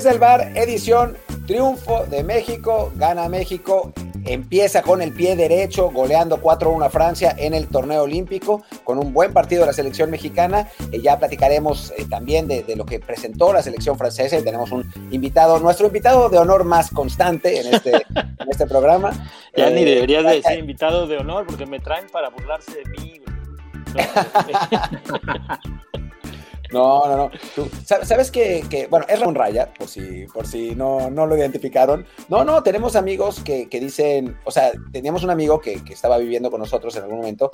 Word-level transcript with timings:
desde 0.00 0.14
el 0.14 0.18
bar, 0.18 0.52
edición 0.54 1.14
Triunfo 1.46 2.06
de 2.06 2.24
México, 2.24 2.90
gana 2.96 3.28
México, 3.28 3.92
empieza 4.24 4.80
con 4.80 5.02
el 5.02 5.12
pie 5.12 5.36
derecho, 5.36 5.90
goleando 5.90 6.40
4-1 6.40 6.86
a 6.86 6.88
Francia 6.88 7.34
en 7.36 7.52
el 7.52 7.68
torneo 7.68 8.04
olímpico, 8.04 8.62
con 8.82 8.98
un 8.98 9.12
buen 9.12 9.34
partido 9.34 9.60
de 9.60 9.66
la 9.66 9.72
selección 9.74 10.10
mexicana. 10.10 10.68
Eh, 10.90 11.02
ya 11.02 11.18
platicaremos 11.18 11.92
eh, 11.98 12.06
también 12.08 12.48
de, 12.48 12.64
lo 12.76 12.86
que 12.86 12.98
presentó 12.98 13.52
la 13.52 13.62
selección 13.62 13.98
francesa 13.98 14.38
y 14.38 14.42
tenemos 14.42 14.72
un 14.72 14.90
invitado, 15.10 15.58
nuestro 15.58 15.88
invitado 15.88 16.30
de 16.30 16.38
honor 16.38 16.64
más 16.64 16.88
constante 16.88 17.60
en 17.60 17.74
este, 17.74 17.96
en 17.96 18.48
este 18.50 18.66
programa. 18.66 19.12
Ya 19.54 19.68
ni 19.68 19.84
deberías 19.84 20.24
de 20.24 20.40
ser 20.42 20.60
invitado 20.60 21.06
de 21.08 21.18
honor 21.18 21.44
porque 21.44 21.66
me 21.66 21.80
traen 21.80 22.06
para 22.10 22.30
burlarse 22.30 22.72
de 22.72 22.84
mí. 22.90 23.20
No, 23.20 24.00
no, 26.72 27.16
no. 27.16 27.30
Tú, 27.54 27.68
¿Sabes 27.84 28.30
que, 28.30 28.86
bueno, 28.90 29.06
es 29.08 29.18
Ramón 29.18 29.34
Raya, 29.34 29.72
por 29.74 29.88
si, 29.88 30.26
por 30.32 30.46
si 30.46 30.74
no, 30.74 31.10
no 31.10 31.26
lo 31.26 31.36
identificaron. 31.36 32.06
No, 32.28 32.44
no, 32.44 32.62
tenemos 32.62 32.96
amigos 32.96 33.40
que, 33.42 33.66
dicen, 33.70 34.36
o 34.44 34.50
sea, 34.50 34.72
teníamos 34.92 35.24
un 35.24 35.30
amigo 35.30 35.60
que, 35.60 35.80
estaba 35.90 36.18
viviendo 36.18 36.50
con 36.50 36.60
nosotros 36.60 36.94
en 36.96 37.02
algún 37.02 37.18
momento, 37.18 37.50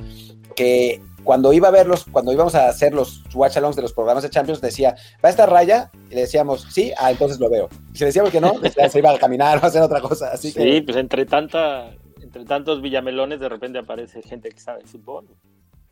que 0.54 1.00
cuando 1.24 1.52
iba 1.52 1.68
a 1.68 1.70
verlos, 1.70 2.04
cuando 2.10 2.32
íbamos 2.32 2.54
a 2.54 2.68
hacer 2.68 2.94
los 2.94 3.22
watch 3.34 3.56
alongs 3.56 3.76
de 3.76 3.82
los 3.82 3.92
programas 3.92 4.22
de 4.22 4.30
Champions, 4.30 4.60
decía, 4.60 4.94
¿va 5.24 5.28
a 5.28 5.30
estar 5.30 5.50
Raya? 5.50 5.90
Y 6.10 6.14
le 6.14 6.22
decíamos, 6.22 6.66
sí, 6.70 6.92
ah, 6.98 7.10
entonces 7.10 7.40
lo 7.40 7.48
veo. 7.48 7.68
Y 7.92 7.98
si 7.98 8.04
decíamos 8.04 8.30
que 8.30 8.40
no, 8.40 8.54
se 8.90 8.98
iba 8.98 9.10
a 9.10 9.18
caminar 9.18 9.58
o 9.58 9.60
a 9.64 9.68
hacer 9.68 9.82
otra 9.82 10.00
cosa. 10.00 10.30
Así 10.32 10.50
sí, 10.50 10.80
pues 10.82 10.96
entre 10.96 11.24
tanta, 11.24 11.90
entre 12.20 12.44
tantos 12.44 12.82
villamelones 12.82 13.40
de 13.40 13.48
repente 13.48 13.78
aparece 13.78 14.22
gente 14.22 14.50
que 14.50 14.60
sabe 14.60 14.82
fútbol. 14.84 15.26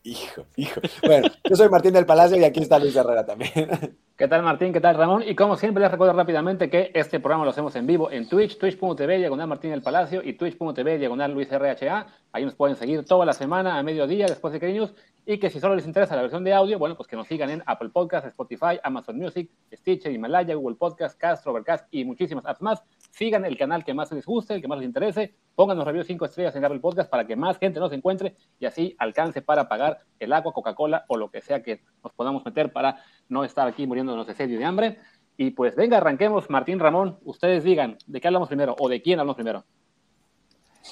Hijo, 0.06 0.44
hijo. 0.56 0.82
Bueno, 1.02 1.28
yo 1.48 1.56
soy 1.56 1.70
Martín 1.70 1.94
del 1.94 2.04
Palacio 2.04 2.36
y 2.36 2.44
aquí 2.44 2.60
está 2.60 2.78
Luis 2.78 2.94
Herrera 2.94 3.24
también. 3.24 3.96
¿Qué 4.18 4.28
tal 4.28 4.42
Martín? 4.42 4.70
¿Qué 4.70 4.80
tal 4.80 4.96
Ramón? 4.96 5.22
Y 5.26 5.34
como 5.34 5.56
siempre 5.56 5.82
les 5.82 5.90
recuerdo 5.90 6.12
rápidamente 6.12 6.68
que 6.68 6.90
este 6.92 7.20
programa 7.20 7.44
lo 7.44 7.50
hacemos 7.52 7.74
en 7.74 7.86
vivo 7.86 8.10
en 8.10 8.28
Twitch, 8.28 8.58
twitch.tv 8.58 9.16
diagonal 9.16 9.48
Martín 9.48 9.70
del 9.70 9.80
Palacio 9.80 10.20
y 10.22 10.34
twitch.tv 10.34 10.98
diagonal 10.98 11.32
Luis 11.32 11.48
RHA. 11.50 12.06
Ahí 12.34 12.44
nos 12.44 12.56
pueden 12.56 12.74
seguir 12.74 13.04
toda 13.04 13.24
la 13.24 13.32
semana 13.32 13.78
a 13.78 13.82
mediodía 13.84 14.26
después 14.26 14.52
de 14.52 14.58
cariños 14.58 14.92
y 15.24 15.38
que 15.38 15.50
si 15.50 15.60
solo 15.60 15.76
les 15.76 15.86
interesa 15.86 16.16
la 16.16 16.22
versión 16.22 16.42
de 16.42 16.52
audio, 16.52 16.80
bueno, 16.80 16.96
pues 16.96 17.08
que 17.08 17.14
nos 17.14 17.28
sigan 17.28 17.48
en 17.48 17.62
Apple 17.64 17.90
Podcasts, 17.90 18.28
Spotify, 18.28 18.80
Amazon 18.82 19.16
Music, 19.16 19.48
Stitcher, 19.72 20.10
Himalaya, 20.10 20.56
Google 20.56 20.74
Podcast, 20.74 21.16
Castro, 21.16 21.52
Overcast 21.52 21.86
y 21.92 22.04
muchísimas 22.04 22.44
apps 22.44 22.60
más. 22.60 22.82
Sigan 23.12 23.44
el 23.44 23.56
canal 23.56 23.84
que 23.84 23.94
más 23.94 24.10
les 24.10 24.26
guste, 24.26 24.54
el 24.54 24.60
que 24.60 24.66
más 24.66 24.78
les 24.78 24.88
interese. 24.88 25.32
Pónganos 25.54 25.84
reviews 25.84 26.08
5 26.08 26.24
estrellas 26.24 26.56
en 26.56 26.64
Apple 26.64 26.80
Podcast 26.80 27.08
para 27.08 27.24
que 27.24 27.36
más 27.36 27.56
gente 27.56 27.78
nos 27.78 27.92
encuentre 27.92 28.34
y 28.58 28.66
así 28.66 28.96
alcance 28.98 29.40
para 29.40 29.68
pagar 29.68 30.00
el 30.18 30.32
agua, 30.32 30.52
Coca-Cola 30.52 31.04
o 31.06 31.16
lo 31.16 31.30
que 31.30 31.40
sea 31.40 31.62
que 31.62 31.82
nos 32.02 32.12
podamos 32.14 32.44
meter 32.44 32.72
para 32.72 33.00
no 33.28 33.44
estar 33.44 33.68
aquí 33.68 33.86
muriéndonos 33.86 34.26
de 34.26 34.34
sed 34.34 34.50
y 34.50 34.56
de 34.56 34.64
hambre. 34.64 34.98
Y 35.36 35.52
pues 35.52 35.76
venga, 35.76 35.98
arranquemos. 35.98 36.50
Martín 36.50 36.80
Ramón, 36.80 37.16
ustedes 37.22 37.62
digan, 37.62 37.96
¿de 38.08 38.20
qué 38.20 38.26
hablamos 38.26 38.48
primero 38.48 38.74
o 38.76 38.88
de 38.88 39.00
quién 39.00 39.20
hablamos 39.20 39.36
primero? 39.36 39.64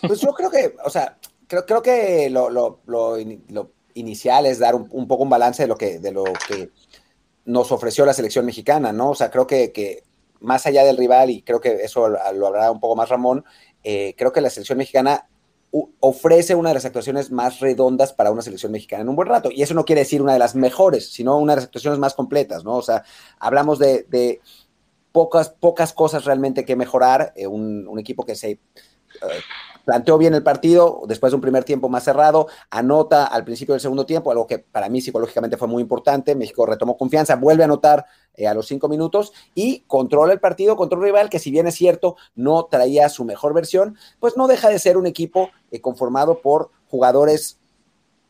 Pues 0.01 0.21
yo 0.21 0.33
creo 0.33 0.51
que, 0.51 0.75
o 0.85 0.91
sea, 0.91 1.19
creo, 1.53 1.67
creo 1.67 1.83
que 1.83 2.31
lo, 2.31 2.49
lo, 2.49 2.81
lo, 2.87 3.19
inicial 3.95 4.47
es 4.47 4.59
dar 4.59 4.75
un, 4.75 5.07
poco 5.07 5.23
un 5.23 5.29
balance 5.29 5.63
de 5.63 5.69
lo, 5.69 5.77
que, 5.77 5.99
de 5.99 6.13
lo 6.13 6.25
que 6.25 6.71
nos 7.45 7.71
ofreció 7.73 8.07
la 8.07 8.15
selección 8.15 8.47
mexicana, 8.47 8.91
¿no? 8.91 9.11
O 9.11 9.15
sea, 9.15 9.31
creo 9.31 9.47
que, 9.47 9.71
que 9.71 10.03
más 10.41 10.65
allá 10.65 10.83
del 10.83 10.97
rival, 10.97 11.29
y 11.29 11.43
creo 11.43 11.61
que 11.61 11.75
eso 11.85 12.09
lo 12.09 12.47
hablará 12.47 12.71
un 12.71 12.81
poco 12.81 12.97
más 12.97 13.11
Ramón, 13.11 13.45
eh, 13.85 14.15
creo 14.17 14.33
que 14.33 14.41
la 14.41 14.49
selección 14.49 14.79
mexicana 14.79 15.29
ofrece 16.01 16.55
una 16.55 16.71
de 16.71 16.75
las 16.77 16.85
actuaciones 16.87 17.31
más 17.31 17.61
redondas 17.61 18.15
para 18.15 18.31
una 18.31 18.41
selección 18.41 18.73
mexicana 18.73 19.03
en 19.03 19.11
un 19.11 19.17
buen 19.17 19.29
rato. 19.29 19.51
Y 19.51 19.63
eso 19.63 19.75
no 19.75 19.85
quiere 19.85 20.03
decir 20.03 20.23
una 20.23 20.33
de 20.33 20.39
las 20.39 20.55
mejores, 20.55 21.13
sino 21.13 21.37
una 21.37 21.53
de 21.53 21.57
las 21.57 21.65
actuaciones 21.67 21.99
más 21.99 22.15
completas, 22.15 22.65
¿no? 22.65 22.77
O 22.77 22.83
sea, 22.83 23.05
hablamos 23.39 23.79
de, 23.79 24.41
pocas, 25.13 25.51
pocas 25.51 25.93
cosas 25.93 26.25
realmente 26.25 26.65
que 26.65 26.77
mejorar. 26.77 27.35
Eh, 27.37 27.47
un, 27.47 27.99
equipo 27.99 28.25
que 28.25 28.37
se 28.37 28.51
eh, 28.53 28.59
planteó 29.85 30.19
bien 30.19 30.35
el 30.35 30.43
partido 30.43 31.03
después 31.07 31.31
de 31.31 31.37
un 31.37 31.41
primer 31.41 31.65
tiempo 31.65 31.89
más 31.89 32.05
cerrado, 32.05 32.49
anota 32.71 33.27
al 33.27 33.45
principio 33.45 33.75
del 33.75 33.81
segundo 33.81 34.07
tiempo, 34.07 34.31
algo 34.31 34.47
que 34.47 34.59
para 34.59 34.89
mí 34.89 35.01
psicológicamente 35.01 35.57
fue 35.57 35.69
muy 35.69 35.83
importante. 35.83 36.35
México 36.35 36.67
retomó 36.67 36.97
confianza, 36.97 37.37
vuelve 37.37 37.63
a 37.63 37.67
anotar 37.67 38.07
eh, 38.35 38.47
a 38.47 38.55
los 38.55 38.67
cinco 38.67 38.89
minutos 38.89 39.33
y 39.55 39.81
controla 39.87 40.33
el 40.33 40.41
partido 40.41 40.77
contra 40.77 40.99
un 40.99 41.05
rival 41.05 41.31
que, 41.31 41.39
si 41.39 41.51
bien 41.51 41.67
es 41.67 41.75
cierto, 41.75 42.17
no 42.35 42.65
traía 42.67 43.09
su 43.09 43.25
mejor 43.25 43.55
versión, 43.55 43.97
pues 44.21 44.37
no 44.37 44.47
deja 44.47 44.69
de 44.69 44.79
ser 44.79 44.97
un 44.97 45.07
equipo 45.07 45.51
eh, 45.71 45.81
conformado 45.81 46.41
por 46.41 46.71
jugadores 46.89 47.59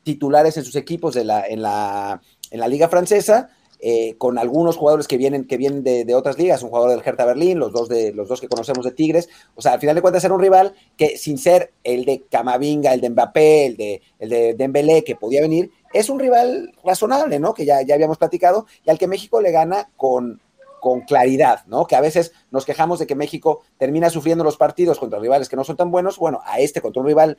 titulares 0.03 0.57
en 0.57 0.65
sus 0.65 0.77
equipos 0.77 1.15
de 1.15 1.25
la, 1.25 1.47
en, 1.47 1.63
la, 1.63 2.21
en 2.51 2.61
la 2.61 2.69
Liga 2.69 2.89
Francesa 2.89 3.51
eh, 3.85 4.15
con 4.17 4.39
algunos 4.39 4.77
jugadores 4.77 5.09
que 5.09 5.17
vienen, 5.17 5.45
que 5.45 5.57
vienen 5.57 5.83
de, 5.83 6.15
otras 6.15 6.39
ligas, 6.39 6.63
un 6.63 6.69
jugador 6.69 6.91
del 6.91 7.03
Hertha 7.05 7.25
Berlín, 7.25 7.59
los 7.59 7.73
dos, 7.73 7.89
de, 7.89 8.13
los 8.13 8.29
dos 8.29 8.41
que 8.41 8.47
conocemos 8.47 8.85
de 8.85 8.93
Tigres. 8.93 9.29
O 9.57 9.61
sea, 9.61 9.73
al 9.73 9.81
final 9.81 9.97
de 9.97 10.03
cuentas 10.03 10.23
era 10.23 10.33
un 10.33 10.41
rival 10.41 10.75
que 10.97 11.17
sin 11.17 11.37
ser 11.37 11.73
el 11.83 12.05
de 12.05 12.23
Camavinga, 12.31 12.95
el 12.95 13.01
de 13.01 13.11
Mbappé, 13.11 13.67
el 13.67 13.77
de, 13.77 14.03
el 14.21 14.29
de 14.29 14.55
Dembélé, 14.55 15.03
que 15.03 15.17
podía 15.17 15.41
venir, 15.41 15.73
es 15.93 16.09
un 16.11 16.21
rival 16.21 16.73
razonable, 16.85 17.41
¿no? 17.41 17.55
Que 17.55 17.65
ya, 17.65 17.83
ya 17.83 17.97
habíamos 17.97 18.19
platicado, 18.19 18.67
y 18.85 18.91
al 18.91 18.99
que 18.99 19.09
México 19.09 19.41
le 19.41 19.51
gana 19.51 19.91
con, 19.97 20.41
con 20.81 21.01
claridad, 21.01 21.65
¿no? 21.67 21.89
Que 21.89 21.97
a 21.97 22.01
veces 22.01 22.33
nos 22.53 22.65
quejamos 22.65 23.01
de 23.01 23.09
que 23.09 23.17
México 23.17 23.63
termina 23.79 24.11
sufriendo 24.11 24.45
los 24.45 24.57
partidos 24.57 25.01
contra 25.01 25.19
rivales 25.19 25.49
que 25.49 25.57
no 25.57 25.65
son 25.65 25.77
tan 25.77 25.91
buenos. 25.91 26.19
Bueno, 26.19 26.41
a 26.45 26.61
este 26.61 26.81
contra 26.81 27.01
un 27.01 27.09
rival 27.09 27.37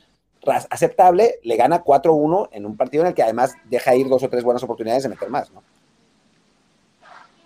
aceptable 0.70 1.38
le 1.42 1.56
gana 1.56 1.82
4-1 1.82 2.50
en 2.52 2.66
un 2.66 2.76
partido 2.76 3.02
en 3.02 3.08
el 3.08 3.14
que 3.14 3.22
además 3.22 3.54
deja 3.70 3.94
ir 3.96 4.08
dos 4.10 4.22
o 4.22 4.28
tres 4.28 4.44
buenas 4.44 4.62
oportunidades 4.62 5.04
de 5.04 5.08
meter 5.08 5.30
más, 5.30 5.50
¿no? 5.50 5.62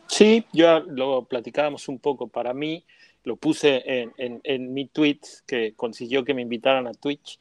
Sí, 0.08 0.44
yo 0.52 0.80
lo 0.80 1.24
platicábamos 1.24 1.88
un 1.88 1.98
poco. 1.98 2.28
Para 2.28 2.54
mí, 2.54 2.84
lo 3.24 3.36
puse 3.36 3.82
en, 3.84 4.40
en, 4.42 4.72
mi 4.72 4.86
tweet 4.86 5.20
que 5.46 5.74
consiguió 5.74 6.24
que 6.24 6.34
me 6.34 6.42
invitaran 6.42 6.86
a 6.86 6.92
Twitch. 6.94 7.38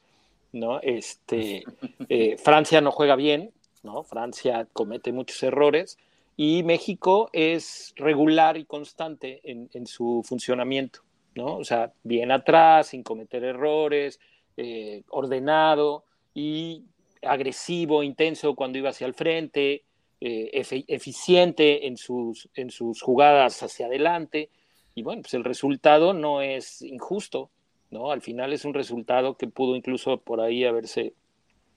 ¿no? 0.52 0.80
Este, 0.82 1.64
eh, 2.10 2.38
Francia 2.38 2.82
no 2.82 2.92
juega 2.92 3.16
bien, 3.16 3.52
¿no? 3.84 4.04
Francia 4.04 4.68
comete 4.74 5.12
muchos 5.12 5.42
errores 5.44 5.98
y 6.36 6.64
México 6.64 7.30
es 7.34 7.94
regular 7.96 8.58
y 8.58 8.66
constante 8.66 9.42
en, 9.44 9.70
en 9.74 9.88
su 9.88 10.24
funcionamiento, 10.26 11.02
¿no? 11.36 11.58
O 11.58 11.64
sea, 11.64 11.94
bien 12.04 12.32
atrás, 12.32 12.88
sin 12.88 13.04
cometer 13.04 13.44
errores, 13.44 14.20
eh, 14.56 15.04
ordenado 15.10 16.04
y 16.34 16.84
agresivo, 17.22 18.04
intenso 18.04 18.56
cuando 18.56 18.78
iba 18.78 18.90
hacia 18.90 19.08
el 19.08 19.14
frente, 19.14 19.84
eh, 20.20 20.50
eficiente 20.88 21.86
en 21.86 21.96
sus, 21.96 22.50
en 22.56 22.72
sus 22.72 23.02
jugadas 23.02 23.62
hacia 23.62 23.86
adelante. 23.86 24.50
Y 24.96 25.04
bueno, 25.04 25.22
pues 25.22 25.36
el 25.36 25.44
resultado 25.44 26.14
no 26.14 26.42
es 26.42 26.82
injusto, 26.82 27.52
¿no? 27.92 28.12
Al 28.12 28.22
final 28.22 28.52
es 28.52 28.66
un 28.66 28.74
resultado 28.74 29.38
que 29.38 29.48
pudo 29.48 29.76
incluso 29.76 30.18
por 30.18 30.42
ahí 30.42 30.66
haberse 30.66 31.14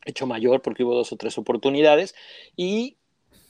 hecho 0.07 0.27
mayor 0.27 0.63
porque 0.63 0.85
hubo 0.85 0.95
dos 0.95 1.13
o 1.13 1.17
tres 1.17 1.37
oportunidades. 1.37 2.15
Y 2.57 2.97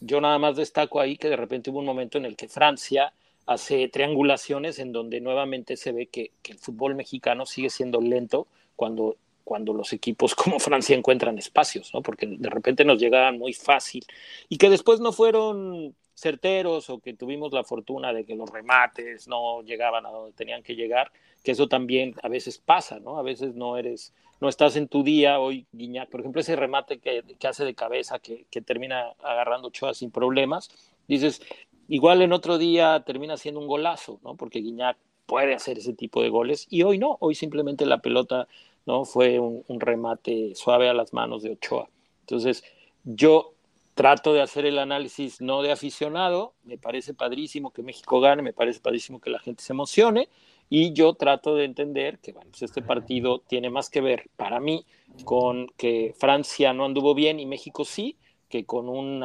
yo 0.01 0.21
nada 0.21 0.39
más 0.39 0.57
destaco 0.57 1.01
ahí 1.01 1.17
que 1.17 1.29
de 1.29 1.37
repente 1.37 1.71
hubo 1.71 1.79
un 1.79 1.87
momento 1.87 2.19
en 2.19 2.25
el 2.25 2.37
que 2.37 2.49
Francia 2.49 3.13
hace 3.47 3.89
triangulaciones 3.89 4.79
en 4.79 4.93
donde 4.93 5.21
nuevamente 5.21 5.77
se 5.77 5.93
ve 5.93 6.07
que, 6.07 6.33
que 6.43 6.53
el 6.53 6.59
fútbol 6.59 6.95
mexicano 6.95 7.47
sigue 7.47 7.71
siendo 7.71 8.01
lento 8.01 8.49
cuando 8.77 9.17
cuando 9.45 9.73
los 9.73 9.93
equipos 9.93 10.35
como 10.37 10.59
Francia 10.59 10.97
encuentran 10.97 11.39
espacios, 11.39 11.93
¿no? 11.95 12.03
Porque 12.03 12.27
de 12.27 12.51
repente 12.51 12.85
nos 12.85 12.99
llegaban 12.99 13.39
muy 13.39 13.53
fácil 13.53 14.05
y 14.49 14.59
que 14.59 14.71
después 14.71 15.01
no 15.01 15.13
fueron 15.13 15.95
certeros 16.15 16.91
o 16.91 17.01
que 17.01 17.15
tuvimos 17.15 17.53
la 17.53 17.65
fortuna 17.65 18.13
de 18.13 18.25
que 18.25 18.35
los 18.35 18.51
remates 18.51 19.27
no 19.27 19.63
llegaban 19.63 20.05
a 20.05 20.11
donde 20.11 20.33
tenían 20.33 20.63
que 20.63 20.77
llegar, 20.77 21.11
que 21.43 21.53
eso 21.53 21.67
también 21.67 22.15
a 22.23 22.29
veces 22.29 22.59
pasa, 22.59 23.01
¿no? 23.01 23.19
A 23.19 23.23
veces 23.23 23.55
no 23.55 23.79
eres, 23.79 24.13
no 24.41 24.49
estás 24.49 24.77
en 24.77 24.89
tu 24.89 25.03
día, 25.03 25.41
hoy 25.41 25.67
Guiñac, 25.73 26.11
por 26.11 26.21
ejemplo, 26.21 26.43
ese 26.43 26.57
remate 26.57 26.99
que, 26.99 27.25
que 27.39 27.49
hace 27.49 27.65
de 27.65 27.75
cabeza, 27.75 28.19
que, 28.19 28.45
que 28.51 28.61
termina 28.61 29.13
agarrando 29.23 29.69
Ochoa 29.69 29.95
sin 29.95 30.11
problemas, 30.11 30.71
dices, 31.09 31.41
igual 31.89 32.21
en 32.21 32.33
otro 32.33 32.59
día 32.59 33.03
termina 33.07 33.39
siendo 33.39 33.61
un 33.61 33.67
golazo, 33.67 34.21
¿no? 34.23 34.37
Porque 34.37 34.61
Guiñac 34.61 34.99
puede 35.27 35.55
hacer 35.55 35.79
ese 35.79 35.93
tipo 35.93 36.23
de 36.23 36.29
goles 36.29 36.67
y 36.71 36.83
hoy 36.83 36.99
no, 36.99 37.17
hoy 37.21 37.35
simplemente 37.35 37.87
la 37.87 37.99
pelota 37.99 38.49
¿no? 38.91 39.05
Fue 39.05 39.39
un, 39.39 39.65
remate 39.79 40.53
suave 40.57 40.89
a 40.89 40.95
las 40.95 41.13
manos 41.13 41.45
de 41.45 41.53
Ochoa. 41.53 41.89
Entonces, 42.23 42.65
yo 43.05 43.53
trato 43.95 44.33
de 44.33 44.43
hacer 44.43 44.67
el 44.67 44.81
análisis 44.81 45.41
no 45.41 45.63
de 45.63 45.71
aficionado, 45.71 46.55
me 46.65 46.77
parece 46.77 47.15
padrísimo 47.15 47.71
que 47.71 47.85
México 47.85 48.21
gane, 48.21 48.43
me 48.43 48.53
parece 48.53 48.81
padrísimo 48.81 49.21
que 49.21 49.31
la 49.31 49.39
gente 49.39 49.63
se 49.63 49.73
emocione, 49.73 50.29
y 50.69 50.93
yo 50.93 51.15
trato 51.15 51.55
de 51.55 51.67
entender 51.67 52.19
que 52.19 52.33
bueno, 52.33 52.51
pues 52.51 52.63
este 52.63 52.83
partido 52.83 53.39
tiene 53.39 53.71
más 53.71 53.91
que 53.91 54.01
ver 54.01 54.29
para 54.37 54.59
mí 54.59 54.85
con 55.25 55.69
que 55.77 56.13
Francia 56.19 56.73
no 56.73 56.85
anduvo 56.85 57.15
bien 57.15 57.39
y 57.39 57.47
México 57.47 57.85
sí, 57.85 58.17
que 58.49 58.65
con 58.65 58.89
un 58.89 59.21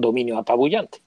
dominio 0.00 0.36
apabullante. 0.36 0.98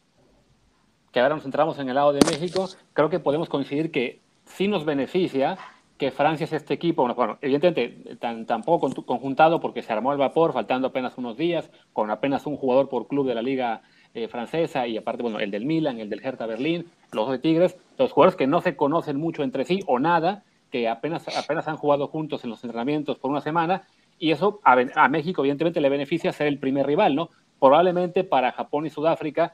Que 1.11 1.19
ahora 1.19 1.35
nos 1.35 1.43
centramos 1.43 1.77
en 1.77 1.87
el 1.89 1.95
lado 1.95 2.13
de 2.13 2.25
México, 2.25 2.67
creo 2.93 3.09
que 3.11 3.19
podemos 3.19 3.47
coincidir 3.47 3.91
que 3.91 4.21
sí 4.45 4.67
nos 4.67 4.85
beneficia 4.85 5.57
que 5.97 6.11
Francia 6.11 6.43
es 6.43 6.53
este 6.53 6.73
equipo, 6.73 7.07
bueno, 7.15 7.37
evidentemente 7.41 8.15
tan, 8.17 8.45
tampoco 8.45 8.89
conjuntado 9.05 9.61
porque 9.61 9.81
se 9.81 9.93
armó 9.93 10.11
el 10.11 10.17
vapor, 10.17 10.51
faltando 10.51 10.89
apenas 10.89 11.17
unos 11.17 11.37
días, 11.37 11.71
con 11.93 12.11
apenas 12.11 12.45
un 12.45 12.57
jugador 12.57 12.89
por 12.89 13.07
club 13.07 13.27
de 13.27 13.35
la 13.35 13.41
Liga 13.41 13.81
eh, 14.13 14.27
francesa 14.27 14.87
y 14.87 14.97
aparte, 14.97 15.23
bueno, 15.23 15.39
el 15.39 15.51
del 15.51 15.65
Milan, 15.65 15.99
el 15.99 16.09
del 16.09 16.23
Hertha 16.23 16.45
Berlín, 16.45 16.85
los 17.13 17.29
de 17.29 17.39
Tigres, 17.39 17.77
los 17.97 18.11
jugadores 18.11 18.35
que 18.35 18.47
no 18.47 18.61
se 18.61 18.75
conocen 18.75 19.17
mucho 19.17 19.43
entre 19.43 19.63
sí 19.63 19.81
o 19.87 19.99
nada, 19.99 20.43
que 20.69 20.89
apenas, 20.89 21.25
apenas 21.37 21.67
han 21.67 21.77
jugado 21.77 22.07
juntos 22.07 22.43
en 22.43 22.49
los 22.49 22.63
entrenamientos 22.63 23.17
por 23.17 23.31
una 23.31 23.41
semana, 23.41 23.83
y 24.19 24.31
eso 24.31 24.59
a, 24.63 24.77
a 24.95 25.07
México 25.07 25.41
evidentemente 25.41 25.79
le 25.79 25.89
beneficia 25.89 26.33
ser 26.33 26.47
el 26.47 26.59
primer 26.59 26.85
rival, 26.85 27.15
¿no? 27.15 27.29
Probablemente 27.59 28.25
para 28.25 28.51
Japón 28.51 28.85
y 28.85 28.89
Sudáfrica 28.89 29.53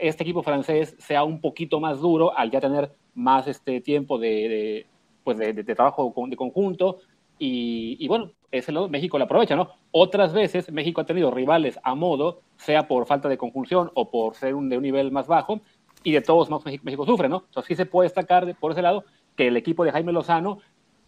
este 0.00 0.22
equipo 0.22 0.42
francés 0.42 0.96
sea 0.98 1.24
un 1.24 1.40
poquito 1.40 1.80
más 1.80 2.00
duro 2.00 2.36
al 2.36 2.50
ya 2.50 2.60
tener 2.60 2.92
más 3.14 3.46
este 3.46 3.80
tiempo 3.80 4.18
de, 4.18 4.86
pues 5.24 5.38
de, 5.38 5.64
trabajo 5.64 6.12
de 6.28 6.36
conjunto. 6.36 6.98
Y, 7.38 8.06
bueno, 8.06 8.30
ese 8.52 8.70
lado 8.70 8.88
México 8.88 9.18
lo 9.18 9.24
aprovecha, 9.24 9.56
¿no? 9.56 9.70
Otras 9.90 10.32
veces 10.32 10.70
México 10.70 11.00
ha 11.00 11.06
tenido 11.06 11.30
rivales 11.32 11.78
a 11.82 11.94
modo, 11.94 12.42
sea 12.56 12.86
por 12.86 13.06
falta 13.06 13.28
de 13.28 13.36
conjunción 13.36 13.90
o 13.94 14.10
por 14.10 14.36
ser 14.36 14.54
de 14.54 14.76
un 14.76 14.82
nivel 14.82 15.10
más 15.10 15.26
bajo, 15.26 15.60
y 16.04 16.12
de 16.12 16.20
todos 16.20 16.48
modos 16.48 16.64
México, 16.64 17.04
sufre, 17.04 17.28
¿no? 17.28 17.44
Entonces 17.46 17.68
sí 17.68 17.74
se 17.74 17.86
puede 17.86 18.06
destacar 18.06 18.54
por 18.60 18.72
ese 18.72 18.82
lado 18.82 19.04
que 19.36 19.48
el 19.48 19.56
equipo 19.56 19.84
de 19.84 19.90
Jaime 19.90 20.12
Lozano 20.12 20.58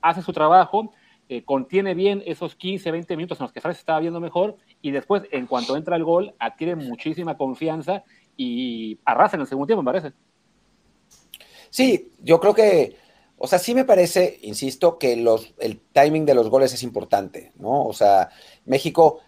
hace 0.01 0.23
su 0.23 0.33
trabajo, 0.33 0.93
eh, 1.29 1.43
contiene 1.43 1.95
bien 1.95 2.23
esos 2.27 2.57
15, 2.57 2.91
20 2.91 3.17
minutos 3.17 3.39
en 3.39 3.45
los 3.45 3.53
que 3.53 3.61
Francia 3.61 3.81
estaba 3.81 4.01
viendo 4.01 4.21
mejor, 4.21 4.57
y 4.83 4.91
después, 4.91 5.23
en 5.31 5.47
cuanto 5.47 5.77
entra 5.77 5.97
el 5.97 6.05
gol, 6.05 6.35
adquiere 6.39 6.75
muchísima 6.75 7.37
confianza 7.37 8.03
y 8.37 8.99
arrasa 9.05 9.37
en 9.37 9.43
el 9.43 9.47
segundo 9.47 9.67
tiempo, 9.67 9.83
me 9.83 9.93
parece. 9.93 10.13
Sí, 11.71 12.13
yo 12.23 12.41
creo 12.41 12.55
que, 12.55 12.97
o 13.39 13.47
sea, 13.47 13.59
sí 13.59 13.75
me 13.75 13.85
parece, 13.85 14.39
insisto, 14.43 14.99
que 14.99 15.13
el 15.13 15.81
timing 15.93 16.25
de 16.25 16.35
los 16.35 16.49
goles 16.49 16.73
es 16.73 16.83
importante, 16.83 17.53
¿no? 17.57 17.85
O 17.85 17.93
sea, 17.93 18.31
México, 18.65 19.21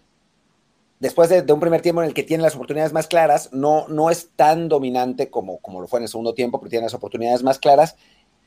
después 0.99 1.29
de, 1.29 1.51
un 1.51 1.59
primer 1.59 1.81
tiempo 1.81 2.01
en 2.01 2.07
el 2.07 2.13
que 2.13 2.23
tiene 2.23 2.43
las 2.43 2.55
oportunidades 2.55 2.93
más 2.93 3.07
claras, 3.07 3.49
no, 3.53 3.87
no 3.87 4.09
es 4.09 4.29
tan 4.35 4.67
dominante 4.67 5.29
como, 5.29 5.59
como 5.59 5.81
lo 5.81 5.87
fue 5.87 5.99
en 5.99 6.03
el 6.03 6.09
segundo 6.09 6.33
tiempo, 6.33 6.59
pero 6.59 6.69
tiene 6.69 6.85
las 6.85 6.93
oportunidades 6.93 7.43
más 7.43 7.59
claras. 7.59 7.95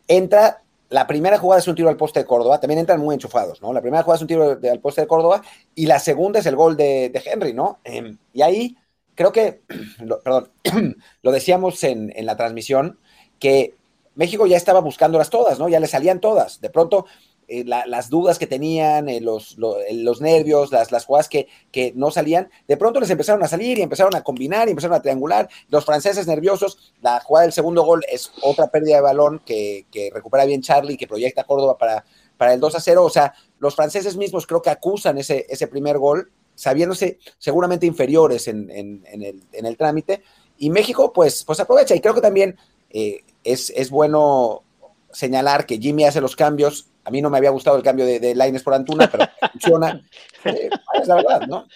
Entra, 0.09 0.63
la 0.91 1.07
primera 1.07 1.39
jugada 1.39 1.61
es 1.61 1.69
un 1.69 1.75
tiro 1.75 1.89
al 1.89 1.97
poste 1.97 2.21
de 2.21 2.27
Córdoba, 2.27 2.61
también 2.61 2.81
entran 2.81 3.01
muy 3.01 3.15
enchufados, 3.15 3.63
¿no? 3.63 3.73
La 3.73 3.81
primera 3.81 4.03
jugada 4.03 4.17
es 4.17 4.23
un 4.23 4.29
tiro 4.29 4.59
al 4.63 4.81
poste 4.81 5.01
de 5.03 5.07
Córdoba 5.07 5.43
y 5.75 5.87
la 5.87 5.99
segunda 5.99 6.41
es 6.41 6.47
el 6.47 6.57
gol 6.57 6.77
de, 6.77 7.11
Henry, 7.25 7.55
¿no? 7.55 7.79
Em, 7.85 8.19
y 8.33 8.43
ahí 8.43 8.77
creo 9.15 9.33
que, 9.33 9.63
perdón, 10.25 10.51
lo 11.23 11.33
decíamos 11.33 11.83
en, 11.85 12.13
la 12.27 12.37
transmisión, 12.37 12.99
que 13.39 13.75
México 14.15 14.47
ya 14.47 14.57
estaba 14.57 14.81
buscándolas 14.81 15.31
todas, 15.31 15.59
¿no? 15.59 15.69
Ya 15.69 15.81
le 15.81 15.87
salían 15.87 16.21
todas. 16.21 16.61
De 16.61 16.71
pronto, 16.71 17.07
eh, 17.49 17.65
las 17.67 18.09
dudas 18.09 18.39
que 18.39 18.47
tenían, 18.47 19.09
eh, 19.09 19.21
los, 19.21 19.59
los, 19.59 20.21
nervios, 20.21 20.71
las, 20.71 21.05
jugadas 21.05 21.29
que, 21.29 21.49
no 21.95 22.11
salían, 22.11 22.49
de 22.67 22.77
pronto 22.77 23.01
les 23.01 23.11
empezaron 23.11 23.43
a 23.43 23.49
salir 23.49 23.79
y 23.79 23.83
empezaron 23.83 24.15
a 24.15 24.23
combinar 24.23 24.69
y 24.69 24.71
empezaron 24.71 24.97
a 24.97 25.03
triangular. 25.03 25.49
Los 25.69 25.85
franceses 25.85 26.27
nerviosos, 26.27 26.95
la 27.03 27.21
jugada 27.21 27.45
del 27.45 27.53
segundo 27.53 27.83
gol 27.83 28.03
es 28.11 28.33
otra 28.43 28.69
pérdida 28.69 28.97
de 28.97 29.03
balón 29.03 29.43
que, 29.45 29.85
recupera 30.15 30.45
bien 30.45 30.63
Charlie, 30.63 30.97
que 30.97 31.07
proyecta 31.07 31.45
Córdoba 31.45 31.77
para, 31.77 32.55
el 32.55 32.61
2 32.61 32.75
a 32.75 32.81
0. 32.81 33.05
O 33.05 33.11
sea, 33.11 33.35
los 33.59 33.75
franceses 33.75 34.17
mismos 34.17 34.47
creo 34.47 34.63
que 34.63 34.71
acusan 34.71 35.19
ese, 35.19 35.67
primer 35.71 35.99
gol 35.99 36.31
sabiéndose 36.55 37.19
seguramente 37.39 37.87
inferiores 37.87 38.47
en, 38.49 38.71
el, 38.71 39.03
en, 39.53 39.67
el, 39.67 39.77
trámite. 39.77 40.23
Y 40.59 40.71
México, 40.71 41.13
pues, 41.13 41.45
pues 41.45 41.61
aprovecha. 41.61 41.95
Y 41.95 42.01
creo 42.01 42.15
que 42.15 42.21
también 42.21 42.57
eh, 42.89 43.25
es, 43.45 43.71
es, 43.71 43.91
bueno 43.91 44.63
señalar 45.13 45.67
que 45.67 45.79
Jimmy 45.79 46.05
hace 46.05 46.21
los 46.21 46.37
cambios. 46.37 46.89
A 47.05 47.11
mí 47.11 47.21
no 47.21 47.31
me 47.31 47.39
había 47.39 47.51
gustado 47.51 47.77
el 47.77 47.83
cambio 47.83 48.07
de, 48.07 48.21
de 48.21 48.35
Laines 48.35 48.63
por 48.63 48.75
Antuna, 48.75 49.09
pero 49.11 49.25
funciona. 49.53 50.03
Eh, 50.45 50.71
es 51.01 51.09
la 51.09 51.17
verdad, 51.17 51.47
¿no? 51.47 51.67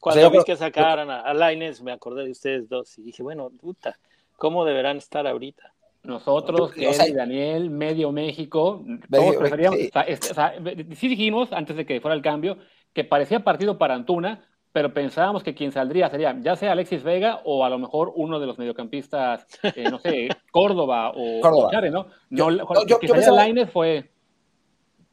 Cuando 0.00 0.30
vi 0.30 0.44
que 0.44 0.56
sacaran 0.56 1.10
a, 1.10 1.20
a 1.20 1.34
Laines, 1.34 1.82
me 1.82 1.92
acordé 1.92 2.24
de 2.24 2.30
ustedes 2.30 2.68
dos 2.68 2.98
y 2.98 3.02
dije, 3.02 3.22
bueno, 3.22 3.50
puta, 3.50 3.98
¿cómo 4.36 4.64
deberán 4.64 4.96
estar 4.96 5.26
ahorita? 5.26 5.74
Nosotros, 6.06 6.72
que 6.72 6.88
y 6.88 7.12
Daniel, 7.12 7.68
medio 7.68 8.12
México, 8.12 8.84
todos 9.10 9.36
preferíamos. 9.36 9.78
O 9.80 10.34
sea, 10.34 10.54
sí 10.94 11.08
dijimos 11.08 11.52
antes 11.52 11.76
de 11.76 11.84
que 11.84 12.00
fuera 12.00 12.14
el 12.14 12.22
cambio 12.22 12.58
que 12.92 13.02
parecía 13.04 13.42
partido 13.42 13.76
para 13.76 13.94
Antuna, 13.94 14.46
pero 14.76 14.92
pensábamos 14.92 15.42
que 15.42 15.54
quien 15.54 15.72
saldría 15.72 16.10
sería 16.10 16.36
ya 16.38 16.54
sea 16.54 16.72
Alexis 16.72 17.02
Vega 17.02 17.40
o 17.44 17.64
a 17.64 17.70
lo 17.70 17.78
mejor 17.78 18.12
uno 18.14 18.38
de 18.38 18.44
los 18.44 18.58
mediocampistas, 18.58 19.46
eh, 19.62 19.84
no 19.90 19.98
sé, 19.98 20.28
Córdoba 20.52 21.12
o, 21.16 21.40
Córdoba. 21.40 21.70
¿no? 21.90 22.08
Yo, 22.28 22.50
yo, 22.86 22.98
que 22.98 23.06
yo 23.06 23.14
Lainez 23.14 23.70
fue... 23.70 24.12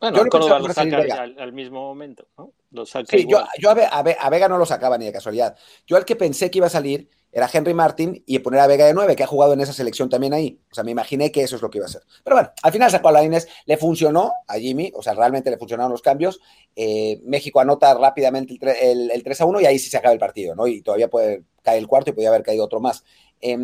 Bueno, 0.02 0.18
yo 0.18 0.26
Córdoba 0.26 0.60
lo 0.60 0.68
saca 0.68 0.98
al, 0.98 1.40
al, 1.40 1.54
mismo 1.54 1.80
momento, 1.80 2.28
¿no? 2.38 2.52
Lo 2.72 2.86
saca 2.86 3.06
sí, 3.08 3.26
yo, 3.26 3.42
yo 3.58 3.70
a, 3.70 3.74
a, 3.74 4.00
a, 4.00 4.30
Vega 4.30 4.50
no 4.50 4.58
lo 4.58 4.66
sacaba 4.66 4.98
ni 4.98 5.06
de 5.06 5.14
casualidad. 5.14 5.58
Yo 5.88 5.96
al 5.96 6.04
que 6.04 6.18
pensé 6.18 6.52
que 6.52 6.58
iba 6.58 6.68
a 6.68 6.70
salir 6.70 7.08
era 7.34 7.50
Henry 7.52 7.74
Martin 7.74 8.24
y 8.28 8.40
poner 8.40 8.60
a 8.60 8.68
Vega 8.68 8.86
de 8.86 8.94
9, 8.94 9.16
que 9.16 9.24
ha 9.24 9.28
jugado 9.28 9.54
en 9.54 9.62
esa 9.62 9.74
selección 9.74 10.08
también 10.08 10.34
ahí. 10.34 10.60
O 10.72 10.76
sea, 10.76 10.84
me 10.84 10.92
imaginé 10.92 11.32
que 11.32 11.42
eso 11.42 11.56
es 11.56 11.64
lo 11.64 11.72
que 11.72 11.80
iba 11.80 11.86
a 11.86 11.90
hacer. 11.90 12.04
Pero 12.24 12.36
bueno, 12.36 12.52
al 12.62 12.72
final 12.72 12.92
sacó 12.92 13.10
a 13.10 13.22
le 13.22 13.78
funcionó 13.78 14.34
a 14.48 14.56
Jimmy, 14.60 14.92
o 14.96 15.02
sea, 15.02 15.16
realmente 15.16 15.50
le 15.50 15.58
funcionaron 15.58 15.92
los 15.92 16.04
cambios. 16.04 16.40
Eh, 16.76 17.20
México 17.24 17.60
anota 17.60 17.92
rápidamente 17.96 18.60
el, 18.82 19.10
el, 19.10 19.24
3 19.24 19.42
a 19.42 19.46
1 19.46 19.62
y 19.62 19.66
ahí 19.66 19.80
sí 19.80 19.90
se 19.90 19.98
acaba 19.98 20.14
el 20.14 20.20
partido, 20.20 20.54
¿no? 20.56 20.68
Y 20.68 20.82
todavía 20.82 21.10
puede 21.10 21.44
caer 21.64 21.80
el 21.80 21.88
cuarto 21.88 22.12
y 22.12 22.14
podría 22.14 22.30
haber 22.30 22.44
caído 22.44 22.66
otro 22.66 22.80
más. 22.80 23.04
Eh, 23.42 23.58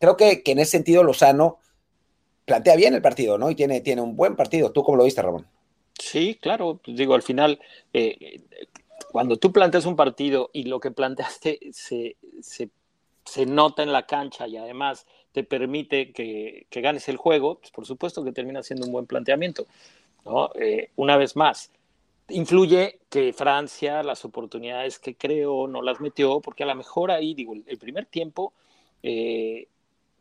creo 0.00 0.16
que, 0.16 0.42
que, 0.42 0.52
en 0.52 0.58
ese 0.58 0.72
sentido 0.72 1.04
Lozano 1.04 1.60
plantea 2.44 2.74
bien 2.74 2.94
el 2.94 3.02
partido, 3.02 3.38
¿no? 3.38 3.50
Y 3.50 3.54
tiene, 3.54 3.80
tiene 3.82 4.02
un 4.02 4.16
buen 4.16 4.34
partido. 4.34 4.72
¿Tú 4.72 4.82
cómo 4.82 4.96
lo 4.96 5.04
viste, 5.04 5.22
Ramón? 5.22 5.46
Sí, 5.96 6.38
claro, 6.40 6.80
pues 6.84 6.96
digo, 6.96 7.14
al 7.14 7.22
final, 7.22 7.60
eh, 7.92 8.40
cuando 9.12 9.36
tú 9.36 9.52
planteas 9.52 9.86
un 9.86 9.94
partido 9.94 10.50
y 10.52 10.64
lo 10.64 10.80
que 10.80 10.90
planteaste 10.90 11.60
se, 11.72 12.16
se 12.40 12.70
se 13.24 13.46
nota 13.46 13.82
en 13.82 13.92
la 13.92 14.06
cancha 14.06 14.46
y 14.48 14.56
además 14.56 15.06
te 15.32 15.44
permite 15.44 16.12
que, 16.12 16.66
que 16.68 16.80
ganes 16.80 17.08
el 17.08 17.16
juego, 17.16 17.58
pues 17.58 17.70
por 17.70 17.86
supuesto 17.86 18.24
que 18.24 18.32
termina 18.32 18.62
siendo 18.62 18.86
un 18.86 18.92
buen 18.92 19.06
planteamiento. 19.06 19.66
¿no? 20.24 20.50
Eh, 20.54 20.90
una 20.96 21.16
vez 21.16 21.36
más, 21.36 21.72
influye 22.28 23.00
que 23.08 23.32
Francia 23.32 24.02
las 24.02 24.24
oportunidades 24.24 24.98
que 24.98 25.14
creó 25.14 25.66
no 25.68 25.82
las 25.82 26.00
metió, 26.00 26.40
porque 26.40 26.62
a 26.62 26.66
lo 26.66 26.74
mejor 26.74 27.10
ahí, 27.10 27.34
digo, 27.34 27.54
el 27.54 27.78
primer 27.78 28.06
tiempo, 28.06 28.52
eh, 29.02 29.68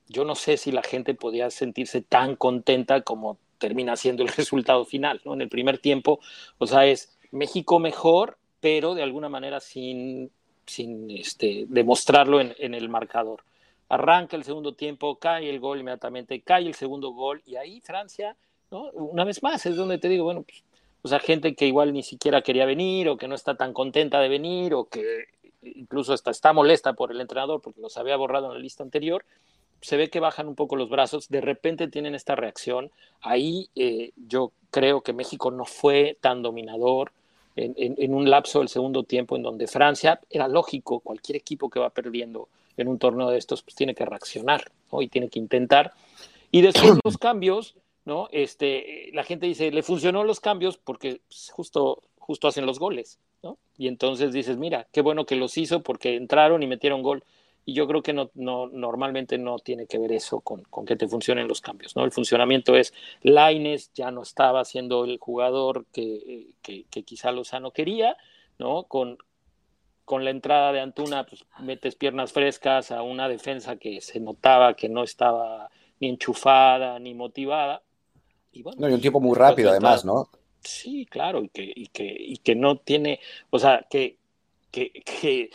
yo 0.07 0.25
no 0.25 0.36
sé 0.36 0.57
si 0.57 0.71
la 0.71 0.83
gente 0.83 1.13
podía 1.13 1.50
sentirse 1.50 2.01
tan 2.01 2.36
contenta 2.36 3.01
como 3.01 3.38
termina 3.57 3.95
siendo 3.95 4.24
el 4.24 4.30
resultado 4.35 4.85
final, 4.85 5.21
¿no? 5.23 5.33
En 5.33 5.42
el 5.42 5.49
primer 5.49 5.78
tiempo, 5.78 6.19
o 6.57 6.68
sea, 6.68 6.85
es 6.85 7.18
México 7.31 7.80
mejor, 7.80 8.37
pero 8.59 8.94
de 8.94 9.04
alguna 9.04 9.30
manera 9.30 9.59
sin 9.59 10.31
sin 10.65 11.09
este, 11.11 11.65
demostrarlo 11.68 12.39
en, 12.39 12.73
el 12.73 12.89
marcador. 12.89 13.44
Arranca 13.89 14.37
el 14.37 14.44
segundo 14.44 14.73
tiempo, 14.73 15.18
cae 15.18 15.49
el 15.49 15.59
gol 15.59 15.80
inmediatamente, 15.80 16.41
cae 16.41 16.65
el 16.65 16.75
segundo 16.75 17.11
gol 17.11 17.41
y 17.45 17.56
ahí 17.56 17.81
Francia, 17.81 18.35
¿no? 18.71 18.83
una 18.91 19.25
vez 19.25 19.44
más, 19.44 19.65
es 19.65 19.75
donde 19.75 19.97
te 19.97 20.07
digo, 20.07 20.23
bueno, 20.23 20.44
pues, 20.44 20.63
o 21.01 21.07
sea, 21.07 21.19
gente 21.19 21.56
que 21.56 21.65
igual 21.65 21.94
ni 21.94 22.03
siquiera 22.03 22.41
quería 22.41 22.65
venir 22.65 23.09
o 23.09 23.18
que 23.18 23.27
no 23.27 23.35
está 23.35 23.56
tan 23.56 23.73
contenta 23.73 24.19
de 24.19 24.30
venir 24.30 24.73
o 24.73 24.85
que 24.85 25.25
incluso 25.63 26.13
hasta 26.13 26.31
está 26.31 26.53
molesta 26.53 26.94
por 26.94 27.11
el 27.11 27.21
entrenador 27.21 27.61
porque 27.61 27.81
los 27.81 27.97
había 27.97 28.15
borrado 28.15 28.47
en 28.47 28.53
la 28.53 28.59
lista 28.59 28.83
anterior, 28.83 29.25
se 29.81 29.97
ve 29.97 30.09
que 30.09 30.19
bajan 30.19 30.47
un 30.47 30.56
poco 30.56 30.75
los 30.75 30.89
brazos, 30.89 31.27
de 31.30 31.41
repente 31.41 31.87
tienen 31.87 32.15
esta 32.15 32.35
reacción. 32.35 32.91
Ahí 33.19 33.69
eh, 33.75 34.11
yo 34.15 34.51
creo 34.69 35.01
que 35.01 35.13
México 35.13 35.49
no 35.51 35.65
fue 35.65 36.18
tan 36.21 36.44
dominador, 36.44 37.11
en, 37.56 37.74
en, 37.78 37.96
en, 37.98 38.14
un 38.14 38.30
lapso 38.30 38.60
del 38.60 38.70
segundo 38.70 39.04
tiempo 39.04 39.36
en 39.36 39.44
donde 39.44 39.68
Francia, 39.68 40.20
era 40.30 40.48
lógico, 40.48 41.00
cualquier 41.00 41.38
equipo 41.38 41.70
que 41.70 41.80
va 41.80 41.90
perdiendo 41.90 42.48
en 42.78 42.88
un 42.88 43.00
torneo 43.00 43.30
de 43.30 43.38
estos, 43.38 43.62
pues 43.64 43.76
tiene 43.76 43.96
que 43.96 44.06
reaccionar 44.06 44.72
¿no? 44.92 45.02
y 45.02 45.08
tiene 45.08 45.30
que 45.30 45.40
intentar. 45.40 45.94
Y 46.52 46.62
después 46.62 46.94
los 47.04 47.18
cambios, 47.18 47.76
¿no? 48.06 48.28
Este, 48.31 49.10
la 49.14 49.24
gente 49.24 49.46
dice, 49.46 49.72
le 49.72 49.84
funcionó 49.84 50.24
los 50.24 50.40
cambios 50.40 50.78
porque 50.78 51.22
pues, 51.28 51.52
justo, 51.52 52.02
justo 52.18 52.48
hacen 52.48 52.66
los 52.66 52.80
goles, 52.80 53.20
¿no? 53.44 53.58
Y 53.78 53.88
entonces 53.88 54.34
dices, 54.34 54.58
mira, 54.58 54.88
qué 54.92 55.02
bueno 55.02 55.26
que 55.26 55.36
los 55.36 55.58
hizo 55.58 55.81
porque 55.81 56.16
entraron 56.16 56.64
y 56.64 56.68
metieron 56.68 57.02
gol. 57.02 57.24
Y 57.65 57.73
yo 57.73 57.87
creo 57.87 58.01
que 58.01 58.13
no, 58.13 58.31
no, 58.33 58.68
normalmente 58.68 59.37
no 59.37 59.59
tiene 59.59 59.85
que 59.85 59.99
ver 59.99 60.11
eso 60.13 60.41
con, 60.41 60.63
con, 60.63 60.85
que 60.85 60.95
te 60.95 61.07
funcionen 61.07 61.47
los 61.47 61.61
cambios. 61.61 61.95
¿no? 61.95 62.03
El 62.03 62.11
funcionamiento 62.11 62.75
es 62.75 62.94
Laines 63.21 63.91
ya 63.94 64.09
no 64.09 64.23
estaba 64.23 64.65
siendo 64.65 65.06
el 65.06 65.19
jugador 65.19 65.85
que, 65.94 66.47
que, 66.61 66.85
que 66.89 67.03
quizá 67.03 67.31
Lozano 67.31 67.71
quería, 67.71 68.18
¿no? 68.57 68.83
Con, 68.83 69.18
con 70.06 70.25
la 70.25 70.31
entrada 70.31 70.73
de 70.73 70.81
Antuna, 70.81 71.25
pues 71.25 71.45
metes 71.59 71.95
piernas 71.95 72.33
frescas 72.33 72.91
a 72.91 73.03
una 73.03 73.30
defensa 73.30 73.77
que 73.77 74.01
se 74.01 74.19
notaba 74.19 74.73
que 74.73 74.89
no 74.89 75.03
estaba 75.03 75.69
ni 75.99 76.09
enchufada 76.09 76.99
ni 76.99 77.13
motivada. 77.13 77.81
Y, 78.51 78.63
bueno, 78.63 78.81
no, 78.81 78.89
y 78.89 78.94
un 78.94 79.01
tiempo 79.01 79.21
muy 79.21 79.37
rápido, 79.37 79.69
además, 79.69 80.03
¿no? 80.03 80.27
Sí, 80.59 81.06
claro, 81.06 81.44
y 81.44 81.49
que, 81.49 81.71
y 81.73 81.87
que, 81.87 82.15
y 82.19 82.37
que 82.37 82.56
no 82.56 82.77
tiene, 82.77 83.19
o 83.51 83.59
sea, 83.59 83.85
que, 83.89 84.18
que, 84.69 84.91
que 84.91 85.49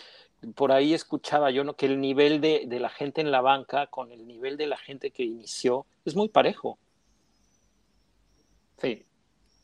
por 0.55 0.73
ahí 0.73 0.95
escuchaba 0.95 1.51
yo 1.51 1.65
¿no? 1.65 1.75
que 1.75 1.87
el 1.87 2.01
nivel 2.01 2.41
de, 2.41 2.65
de, 2.67 2.81
la 2.81 2.89
gente 2.89 3.21
en 3.21 3.31
la 3.31 3.41
banca 3.41 3.87
con 3.89 4.13
el 4.13 4.27
nivel 4.27 4.57
de 4.57 4.67
la 4.67 4.77
gente 4.77 5.11
que 5.11 5.25
inició 5.25 5.87
es 6.05 6.15
muy 6.15 6.29
parejo. 6.29 6.79
Sí. 8.79 9.05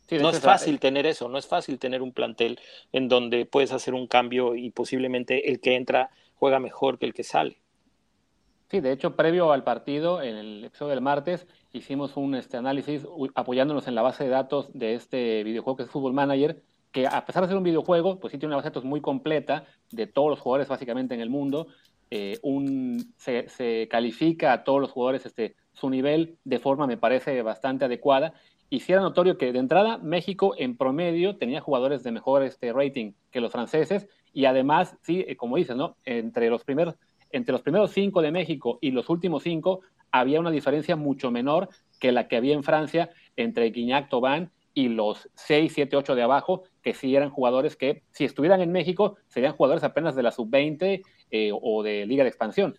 sí 0.08 0.18
no 0.18 0.30
es 0.30 0.40
fácil 0.40 0.80
tener 0.80 1.06
eso, 1.06 1.28
no 1.28 1.38
es 1.38 1.46
fácil 1.46 1.78
tener 1.78 2.02
un 2.02 2.12
plantel 2.12 2.58
en 2.92 3.08
donde 3.08 3.46
puedes 3.46 3.72
hacer 3.72 3.94
un 3.94 4.06
cambio 4.06 4.54
y 4.54 4.70
posiblemente 4.70 5.50
el 5.50 5.60
que 5.60 5.76
entra 5.76 6.10
juega 6.36 6.58
mejor 6.58 6.98
que 6.98 7.06
el 7.06 7.14
que 7.14 7.24
sale. 7.24 7.58
Sí, 8.70 8.80
de 8.80 8.90
hecho, 8.90 9.16
previo 9.16 9.52
al 9.52 9.64
partido, 9.64 10.22
en 10.22 10.34
el 10.34 10.64
episodio 10.64 10.90
del 10.90 11.02
martes, 11.02 11.46
hicimos 11.74 12.16
un 12.16 12.34
este, 12.34 12.56
análisis 12.56 13.06
apoyándonos 13.34 13.86
en 13.86 13.94
la 13.94 14.00
base 14.00 14.24
de 14.24 14.30
datos 14.30 14.70
de 14.72 14.94
este 14.94 15.44
videojuego 15.44 15.76
que 15.76 15.82
es 15.82 15.90
Football 15.90 16.14
Manager, 16.14 16.62
que 16.92 17.06
a 17.06 17.24
pesar 17.24 17.42
de 17.42 17.48
ser 17.48 17.56
un 17.56 17.64
videojuego, 17.64 18.20
pues 18.20 18.32
sí 18.32 18.38
tiene 18.38 18.54
una 18.54 18.62
base 18.62 18.70
de 18.70 18.86
muy 18.86 19.00
completa 19.00 19.64
de 19.90 20.06
todos 20.06 20.30
los 20.30 20.40
jugadores 20.40 20.68
básicamente 20.68 21.14
en 21.14 21.20
el 21.20 21.30
mundo. 21.30 21.66
Eh, 22.10 22.38
un, 22.42 23.14
se, 23.16 23.88
califica 23.90 24.52
a 24.52 24.64
todos 24.64 24.80
los 24.80 24.90
jugadores 24.90 25.24
este, 25.24 25.56
su 25.72 25.88
nivel 25.88 26.36
de 26.44 26.58
forma, 26.58 26.86
me 26.86 26.98
parece, 26.98 27.40
bastante 27.42 27.86
adecuada. 27.86 28.34
Y 28.68 28.80
sí 28.80 28.92
era 28.92 29.00
notorio 29.00 29.38
que 29.38 29.52
de 29.52 29.58
entrada 29.58 29.98
México 29.98 30.54
en 30.58 30.76
promedio 30.76 31.36
tenía 31.36 31.60
jugadores 31.60 32.02
de 32.02 32.12
mejor 32.12 32.42
este, 32.42 32.72
rating 32.72 33.12
que 33.30 33.40
los 33.40 33.52
franceses 33.52 34.08
y 34.32 34.44
además, 34.46 34.96
sí, 35.02 35.24
eh, 35.26 35.36
como 35.36 35.56
dices, 35.56 35.76
¿no? 35.76 35.96
entre, 36.04 36.48
los 36.48 36.64
primeros, 36.64 36.96
entre 37.30 37.52
los 37.52 37.62
primeros 37.62 37.90
cinco 37.90 38.22
de 38.22 38.30
México 38.30 38.78
y 38.80 38.90
los 38.90 39.08
últimos 39.08 39.42
cinco 39.42 39.80
había 40.10 40.40
una 40.40 40.50
diferencia 40.50 40.96
mucho 40.96 41.30
menor 41.30 41.68
que 41.98 42.12
la 42.12 42.28
que 42.28 42.36
había 42.36 42.54
en 42.54 42.62
Francia 42.62 43.10
entre 43.36 43.70
Guignac, 43.70 44.08
Tobán 44.08 44.50
y 44.74 44.88
los 44.88 45.28
6, 45.34 45.72
7, 45.74 45.96
8 45.96 46.14
de 46.14 46.22
abajo, 46.22 46.64
que 46.82 46.94
sí 46.94 47.14
eran 47.14 47.30
jugadores 47.30 47.76
que, 47.76 48.02
si 48.12 48.24
estuvieran 48.24 48.60
en 48.60 48.72
México, 48.72 49.16
serían 49.28 49.54
jugadores 49.54 49.84
apenas 49.84 50.14
de 50.14 50.22
la 50.22 50.32
sub-20 50.32 51.02
eh, 51.30 51.50
o 51.52 51.82
de 51.82 52.06
Liga 52.06 52.24
de 52.24 52.28
Expansión. 52.28 52.76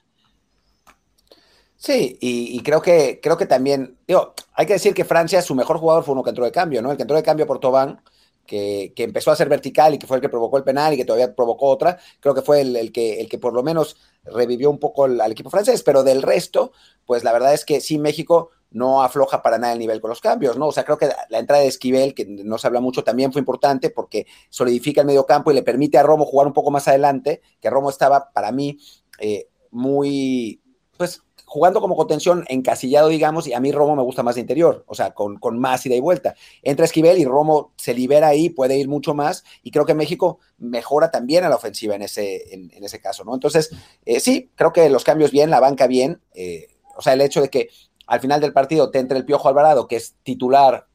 Sí, 1.76 2.18
y, 2.22 2.64
creo 2.64 2.82
que 2.82 3.20
creo 3.22 3.36
que 3.36 3.46
también, 3.46 3.98
digo, 4.08 4.34
hay 4.54 4.66
que 4.66 4.74
decir 4.74 4.94
que 4.94 5.04
Francia, 5.04 5.42
su 5.42 5.54
mejor 5.54 5.80
jugador 5.80 6.06
fue 6.06 6.14
uno 6.14 6.24
que 6.24 6.30
entró 6.30 6.46
de 6.46 6.52
cambio, 6.52 6.82
¿no? 6.82 6.90
El 6.92 6.96
que 6.96 7.04
entró 7.04 7.18
de 7.18 7.24
cambio 7.24 7.46
por 7.46 7.60
Tobán, 7.60 8.02
que, 8.46 8.94
empezó 8.96 9.32
a 9.32 9.36
ser 9.36 9.50
vertical 9.50 9.94
y 9.94 9.98
que 9.98 10.08
fue 10.08 10.18
el 10.18 10.22
que 10.22 10.30
provocó 10.30 10.58
el 10.58 10.64
penal 10.64 10.94
y 10.94 10.98
que 10.98 11.04
todavía 11.04 11.36
provocó 11.36 11.68
otra, 11.68 12.00
creo 12.22 12.34
que 12.34 12.42
fue 12.42 12.62
el, 12.62 12.92
que, 12.94 13.20
el 13.20 13.28
que 13.28 13.38
por 13.38 13.54
lo 13.54 13.64
menos 13.64 13.98
revivió 14.24 14.70
un 14.70 14.80
poco 14.80 15.06
al 15.06 15.32
equipo 15.32 15.50
francés, 15.50 15.84
pero 15.84 16.04
del 16.04 16.22
resto, 16.22 16.72
pues 17.06 17.26
la 17.26 17.34
verdad 17.34 17.54
es 17.54 17.66
que 17.66 17.82
sí, 17.82 17.98
México 17.98 18.52
no 18.74 19.02
afloja 19.02 19.42
para 19.42 19.58
nada 19.58 19.74
el 19.74 19.80
nivel 19.80 20.02
con 20.02 20.10
los 20.10 20.20
cambios, 20.20 20.58
¿no? 20.58 20.68
O 20.68 20.72
sea, 20.72 20.84
creo 20.84 20.98
que 20.98 21.10
la 21.30 21.40
entrada 21.40 21.62
de 21.62 21.70
Esquivel, 21.70 22.14
que 22.14 22.26
no 22.26 22.58
se 22.58 22.68
habla 22.68 22.82
mucho, 22.82 23.04
también 23.04 23.32
fue 23.32 23.40
importante 23.40 23.90
porque 23.90 24.26
solidifica 24.50 25.02
el 25.02 25.08
medio 25.08 25.26
campo 25.26 25.52
y 25.52 25.56
le 25.56 25.64
permite 25.64 25.98
a 25.98 26.04
Romo 26.04 26.26
jugar 26.26 26.48
un 26.48 26.54
poco 26.54 26.72
más 26.72 26.88
adelante, 26.88 27.42
que 27.62 27.70
Romo 27.70 27.90
estaba 27.90 28.32
para 28.34 28.52
mí 28.52 28.80
eh, 29.20 29.48
muy, 29.72 30.62
pues, 30.98 31.24
jugando 31.46 31.82
como 31.82 31.96
contención 31.96 32.46
encasillado, 32.48 33.10
digamos, 33.10 33.46
y 33.46 33.54
a 33.54 33.60
mí 33.60 33.72
Romo 33.72 33.96
me 33.96 34.02
gusta 34.02 34.24
más 34.24 34.34
de 34.34 34.42
interior, 34.42 34.84
o 34.88 34.96
sea, 34.96 35.14
con, 35.14 35.38
con, 35.38 35.60
más 35.60 35.86
ida 35.86 35.94
y 35.94 36.00
vuelta. 36.00 36.34
Entra 36.64 36.86
Esquivel 36.86 37.20
y 37.20 37.26
Romo 37.26 37.74
se 37.78 37.94
libera 37.94 38.30
ahí, 38.30 38.50
puede 38.50 38.76
ir 38.76 38.88
mucho 38.88 39.14
más, 39.14 39.44
y 39.62 39.70
creo 39.70 39.86
que 39.86 39.94
México 39.94 40.40
mejora 40.58 41.12
también 41.12 41.44
a 41.44 41.50
la 41.50 41.58
ofensiva 41.58 41.94
en 41.94 42.02
ese, 42.02 42.56
en, 42.56 42.84
ese 42.84 43.00
caso, 43.00 43.24
¿no? 43.24 43.36
Entonces, 43.36 43.70
eh, 44.04 44.20
sí, 44.20 44.50
creo 44.56 44.74
que 44.74 44.90
los 44.90 45.04
cambios 45.04 45.30
bien, 45.30 45.52
la 45.52 45.60
banca 45.60 45.86
bien, 45.86 46.24
eh, 46.34 46.70
o 46.96 47.02
sea, 47.04 47.14
el 47.14 47.22
hecho 47.22 47.42
de 47.42 47.50
que 47.50 47.70
al 48.08 48.20
final 48.20 48.42
del 48.42 48.54
partido 48.54 48.90
te 48.92 49.00
entre 49.00 49.18
el 49.18 49.26
Piojo 49.26 49.48
Alvarado, 49.48 49.88
que 49.88 49.96
es 49.96 50.16
titular 50.24 50.88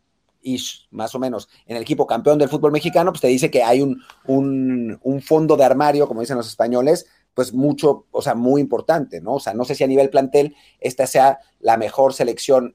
y 0.42 0.58
más 0.90 1.14
o 1.14 1.18
menos 1.18 1.48
en 1.66 1.76
el 1.76 1.82
equipo 1.82 2.06
campeón 2.06 2.38
del 2.38 2.48
fútbol 2.48 2.72
mexicano, 2.72 3.12
pues 3.12 3.20
te 3.20 3.28
dice 3.28 3.50
que 3.50 3.62
hay 3.62 3.82
un, 3.82 4.02
un, 4.26 5.22
fondo 5.22 5.56
de 5.56 5.64
armario, 5.64 6.06
como 6.06 6.20
dicen 6.20 6.36
los 6.36 6.48
españoles, 6.48 7.06
pues 7.34 7.52
mucho, 7.52 8.06
o 8.10 8.22
sea, 8.22 8.34
muy 8.34 8.60
importante, 8.60 9.20
¿no? 9.20 9.34
O 9.34 9.40
sea, 9.40 9.54
no 9.54 9.64
sé 9.64 9.74
si 9.74 9.84
a 9.84 9.86
nivel 9.86 10.10
plantel 10.10 10.56
esta 10.80 11.06
sea 11.06 11.38
la 11.60 11.76
mejor 11.76 12.14
selección 12.14 12.74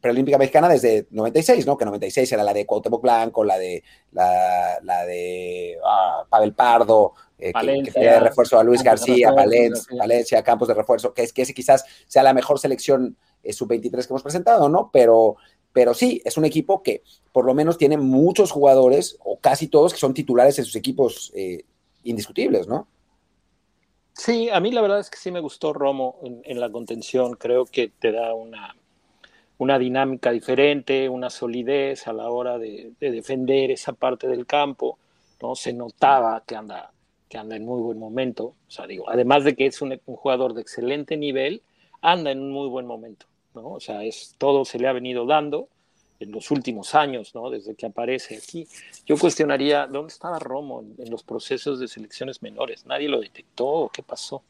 preolímpica 0.00 0.38
mexicana 0.38 0.68
desde 0.68 1.06
96, 1.10 1.66
¿no? 1.66 1.76
Que 1.76 1.84
96 1.84 2.32
era 2.32 2.44
la 2.44 2.54
de 2.54 2.64
Cuauhtémoc 2.64 3.02
Blanco, 3.02 3.44
la 3.44 3.58
de 3.58 3.82
la, 4.12 4.78
la 4.82 5.04
de 5.04 5.76
ah, 5.84 6.24
Pavel 6.28 6.54
Pardo, 6.54 7.14
eh, 7.40 7.52
que, 7.52 7.90
que 7.92 8.00
de 8.00 8.20
refuerzo 8.20 8.58
a 8.58 8.64
Luis 8.64 8.82
García, 8.82 9.32
Valencia, 9.32 10.42
Campos 10.42 10.68
de 10.68 10.74
refuerzo, 10.74 11.14
que 11.14 11.22
es 11.22 11.32
que 11.32 11.42
ese 11.42 11.54
quizás 11.54 11.84
sea 12.06 12.22
la 12.22 12.34
mejor 12.34 12.58
selección 12.58 13.16
eh, 13.42 13.52
sub-23 13.52 13.90
que 13.90 14.12
hemos 14.12 14.22
presentado, 14.22 14.68
¿no? 14.68 14.90
Pero, 14.92 15.36
pero 15.72 15.94
sí, 15.94 16.20
es 16.24 16.36
un 16.36 16.44
equipo 16.44 16.82
que 16.82 17.02
por 17.32 17.44
lo 17.44 17.54
menos 17.54 17.78
tiene 17.78 17.96
muchos 17.96 18.50
jugadores, 18.50 19.16
o 19.24 19.38
casi 19.38 19.68
todos, 19.68 19.92
que 19.92 19.98
son 19.98 20.14
titulares 20.14 20.58
en 20.58 20.64
sus 20.64 20.76
equipos 20.76 21.32
eh, 21.34 21.64
indiscutibles, 22.04 22.66
¿no? 22.66 22.86
Sí, 24.12 24.50
a 24.50 24.60
mí 24.60 24.70
la 24.70 24.82
verdad 24.82 25.00
es 25.00 25.08
que 25.08 25.16
sí 25.16 25.30
me 25.30 25.40
gustó 25.40 25.72
Romo 25.72 26.18
en, 26.22 26.60
la 26.60 26.70
contención. 26.70 27.36
Creo 27.36 27.64
que 27.64 27.88
te 27.88 28.12
da 28.12 28.34
una, 28.34 28.76
una, 29.56 29.78
dinámica 29.78 30.30
diferente, 30.30 31.08
una 31.08 31.30
solidez 31.30 32.06
a 32.06 32.12
la 32.12 32.28
hora 32.28 32.58
de, 32.58 32.92
defender 33.00 33.70
esa 33.70 33.94
parte 33.94 34.28
del 34.28 34.46
campo. 34.46 34.98
¿no? 35.40 35.54
Se 35.54 35.72
notaba 35.72 36.42
que 36.46 36.54
anda, 36.54 36.92
que 37.30 37.38
anda 37.38 37.56
en 37.56 37.64
muy 37.64 37.80
buen 37.80 37.98
momento. 37.98 38.54
O 38.68 38.70
sea, 38.70 38.86
digo, 38.86 39.08
además 39.08 39.44
de 39.44 39.54
que 39.54 39.64
es 39.64 39.80
un, 39.80 39.98
un 40.04 40.16
jugador 40.16 40.52
de 40.52 40.60
excelente 40.60 41.16
nivel, 41.16 41.62
anda 42.02 42.30
en 42.30 42.40
un 42.40 42.50
muy 42.50 42.68
buen 42.68 42.86
momento. 42.86 43.24
¿no? 43.54 43.70
O 43.70 43.80
sea, 43.80 44.04
es, 44.04 44.34
todo 44.36 44.66
se 44.66 44.78
le 44.78 44.88
ha 44.88 44.92
venido 44.92 45.24
dando 45.24 45.68
en 46.18 46.32
los 46.32 46.50
últimos 46.50 46.94
años, 46.94 47.34
¿no? 47.34 47.48
Desde 47.48 47.74
que 47.74 47.86
aparece 47.86 48.36
aquí. 48.36 48.68
Yo 49.06 49.16
cuestionaría, 49.16 49.86
¿dónde 49.86 50.12
estaba 50.12 50.38
Romo 50.38 50.84
en, 50.98 51.10
los 51.10 51.22
procesos 51.22 51.80
de 51.80 51.88
selecciones 51.88 52.42
menores? 52.42 52.84
¿Nadie 52.84 53.08
lo 53.08 53.20
detectó? 53.20 53.90
¿Qué 53.92 54.02
pasó? 54.02 54.42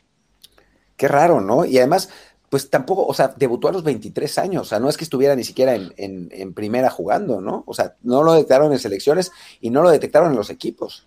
Qué 0.97 1.07
raro, 1.07 1.41
¿no? 1.41 1.65
Y 1.65 1.79
además, 1.79 2.11
pues 2.49 2.69
tampoco, 2.69 3.07
o 3.07 3.15
sea, 3.15 3.29
debutó 3.37 3.69
a 3.69 3.73
los 3.73 3.85
23 3.85 4.39
años, 4.39 4.63
o 4.63 4.65
sea, 4.65 4.81
no 4.81 4.89
es 4.89 4.97
que 4.97 5.05
estuviera 5.05 5.37
ni 5.37 5.45
siquiera 5.45 5.75
en, 5.77 6.55
primera 6.55 6.91
jugando, 6.91 7.41
¿no? 7.41 7.63
O 7.67 7.73
sea, 7.73 7.97
no 8.03 8.25
lo 8.25 8.33
detectaron 8.33 8.73
en 8.73 8.81
selecciones 8.81 9.31
y 9.61 9.71
no 9.71 9.83
lo 9.83 9.91
detectaron 9.91 10.33
en 10.33 10.37
los 10.37 10.51
equipos. 10.51 11.07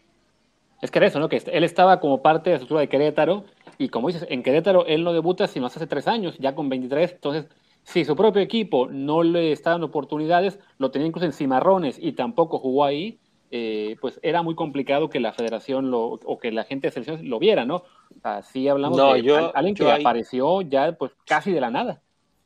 Es 0.83 0.91
que 0.91 0.99
era 0.99 1.07
eso, 1.07 1.17
¿no? 1.17 1.29
Que 1.29 1.41
él 1.45 1.63
estaba 1.63 2.01
como 2.01 2.21
parte 2.21 2.49
de 2.49 2.55
la 2.55 2.57
estructura 2.57 2.81
de 2.81 2.89
Querétaro 2.89 3.45
y 3.77 3.87
como 3.87 4.09
dices, 4.09 4.27
en 4.29 4.43
Querétaro 4.43 4.85
él 4.85 5.05
no 5.05 5.13
debuta 5.13 5.47
sino 5.47 5.65
hace 5.65 5.87
tres 5.87 6.09
años, 6.09 6.37
ya 6.39 6.55
con 6.55 6.67
23, 6.67 7.13
entonces 7.13 7.47
si 7.83 8.03
su 8.03 8.17
propio 8.17 8.41
equipo 8.41 8.89
no 8.89 9.23
le 9.23 9.53
está 9.53 9.69
dando 9.69 9.87
oportunidades, 9.87 10.59
lo 10.79 10.91
tenía 10.91 11.07
incluso 11.07 11.25
en 11.25 11.31
cimarrones 11.31 11.97
y 11.97 12.11
tampoco 12.11 12.59
jugó 12.59 12.83
ahí, 12.83 13.17
eh, 13.49 13.95
pues 14.01 14.19
era 14.23 14.41
muy 14.41 14.55
complicado 14.55 15.09
que 15.09 15.21
la 15.21 15.31
federación 15.31 15.89
lo, 15.89 16.03
o 16.03 16.37
que 16.37 16.51
la 16.51 16.65
gente 16.65 16.87
de 16.87 16.91
selecciones 16.91 17.23
lo 17.23 17.39
viera, 17.39 17.63
¿no? 17.63 17.83
Así 18.21 18.67
hablamos 18.67 18.97
de 18.97 19.51
alguien 19.53 19.75
que 19.75 19.89
apareció 19.89 20.63
ya 20.63 20.91
pues 20.91 21.13
casi 21.25 21.53
de 21.53 21.61
la 21.61 21.71
nada. 21.71 22.01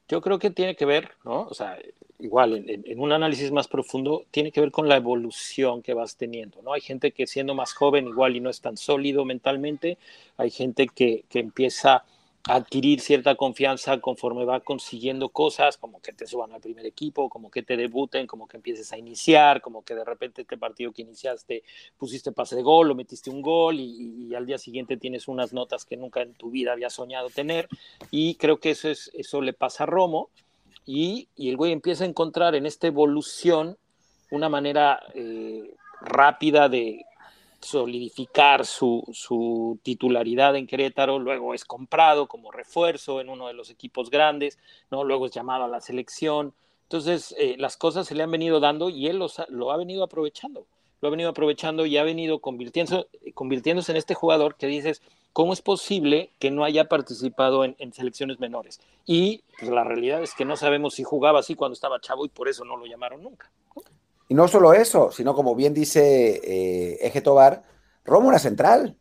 Yo 0.07 0.21
creo 0.21 0.39
que 0.39 0.51
tiene 0.51 0.75
que 0.75 0.85
ver, 0.85 1.11
¿no? 1.23 1.43
O 1.43 1.53
sea, 1.53 1.77
igual 2.19 2.63
en, 2.67 2.99
un 2.99 3.11
análisis 3.11 3.51
más 3.51 3.67
profundo, 3.67 4.25
tiene 4.31 4.51
que 4.51 4.61
ver 4.61 4.71
con 4.71 4.87
la 4.87 4.95
evolución 4.95 5.81
que 5.81 5.93
vas 5.93 6.15
teniendo, 6.15 6.61
¿no? 6.61 6.73
Hay 6.73 6.81
gente 6.81 7.11
que 7.11 7.27
siendo 7.27 7.53
más 7.53 7.73
joven 7.73 8.07
igual 8.07 8.35
y 8.35 8.39
no 8.39 8.49
es 8.49 8.61
tan 8.61 8.77
sólido 8.77 9.25
mentalmente, 9.25 9.97
hay 10.37 10.49
gente 10.49 10.87
que, 10.87 11.25
que 11.29 11.39
empieza 11.39 12.03
adquirir 12.47 13.01
cierta 13.01 13.35
confianza 13.35 13.99
conforme 13.99 14.45
va 14.45 14.61
consiguiendo 14.61 15.29
cosas, 15.29 15.77
como 15.77 16.01
que 16.01 16.13
te 16.13 16.25
suban 16.25 16.53
al 16.53 16.61
primer 16.61 16.85
equipo, 16.85 17.29
como 17.29 17.51
que 17.51 17.61
te 17.61 17.75
debuten, 17.75 18.25
como 18.25 18.47
que 18.47 18.57
empieces 18.57 18.91
a 18.93 18.97
iniciar, 18.97 19.61
como 19.61 19.83
que 19.83 19.95
de 19.95 20.05
repente 20.05 20.43
este 20.43 20.57
partido 20.57 20.91
que 20.93 21.01
iniciaste 21.01 21.63
pusiste 21.97 22.31
pase 22.31 22.55
de 22.55 22.63
gol 22.63 22.89
o 22.89 22.95
metiste 22.95 23.29
un 23.29 23.41
gol 23.41 23.79
y, 23.79 24.33
al 24.35 24.45
día 24.45 24.57
siguiente 24.57 24.97
tienes 24.97 25.27
unas 25.27 25.51
notas 25.51 25.83
que 25.83 25.97
nunca 25.97 26.21
en 26.21 26.33
tu 26.33 26.51
vida 26.51 26.73
habías 26.73 26.93
soñado 26.93 27.29
tener. 27.29 27.67
Y 28.11 28.35
creo 28.35 28.59
que 28.59 28.71
eso, 28.71 28.89
es, 28.89 29.09
eso 29.13 29.41
le 29.41 29.53
pasa 29.53 29.83
a 29.83 29.87
Romo 29.87 30.29
y, 30.85 31.27
el 31.37 31.57
güey 31.57 31.71
empieza 31.71 32.03
a 32.03 32.07
encontrar 32.07 32.55
en 32.55 32.65
esta 32.65 32.87
evolución 32.87 33.77
una 34.31 34.47
manera 34.47 35.01
eh, 35.13 35.73
rápida 36.01 36.69
de 36.69 37.05
solidificar 37.61 38.65
su, 38.65 39.79
titularidad 39.83 40.55
en 40.55 40.67
Querétaro, 40.67 41.19
luego 41.19 41.53
es 41.53 41.65
comprado 41.65 42.27
como 42.27 42.51
refuerzo 42.51 43.21
en 43.21 43.29
uno 43.29 43.47
de 43.47 43.53
los 43.53 43.69
equipos 43.69 44.09
grandes, 44.09 44.59
¿no? 44.91 45.03
luego 45.03 45.25
es 45.25 45.31
llamado 45.31 45.65
a 45.65 45.67
la 45.67 45.81
selección. 45.81 46.53
Entonces, 46.83 47.35
eh, 47.37 47.55
las 47.57 47.75
cosas 47.77 48.07
se 48.07 48.15
le 48.15 48.23
han 48.23 48.31
venido 48.31 48.59
dando 48.59 48.89
y 48.89 49.07
él 49.07 49.19
lo 49.49 49.71
ha 49.71 49.77
venido 49.77 50.03
aprovechando, 50.03 50.65
lo 51.01 51.07
ha 51.07 51.11
venido 51.11 51.29
aprovechando 51.29 51.85
y 51.85 51.97
ha 51.97 52.03
venido 52.03 52.39
convirtiéndose, 52.39 53.07
convirtiéndose 53.33 53.91
en 53.91 53.97
este 53.97 54.13
jugador 54.13 54.55
que 54.55 54.67
dices, 54.67 55.01
¿cómo 55.33 55.53
es 55.53 55.61
posible 55.61 56.31
que 56.39 56.49
no 56.49 56.63
haya 56.63 56.85
participado 56.85 57.63
en, 57.65 57.93
selecciones 57.93 58.39
menores? 58.39 58.79
Y 59.05 59.43
pues, 59.59 59.69
la 59.69 59.83
realidad 59.83 60.23
es 60.23 60.33
que 60.33 60.45
no 60.45 60.55
sabemos 60.55 60.95
si 60.95 61.03
jugaba 61.03 61.39
así 61.39 61.55
cuando 61.55 61.73
estaba 61.73 61.99
chavo 61.99 62.25
y 62.25 62.29
por 62.29 62.47
eso 62.47 62.63
no 62.65 62.77
lo 62.77 62.85
llamaron 62.85 63.21
nunca. 63.21 63.51
Y 64.27 64.33
no 64.33 64.47
solo 64.47 64.73
eso, 64.73 65.11
sino 65.11 65.33
como 65.33 65.55
bien 65.55 65.73
dice 65.73 66.41
eh, 66.43 66.97
Eje 67.01 67.21
Tobar, 67.21 67.63
Romo 68.03 68.29
era 68.29 68.39
central. 68.39 68.97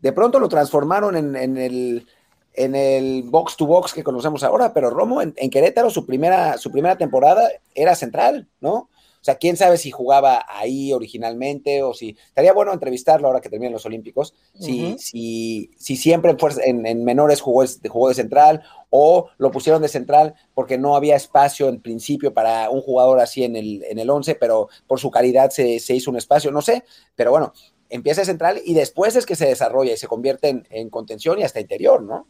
De 0.00 0.12
pronto 0.12 0.40
lo 0.40 0.48
transformaron 0.48 1.16
en, 1.16 1.56
el, 1.56 2.06
en 2.54 2.74
el 2.74 3.22
box 3.24 3.56
to 3.56 3.66
box 3.66 3.92
que 3.92 4.02
conocemos 4.02 4.42
ahora, 4.42 4.72
pero 4.72 4.90
Romo 4.90 5.22
en, 5.22 5.32
Querétaro 5.50 5.90
su 5.90 6.06
primera, 6.06 6.58
su 6.58 6.72
primera 6.72 6.96
temporada 6.96 7.48
era 7.74 7.94
central, 7.94 8.48
¿no? 8.60 8.88
O 9.22 9.24
sea, 9.24 9.36
quién 9.36 9.56
sabe 9.56 9.76
si 9.76 9.92
jugaba 9.92 10.44
ahí 10.48 10.92
originalmente 10.92 11.84
o 11.84 11.94
si. 11.94 12.16
Estaría 12.26 12.52
bueno 12.52 12.72
entrevistarlo 12.72 13.28
ahora 13.28 13.40
que 13.40 13.48
terminan 13.48 13.72
los 13.72 13.86
Olímpicos. 13.86 14.34
Si, 14.58 14.96
si, 14.98 15.70
si 15.78 15.94
siempre 15.94 16.34
en, 16.64 16.84
en, 16.84 17.04
menores 17.04 17.40
jugó, 17.40 17.64
jugó 17.88 18.08
de 18.08 18.14
central 18.14 18.64
o 18.90 19.30
lo 19.38 19.52
pusieron 19.52 19.80
de 19.80 19.86
central 19.86 20.34
porque 20.54 20.76
no 20.76 20.96
había 20.96 21.14
espacio 21.14 21.68
en 21.68 21.80
principio 21.80 22.34
para 22.34 22.68
un 22.68 22.80
jugador 22.80 23.20
así 23.20 23.44
en 23.44 23.54
el, 23.54 23.84
en 23.84 24.00
el 24.00 24.10
11, 24.10 24.34
pero 24.34 24.68
por 24.88 24.98
su 24.98 25.12
calidad 25.12 25.50
se, 25.50 25.78
se 25.78 25.94
hizo 25.94 26.10
un 26.10 26.16
espacio, 26.16 26.50
no 26.50 26.60
sé. 26.60 26.82
Pero 27.14 27.30
bueno, 27.30 27.52
empieza 27.90 28.22
de 28.22 28.26
central 28.26 28.60
y 28.64 28.74
después 28.74 29.14
es 29.14 29.24
que 29.24 29.36
se 29.36 29.46
desarrolla 29.46 29.92
y 29.92 29.98
se 29.98 30.08
convierte 30.08 30.48
en, 30.48 30.66
en 30.68 30.90
contención 30.90 31.38
y 31.38 31.44
hasta 31.44 31.60
interior, 31.60 32.02
¿no? 32.02 32.26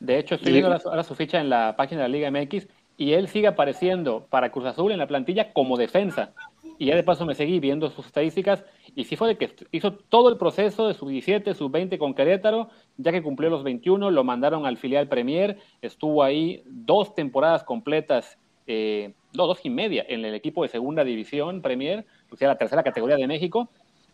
De 0.00 0.18
hecho, 0.18 0.36
estoy 0.36 0.52
viendo 0.52 0.74
ahora, 0.86 1.02
su 1.02 1.14
ficha 1.14 1.38
en 1.38 1.50
la 1.50 1.76
página 1.76 2.02
de 2.02 2.08
la 2.08 2.12
Liga 2.12 2.30
MX 2.30 2.66
y 3.00 3.14
él 3.14 3.28
sigue 3.28 3.46
apareciendo 3.46 4.26
para 4.28 4.52
Cruz 4.52 4.66
Azul 4.66 4.92
en 4.92 4.98
la 4.98 5.06
plantilla 5.06 5.54
como 5.54 5.78
defensa. 5.78 6.34
Y 6.78 6.84
ya 6.84 6.94
de 6.94 7.02
paso 7.02 7.24
me 7.24 7.34
seguí 7.34 7.58
viendo 7.58 7.88
sus 7.88 8.04
estadísticas 8.04 8.62
y 8.94 9.04
sí 9.04 9.16
fue 9.16 9.28
de 9.28 9.38
que 9.38 9.54
hizo 9.72 9.94
todo 9.94 10.28
el 10.28 10.36
proceso 10.36 10.86
de 10.86 10.92
sub 10.92 11.08
17, 11.08 11.54
sub 11.54 11.70
20 11.72 11.96
con 11.96 12.12
Querétaro, 12.12 12.68
ya 12.98 13.10
que 13.10 13.22
cumplió 13.22 13.48
los 13.48 13.64
21, 13.64 14.10
lo 14.10 14.22
mandaron 14.22 14.66
al 14.66 14.76
filial 14.76 15.08
Premier, 15.08 15.56
estuvo 15.80 16.22
ahí 16.22 16.62
dos 16.66 17.14
temporadas 17.14 17.64
completas, 17.64 18.36
eh, 18.66 19.14
dos 19.32 19.60
y 19.64 19.70
media 19.70 20.04
en 20.06 20.22
el 20.26 20.34
equipo 20.34 20.62
de 20.62 20.68
segunda 20.68 21.02
división 21.02 21.62
Premier, 21.62 22.04
o 22.30 22.36
sea, 22.36 22.48
la 22.48 22.58
tercera 22.58 22.82
categoría 22.82 23.16
de 23.16 23.26
México, 23.26 23.70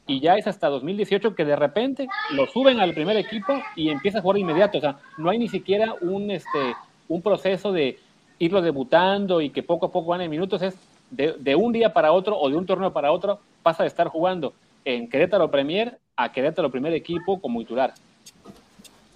y 0.07 0.21
ya 0.21 0.37
es 0.37 0.47
hasta 0.47 0.69
2018 0.69 1.35
que 1.35 1.45
de 1.45 1.57
repente 1.57 2.07
lo 2.31 2.47
suben 2.47 2.79
al 2.79 2.95
primer 2.95 3.17
equipo 3.17 3.61
y 3.75 3.89
empieza 3.89 4.19
a 4.19 4.23
jugar 4.23 4.39
inmediato. 4.39 4.79
O 4.79 4.81
sea, 4.81 4.99
no 5.19 5.29
hay 5.29 5.39
ni 5.39 5.49
siquiera 5.49 5.97
un, 6.01 6.31
este, 6.31 6.77
un 7.09 7.21
proceso 7.21 7.73
de 7.73 7.99
irlo 8.39 8.63
debutando 8.63 9.41
y 9.41 9.51
que 9.51 9.63
poco 9.63 9.87
a 9.87 9.93
poco 9.93 10.11
van 10.11 10.21
en 10.21 10.31
minutos. 10.31 10.63
Es 10.63 10.77
de, 11.11 11.55
un 11.57 11.73
día 11.73 11.93
para 11.93 12.13
otro 12.13 12.39
o 12.39 12.49
de 12.51 12.57
un 12.57 12.67
torneo 12.67 12.93
para 12.93 13.13
otro, 13.13 13.41
pasa 13.63 13.83
de 13.83 13.89
estar 13.89 14.09
jugando 14.09 14.55
en 14.85 15.09
Querétaro 15.09 15.51
Premier 15.51 15.99
a 16.17 16.33
Querétaro 16.33 16.71
primer 16.71 16.93
equipo 16.93 17.41
como 17.41 17.61
titular. 17.61 17.95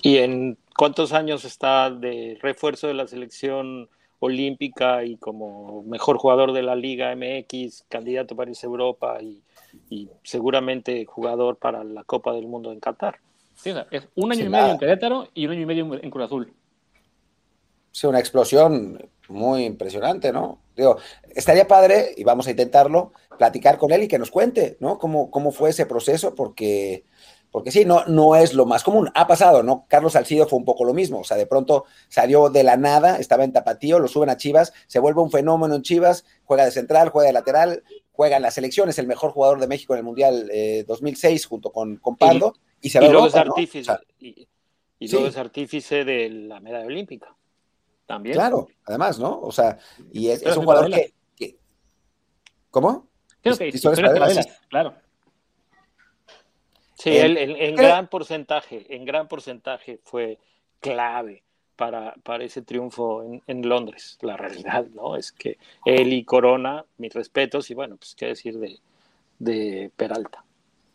¿Y 0.03 0.19
en 0.19 0.57
cuántos 0.77 1.13
años 1.13 1.45
está 1.45 1.91
de 1.91 2.39
refuerzo 2.41 2.87
de 2.87 2.95
la 2.95 3.07
selección 3.07 3.89
olímpica 4.19 5.05
y 5.05 5.17
como 5.17 5.83
mejor 5.85 6.19
jugador 6.19 6.53
de 6.53 6.63
la 6.63 6.75
Liga 6.75 7.15
MX, 7.15 7.85
candidato 7.89 8.37
para 8.37 8.51
irse 8.51 8.67
a 8.67 8.69
Europa 8.69 9.19
y 9.23 9.43
y 9.89 10.09
seguramente 10.23 11.05
jugador 11.05 11.57
para 11.57 11.85
la 11.85 12.05
Copa 12.05 12.33
del 12.33 12.47
Mundo 12.47 12.73
en 12.73 12.81
Qatar. 12.81 13.19
Sí, 13.55 13.73
es 13.91 14.09
un 14.15 14.33
año 14.33 14.47
y 14.47 14.49
medio 14.49 14.71
en 14.73 14.79
Querétaro 14.79 15.29
y 15.35 15.47
un 15.47 15.53
año 15.53 15.63
y 15.63 15.67
medio 15.67 16.01
en 16.03 16.11
Cruz 16.11 16.25
Azul. 16.25 16.53
Sí, 17.93 18.07
una 18.07 18.21
explosión 18.21 19.11
muy 19.29 19.65
impresionante, 19.65 20.33
¿no? 20.33 20.61
Digo, 20.77 20.99
estaría 21.35 21.67
padre, 21.67 22.15
y 22.17 22.25
vamos 22.25 22.47
a 22.47 22.51
intentarlo, 22.51 23.13
platicar 23.39 23.79
con 23.79 23.93
él 23.93 24.05
y 24.05 24.09
que 24.09 24.19
nos 24.19 24.31
cuente, 24.31 24.77
¿no? 24.81 24.99
Cómo, 24.99 25.31
cómo 25.31 25.53
fue 25.53 25.71
ese 25.71 25.87
proceso, 25.87 26.35
porque 26.35 27.05
porque 27.51 27.73
sí, 27.73 27.85
no, 27.85 28.05
no 28.07 28.37
es 28.37 28.55
lo 28.55 28.65
más 28.65 28.85
común. 28.85 29.11
Ha 29.15 29.27
pasado, 29.27 29.63
¿no? 29.63 29.85
Carlos 29.89 30.13
Salcido 30.13 30.47
fue 30.47 30.59
un 30.59 30.65
poco 30.65 30.85
lo 30.85 30.95
mismo. 30.95 31.21
O 31.21 31.25
sea, 31.25 31.37
de 31.37 31.47
pronto 31.47 31.85
salió 32.09 32.49
de 32.49 32.63
la 32.63 32.77
nada, 32.77 33.19
estaba 33.19 33.45
en 33.45 33.53
Tapatío, 33.53 33.99
lo 33.99 34.09
suben 34.09 34.31
a 34.31 34.37
Chivas, 34.37 34.73
se 34.87 35.01
vuelve 35.01 35.21
un 35.21 35.31
fenómeno 35.31 35.75
en 35.75 35.83
Chivas, 35.83 36.25
juega 36.45 36.65
de 36.65 36.71
central, 36.71 37.09
juega 37.09 37.27
de 37.27 37.33
lateral, 37.33 37.83
juega 38.13 38.37
en 38.37 38.43
la 38.43 38.51
selección, 38.51 38.89
es 38.89 38.99
el 38.99 39.07
mejor 39.07 39.33
jugador 39.33 39.59
de 39.59 39.67
México 39.67 39.95
en 39.95 39.99
el 39.99 40.05
Mundial 40.05 40.51
2006 40.87 41.43
eh, 41.43 41.49
junto 41.49 41.73
con, 41.73 41.97
con 41.97 42.17
Pardo. 42.17 42.55
Y, 42.81 42.91
se 42.91 43.01
luego 43.01 43.27
es 43.27 43.35
artífice, 43.35 43.93
y, 44.19 44.47
luego 45.11 45.27
es 45.27 45.37
artífice 45.37 46.05
de 46.05 46.31
la 46.31 46.61
medalla 46.61 46.87
olímpica. 46.87 47.35
También. 48.11 48.35
Claro, 48.35 48.67
además, 48.87 49.21
¿no? 49.21 49.41
O 49.41 49.53
sea, 49.53 49.79
y 50.11 50.31
es, 50.31 50.43
un 50.45 50.65
jugador 50.65 50.91
que, 51.37 51.57
¿Cómo? 52.69 53.07
Creo 53.41 53.57
que 53.57 53.71
claro. 54.69 54.95
Sí, 56.95 57.17
él, 57.17 57.39
en, 57.39 57.77
gran 57.77 58.09
porcentaje, 58.09 58.85
en 58.97 59.05
gran 59.05 59.29
porcentaje 59.29 60.01
fue 60.03 60.41
clave 60.81 61.45
para, 61.77 62.15
para 62.25 62.43
ese 62.43 62.63
triunfo 62.63 63.23
en, 63.47 63.69
Londres. 63.69 64.19
La 64.23 64.37
realidad, 64.37 64.87
¿no? 64.93 65.15
Es 65.15 65.31
que 65.31 65.59
él 65.85 66.13
y 66.13 66.25
Corona, 66.25 66.85
mis 66.99 67.15
respetos, 67.15 67.71
y 67.71 67.75
bueno, 67.75 67.97
pues 67.97 68.17
qué 68.17 68.27
decir 68.27 68.59
de, 68.59 68.81
de 69.39 69.93
Peralta. 69.95 70.45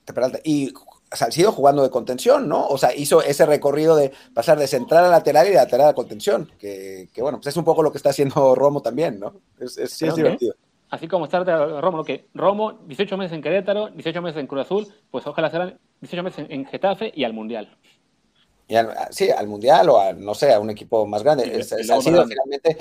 De 0.05 0.11
Peralta. 0.11 0.39
Y 0.43 0.73
Salcido 1.15 1.51
jugando 1.51 1.83
de 1.83 1.89
contención, 1.89 2.47
¿no? 2.47 2.67
O 2.67 2.77
sea, 2.77 2.95
hizo 2.95 3.21
ese 3.21 3.45
recorrido 3.45 3.95
de 3.95 4.11
pasar 4.33 4.57
de 4.57 4.67
central 4.67 5.05
a 5.05 5.09
lateral 5.09 5.47
y 5.47 5.49
de 5.51 5.55
lateral 5.55 5.89
a 5.89 5.93
contención, 5.93 6.51
que, 6.59 7.09
que 7.13 7.21
bueno, 7.21 7.37
pues 7.39 7.47
es 7.47 7.57
un 7.57 7.63
poco 7.63 7.83
lo 7.83 7.91
que 7.91 7.97
está 7.97 8.09
haciendo 8.09 8.55
Romo 8.55 8.81
también, 8.81 9.19
¿no? 9.19 9.33
Es, 9.59 9.73
sí, 9.73 10.07
es 10.07 10.15
divertido 10.15 10.55
así 10.89 11.07
como 11.07 11.27
de 11.27 11.81
Romo, 11.81 12.03
que 12.03 12.27
Romo, 12.33 12.73
18 12.85 13.17
meses 13.17 13.33
en 13.33 13.41
Querétaro, 13.41 13.89
18 13.89 14.21
meses 14.21 14.39
en 14.39 14.47
Cruz 14.47 14.61
Azul, 14.61 14.87
pues 15.11 15.25
ojalá 15.27 15.49
serán 15.49 15.79
18 16.01 16.23
meses 16.23 16.45
en, 16.49 16.65
Getafe 16.65 17.11
y 17.13 17.23
al 17.23 17.33
Mundial. 17.33 17.77
sí, 19.11 19.29
al 19.29 19.47
Mundial 19.47 19.89
o 19.89 19.99
a, 19.99 20.13
no 20.13 20.33
sé, 20.33 20.53
a 20.53 20.59
un 20.59 20.69
equipo 20.69 21.05
más 21.05 21.23
grande. 21.23 21.63
Salcido 21.63 22.25
finalmente 22.25 22.77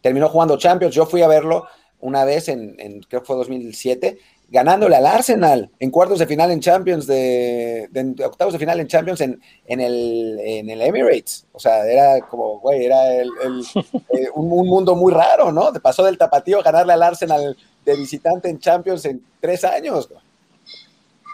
terminó 0.00 0.28
jugando 0.28 0.56
Champions. 0.56 0.94
Yo 0.94 1.06
fui 1.06 1.22
a 1.22 1.28
verlo 1.28 1.66
una 2.00 2.24
vez 2.24 2.48
en, 2.48 2.74
en 2.78 3.00
creo 3.02 3.20
que 3.20 3.26
fue 3.26 3.36
2007 3.36 4.18
ganándole 4.48 4.96
al 4.96 5.06
Arsenal 5.06 5.70
en 5.78 5.90
cuartos 5.90 6.18
de 6.18 6.26
final 6.26 6.50
en 6.50 6.60
Champions, 6.60 7.06
de, 7.06 7.88
octavos 8.24 8.52
de 8.52 8.58
final 8.58 8.80
en 8.80 8.86
Champions 8.86 9.20
en, 9.22 9.40
en, 9.66 9.80
el, 9.80 10.38
en 10.40 10.68
el 10.68 10.82
Emirates. 10.82 11.46
O 11.52 11.58
sea, 11.58 11.86
era 11.86 12.20
como, 12.26 12.60
güey, 12.60 12.84
era 12.84 13.14
el, 13.14 13.28
eh, 14.10 14.28
un, 14.34 14.48
mundo 14.48 14.94
muy 14.94 15.12
raro, 15.12 15.50
¿no? 15.52 15.72
Pasó 15.82 16.04
del 16.04 16.18
tapatío 16.18 16.60
a 16.60 16.62
ganarle 16.62 16.92
al 16.92 17.02
Arsenal 17.02 17.56
de 17.84 17.96
visitante 17.96 18.48
en 18.50 18.58
Champions 18.58 19.04
en 19.06 19.24
tres 19.40 19.64
años. 19.64 20.08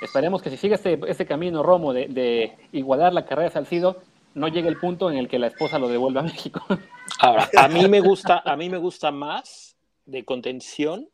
Esperemos 0.01 0.41
que 0.41 0.51
si 0.51 0.57
sigue 0.57 0.77
este, 0.77 1.01
este 1.09 1.27
camino, 1.27 1.63
Romo, 1.63 1.93
de, 1.93 2.07
de, 2.07 2.57
igualar 2.71 3.13
la 3.13 3.27
carrera 3.27 3.49
de 3.49 3.55
Salcido, 3.55 3.97
no 4.35 4.47
llegue 4.47 4.69
el 4.69 4.79
punto 4.79 5.11
en 5.11 5.19
el 5.19 5.29
que 5.29 5.39
la 5.39 5.49
esposa 5.49 5.79
lo 5.79 5.89
devuelva 5.89 6.21
a 6.21 6.25
México. 6.25 6.65
Ahora, 7.19 7.49
a 7.57 7.69
mí 7.69 7.89
me 7.89 8.01
gusta, 8.01 8.43
a 8.45 8.57
mí 8.57 8.71
me 8.71 8.79
gusta 8.79 9.11
más 9.11 9.77
de 10.07 10.25
contención 10.25 11.09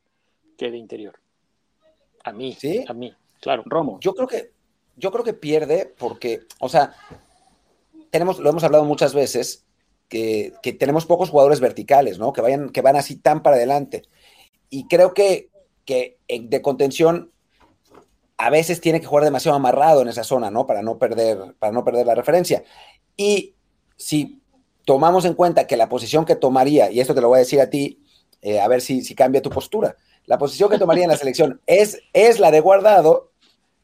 que 0.59 0.71
de 0.71 0.77
interior. 0.77 1.24
A 2.25 2.33
mí, 2.33 2.57
¿Sí? 2.59 2.85
a 2.89 2.93
mí, 2.93 3.15
claro. 3.41 3.63
Romo. 3.67 3.99
Yo 4.01 4.15
creo 4.15 4.27
que, 4.27 4.53
yo 4.97 5.13
creo 5.13 5.25
que 5.25 5.35
pierde 5.35 5.95
porque, 5.99 6.41
o 6.59 6.69
sea, 6.69 6.95
tenemos, 8.11 8.39
lo 8.39 8.51
hemos 8.51 8.65
hablado 8.65 8.85
muchas 8.85 9.15
veces, 9.15 9.65
que, 10.09 10.77
tenemos 10.79 11.07
pocos 11.07 11.31
jugadores 11.31 11.61
verticales, 11.61 12.19
¿no? 12.19 12.33
Que 12.33 12.41
vayan, 12.41 12.71
que 12.71 12.81
van 12.81 12.97
así 12.97 13.17
tan 13.17 13.43
para 13.43 13.57
adelante. 13.57 14.03
Y 14.71 14.87
creo 14.87 15.15
que, 15.15 15.51
que 15.85 16.19
de 16.29 16.63
contención 16.63 17.33
a 18.37 18.51
veces 18.51 18.81
tiene 18.81 19.01
que 19.01 19.07
jugar 19.07 19.25
demasiado 19.25 19.57
amarrado 19.57 20.03
en 20.03 20.09
esa 20.09 20.25
zona, 20.25 20.51
¿no? 20.51 20.67
Para 20.67 20.83
no 20.83 20.99
perder, 20.99 21.55
para 21.59 21.73
no 21.73 21.85
perder 21.85 22.07
la 22.07 22.15
referencia. 22.15 22.65
Y 23.17 23.55
si 23.97 24.41
tomamos 24.85 25.25
en 25.25 25.35
cuenta 25.35 25.67
que 25.67 25.77
la 25.77 25.89
posición 25.89 26.25
que 26.25 26.37
tomaría, 26.37 26.91
y 26.91 27.01
esto 27.01 27.15
te 27.15 27.21
lo 27.21 27.29
voy 27.29 27.37
a 27.37 27.41
decir 27.41 27.61
a 27.61 27.71
ti, 27.71 28.03
eh, 28.43 28.61
a 28.61 28.69
ver 28.69 28.81
si, 28.81 29.03
si 29.03 29.15
cambia 29.15 29.43
tu 29.43 29.51
postura, 29.51 29.97
la 30.27 30.39
posición 30.39 30.71
que 30.71 30.79
tomaría 30.79 31.05
en 31.05 31.11
la 31.11 31.17
selección 31.17 31.61
es, 31.67 32.01
es 32.13 32.41
la 32.41 32.51
de 32.51 32.61
guardado, 32.61 33.31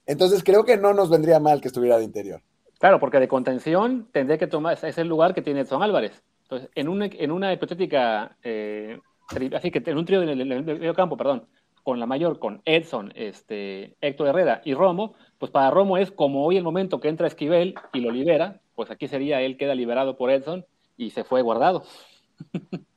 entonces 0.06 0.42
creo 0.42 0.64
que 0.64 0.76
no 0.76 0.94
nos 0.94 1.10
vendría 1.10 1.40
mal 1.40 1.60
que 1.60 1.68
estuviera 1.68 1.98
de 1.98 2.04
interior. 2.04 2.42
Claro, 2.78 2.98
porque 2.98 3.20
de 3.20 3.28
contención 3.28 4.08
tendría 4.10 4.38
que 4.38 4.46
tomar, 4.46 4.78
es 4.82 4.98
el 4.98 5.06
lugar 5.06 5.34
que 5.34 5.42
tiene 5.42 5.60
Edson 5.60 5.82
Álvarez. 5.82 6.22
Entonces, 6.44 6.70
en 6.74 6.88
una, 6.88 7.06
en 7.06 7.30
una 7.30 7.52
hipotética, 7.52 8.36
eh, 8.42 8.98
así 9.54 9.70
que 9.70 9.82
en 9.84 9.98
un 9.98 10.04
trío 10.06 10.22
en 10.22 10.30
el, 10.30 10.64
medio 10.64 10.94
campo, 10.94 11.16
perdón, 11.16 11.46
con 11.82 12.00
la 12.00 12.06
mayor, 12.06 12.38
con 12.38 12.62
Edson, 12.64 13.12
este, 13.14 13.96
Héctor 14.00 14.28
Herrera 14.28 14.62
y 14.64 14.74
Romo, 14.74 15.14
pues 15.38 15.52
para 15.52 15.70
Romo 15.70 15.98
es 15.98 16.10
como 16.10 16.44
hoy 16.44 16.56
el 16.56 16.64
momento 16.64 17.00
que 17.00 17.08
entra 17.08 17.26
Esquivel 17.26 17.74
y 17.92 18.00
lo 18.00 18.10
libera, 18.10 18.60
pues 18.74 18.90
aquí 18.90 19.08
sería 19.08 19.40
él 19.42 19.56
queda 19.56 19.74
liberado 19.74 20.16
por 20.16 20.30
Edson 20.30 20.64
y 20.96 21.10
se 21.10 21.22
fue 21.22 21.42
guardado. 21.42 21.84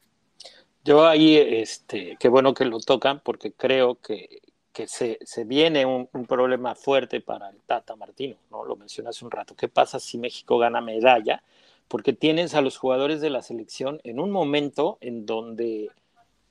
Yo 0.83 1.05
ahí, 1.05 1.37
este, 1.37 2.17
qué 2.19 2.27
bueno 2.27 2.53
que 2.53 2.65
lo 2.65 2.79
tocan 2.79 3.21
porque 3.21 3.53
creo 3.53 3.95
que, 3.95 4.41
que 4.73 4.87
se, 4.87 5.17
se, 5.23 5.45
viene 5.45 5.85
un, 5.85 6.09
un, 6.11 6.25
problema 6.25 6.75
fuerte 6.75 7.21
para 7.21 7.49
el 7.49 7.57
Tata 7.61 7.95
Martino, 7.95 8.35
¿no? 8.51 8.65
Lo 8.65 8.75
mencioné 8.75 9.09
hace 9.09 9.23
un 9.23 9.31
rato. 9.31 9.55
¿Qué 9.55 9.69
pasa 9.69 9.99
si 9.99 10.17
México 10.17 10.57
gana 10.57 10.81
medalla? 10.81 11.41
Porque 11.87 12.11
tienes 12.11 12.53
a 12.53 12.61
los 12.61 12.77
jugadores 12.77 13.21
de 13.21 13.29
la 13.29 13.41
selección 13.41 14.01
en 14.03 14.19
un 14.19 14.29
momento 14.29 14.97
en 14.99 15.25
donde 15.25 15.89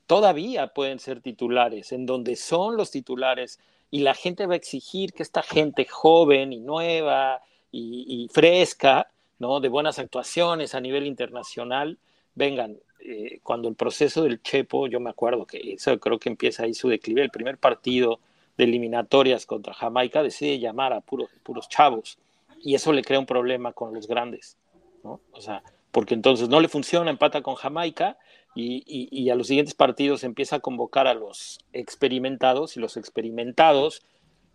todavía 0.07 0.69
pueden 0.69 0.99
ser 0.99 1.21
titulares, 1.21 1.93
en 1.93 2.07
donde 2.07 2.37
son 2.37 2.77
los 2.77 2.91
titulares 2.91 3.61
y 3.91 4.01
la 4.01 4.15
gente 4.15 4.47
va 4.47 4.55
a 4.55 4.57
exigir 4.57 5.13
que 5.13 5.23
esta 5.23 5.43
gente 5.43 5.85
joven 5.85 6.55
y 6.55 6.61
nueva 6.61 7.43
y, 7.71 8.07
y 8.09 8.29
fresca, 8.29 9.09
¿no? 9.39 9.61
De 9.61 9.69
buenas 9.69 9.99
actuaciones 9.99 10.75
a 10.75 10.81
nivel 10.81 11.07
internacional, 11.07 11.99
vengan, 12.35 12.79
eh, 13.05 13.41
cuando 13.43 13.69
el 13.69 13.75
proceso 13.75 14.23
del 14.25 14.43
Chepo, 14.43 14.87
yo 14.87 15.01
me 15.01 15.11
acuerdo 15.11 15.47
que 15.47 15.73
eso 15.73 15.99
creo 15.99 16.19
que 16.19 16.29
empieza 16.29 16.65
ahí 16.65 16.75
su 16.75 16.89
declive, 16.89 17.23
el 17.23 17.31
primer 17.31 17.59
partido 17.59 18.21
de 18.57 18.65
eliminatorias 18.65 19.47
contra 19.47 19.75
Jamaica 19.75 20.23
decide 20.23 20.59
llamar 20.59 20.93
a 20.93 21.01
puros, 21.01 21.31
puros 21.43 21.69
chavos 21.69 22.19
y 22.63 22.75
eso 22.75 22.93
le 22.93 23.03
crea 23.03 23.19
un 23.19 23.27
problema 23.27 23.73
con 23.73 23.93
los 23.95 24.07
grandes, 24.07 24.57
¿no? 25.03 25.21
O 25.33 25.41
sea, 25.41 25.63
porque 25.91 26.15
entonces 26.15 26.49
no 26.49 26.61
le 26.61 26.69
funciona, 26.69 27.11
empata 27.11 27.43
con 27.43 27.55
Jamaica 27.55 28.19
y, 28.55 28.83
y, 28.87 29.31
a 29.31 29.35
los 29.35 29.47
siguientes 29.47 29.75
partidos 29.75 30.25
empieza 30.25 30.57
a 30.57 30.61
convocar 30.61 31.07
a 31.07 31.15
los 31.15 31.59
experimentados 31.73 32.77
y 32.77 32.81
los 32.81 32.99
experimentados 32.99 34.03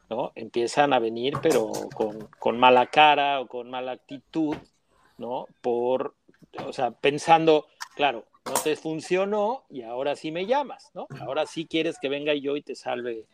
¿no? 0.10 0.32
empiezan 0.36 0.94
a 0.94 1.00
venir 1.00 1.34
pero 1.42 1.72
con, 1.96 2.28
con 2.40 2.60
mala 2.60 2.88
cara 2.88 3.42
o 3.42 3.48
con 3.48 3.72
mala 3.72 3.94
actitud, 3.94 4.56
¿no? 5.18 5.48
Por, 5.62 6.16
o 6.66 6.74
sea, 6.74 6.92
pensando, 6.92 7.66
claro, 7.96 8.26
no 8.48 8.54
te 8.64 8.76
funcionó 8.76 9.64
y 9.70 9.84
ahora 9.84 10.16
sí 10.16 10.32
me 10.32 10.46
llamas, 10.46 10.92
¿no? 10.94 11.08
Ahora 11.20 11.46
sí 11.46 11.66
quieres 11.66 11.98
que 12.00 12.10
venga 12.10 12.34
yo 12.34 12.56
y 12.56 12.62
te 12.62 12.76
salve 12.76 13.26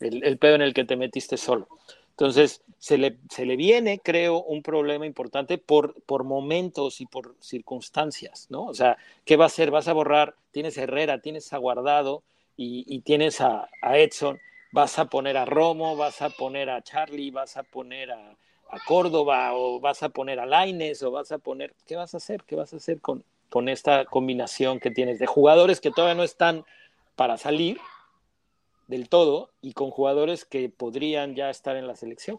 el, 0.00 0.38
pedo 0.38 0.54
en 0.54 0.62
el 0.62 0.74
que 0.74 0.84
te 0.84 0.96
metiste 0.96 1.36
solo. 1.36 1.68
Entonces, 2.10 2.62
se 2.78 2.98
le, 2.98 3.16
se 3.30 3.46
le 3.46 3.56
viene, 3.56 3.98
creo, 3.98 4.42
un 4.42 4.62
problema 4.62 5.06
importante 5.06 5.58
por, 5.58 5.94
por 6.02 6.24
momentos 6.24 7.00
y 7.00 7.06
por 7.06 7.34
circunstancias, 7.40 8.46
¿no? 8.50 8.66
O 8.66 8.74
sea, 8.74 8.98
¿qué 9.24 9.36
va 9.36 9.44
a 9.44 9.46
hacer? 9.46 9.70
Vas 9.70 9.88
a 9.88 9.92
borrar, 9.92 10.34
tienes 10.50 10.76
a 10.78 10.82
Herrera, 10.82 11.20
tienes 11.20 11.52
a 11.52 11.58
Guardado 11.58 12.22
y, 12.56 13.00
tienes 13.00 13.40
a, 13.40 13.70
Edson, 13.82 14.38
vas 14.72 14.98
a 14.98 15.06
poner 15.06 15.38
a 15.38 15.46
Romo, 15.46 15.96
vas 15.96 16.20
a 16.20 16.28
poner 16.28 16.68
a 16.68 16.82
Charlie, 16.82 17.30
vas 17.30 17.56
a 17.56 17.62
poner 17.62 18.10
a, 18.12 18.36
Córdoba 18.86 19.54
o 19.54 19.80
vas 19.80 20.04
a 20.04 20.10
poner 20.10 20.38
a 20.38 20.46
Laines 20.46 21.02
o 21.02 21.10
vas 21.10 21.32
a 21.32 21.38
poner, 21.38 21.74
¿qué 21.88 21.96
vas 21.96 22.14
a 22.14 22.18
hacer? 22.18 22.44
¿Qué 22.44 22.54
vas 22.54 22.72
a 22.72 22.76
hacer 22.76 23.00
con, 23.00 23.24
con 23.50 23.68
esta 23.68 24.06
combinación 24.06 24.80
que 24.80 24.90
tienes 24.90 25.18
de 25.18 25.26
jugadores 25.26 25.80
que 25.80 25.90
todavía 25.90 26.14
no 26.14 26.22
están 26.22 26.64
para 27.16 27.36
salir 27.36 27.78
del 28.86 29.08
todo 29.08 29.50
y 29.60 29.74
con 29.74 29.90
jugadores 29.90 30.44
que 30.44 30.68
podrían 30.70 31.34
ya 31.34 31.50
estar 31.50 31.76
en 31.76 31.86
la 31.86 31.96
selección? 31.96 32.38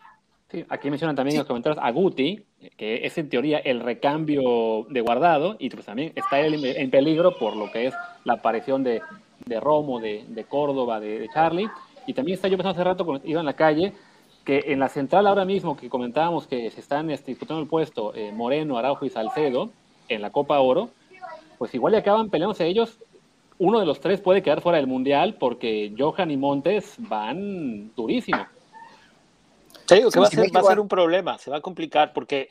Sí, 0.50 0.66
aquí 0.68 0.90
mencionan 0.90 1.16
también 1.16 1.36
en 1.36 1.40
los 1.40 1.48
comentarios 1.48 1.82
a 1.82 1.92
Guti, 1.92 2.44
que 2.76 3.06
es 3.06 3.18
en 3.18 3.30
teoría 3.30 3.60
el 3.60 3.80
recambio 3.80 4.86
de 4.90 5.00
guardado 5.00 5.56
y 5.60 5.70
pues 5.70 5.86
también 5.86 6.12
está 6.16 6.42
en 6.46 6.92
peligro 6.92 7.38
por 7.38 7.56
lo 7.56 7.72
que 7.72 7.88
es 7.88 7.94
la 8.26 8.34
aparición 8.34 8.84
de, 8.84 9.02
de 9.46 9.60
Romo, 9.60 10.00
de, 10.00 10.26
de 10.28 10.44
Córdoba, 10.44 11.00
de, 11.00 11.30
Charlie. 11.34 11.70
Y 12.06 12.14
también 12.14 12.36
está, 12.36 12.48
yo 12.48 12.58
pensando 12.58 12.80
hace 12.80 12.84
rato 12.84 13.06
cuando 13.06 13.26
iba 13.26 13.40
en 13.40 13.46
la 13.46 13.54
calle, 13.54 13.94
que 14.44 14.64
en 14.68 14.80
la 14.80 14.90
central 14.90 15.28
ahora 15.28 15.46
mismo 15.46 15.78
que 15.78 15.90
comentábamos 15.90 16.48
que 16.48 16.70
se 16.72 16.82
están 16.82 17.10
este, 17.12 17.32
disputando 17.32 17.62
el 17.62 17.68
puesto 17.68 18.14
eh, 18.16 18.32
Moreno, 18.34 18.78
Araujo 18.78 19.06
y 19.06 19.10
Salcedo 19.10 19.70
en 20.10 20.22
la 20.22 20.32
Copa 20.32 20.60
Oro, 20.60 20.90
pues 21.62 21.76
igual 21.76 21.94
ya 21.94 22.00
acaban 22.00 22.32
peleándose 22.32 22.66
ellos. 22.66 22.98
Uno 23.60 23.80
de 23.80 23.86
los 23.86 24.00
tres 24.00 24.20
puede 24.20 24.42
quedar 24.42 24.62
fuera 24.62 24.80
del 24.80 24.88
Mundial 24.88 25.36
porque 25.36 25.94
Johan 25.96 26.32
y 26.32 26.36
Montes 26.36 26.96
van 26.98 27.94
durísimo. 27.96 28.48
Sí, 29.88 30.02
que 30.12 30.20
va, 30.20 30.26
a 30.26 30.30
ser, 30.32 30.56
va 30.56 30.62
a 30.62 30.64
ser 30.64 30.80
un 30.80 30.88
problema, 30.88 31.38
se 31.38 31.52
va 31.52 31.58
a 31.58 31.62
complicar 31.62 32.14
porque 32.14 32.50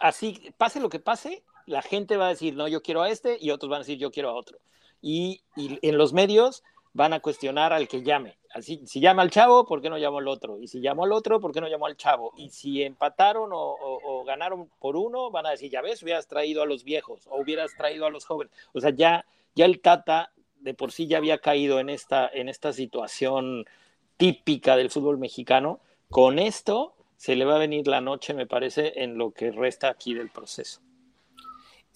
así, 0.00 0.52
pase 0.56 0.80
lo 0.80 0.88
que 0.88 0.98
pase, 0.98 1.44
la 1.66 1.82
gente 1.82 2.16
va 2.16 2.26
a 2.26 2.30
decir, 2.30 2.56
no, 2.56 2.66
yo 2.66 2.82
quiero 2.82 3.02
a 3.02 3.10
este 3.10 3.38
y 3.40 3.52
otros 3.52 3.70
van 3.70 3.76
a 3.76 3.84
decir, 3.84 3.96
yo 3.96 4.10
quiero 4.10 4.30
a 4.30 4.34
otro 4.34 4.58
y, 5.00 5.40
en 5.54 5.96
los 5.96 6.12
medios 6.12 6.64
van 6.98 7.12
a 7.12 7.20
cuestionar 7.20 7.72
al 7.72 7.86
que 7.86 8.02
llame. 8.02 8.38
Así, 8.52 8.82
si 8.84 8.98
llama 8.98 9.22
al 9.22 9.30
chavo, 9.30 9.64
¿por 9.64 9.80
qué 9.80 9.88
no 9.88 9.98
llamó 9.98 10.18
al 10.18 10.26
otro? 10.26 10.58
Y 10.60 10.66
si 10.66 10.80
llamó 10.80 11.04
al 11.04 11.12
otro, 11.12 11.38
¿por 11.38 11.52
qué 11.52 11.60
no 11.60 11.68
llamó 11.68 11.86
al 11.86 11.96
chavo? 11.96 12.32
Y 12.36 12.50
si 12.50 12.82
empataron 12.82 13.50
o, 13.52 14.24
ganaron 14.26 14.68
por 14.80 14.96
uno, 14.96 15.30
van 15.30 15.46
a 15.46 15.50
decir, 15.50 15.70
ya 15.70 15.80
ves, 15.80 16.02
hubieras 16.02 16.26
traído 16.26 16.60
a 16.60 16.66
los 16.66 16.82
viejos 16.82 17.28
o 17.28 17.40
hubieras 17.40 17.76
traído 17.76 18.04
a 18.04 18.10
los 18.10 18.24
jóvenes. 18.24 18.52
O 18.72 18.80
sea, 18.80 18.90
ya, 18.90 19.24
ya 19.54 19.64
el 19.64 19.80
Tata 19.80 20.32
de 20.58 20.74
por 20.74 20.90
sí 20.90 21.06
ya 21.06 21.18
había 21.18 21.38
caído 21.38 21.78
en 21.78 21.88
esta, 21.88 22.28
en 22.28 22.48
esta 22.48 22.72
situación 22.72 23.64
típica 24.16 24.76
del 24.76 24.90
fútbol 24.90 25.18
mexicano. 25.18 25.78
Con 26.10 26.40
esto 26.40 26.96
se 27.16 27.36
le 27.36 27.44
va 27.44 27.54
a 27.54 27.58
venir 27.58 27.86
la 27.86 28.00
noche, 28.00 28.34
me 28.34 28.48
parece, 28.48 29.04
en 29.04 29.18
lo 29.18 29.30
que 29.30 29.52
resta 29.52 29.88
aquí 29.88 30.14
del 30.14 30.30
proceso. 30.30 30.80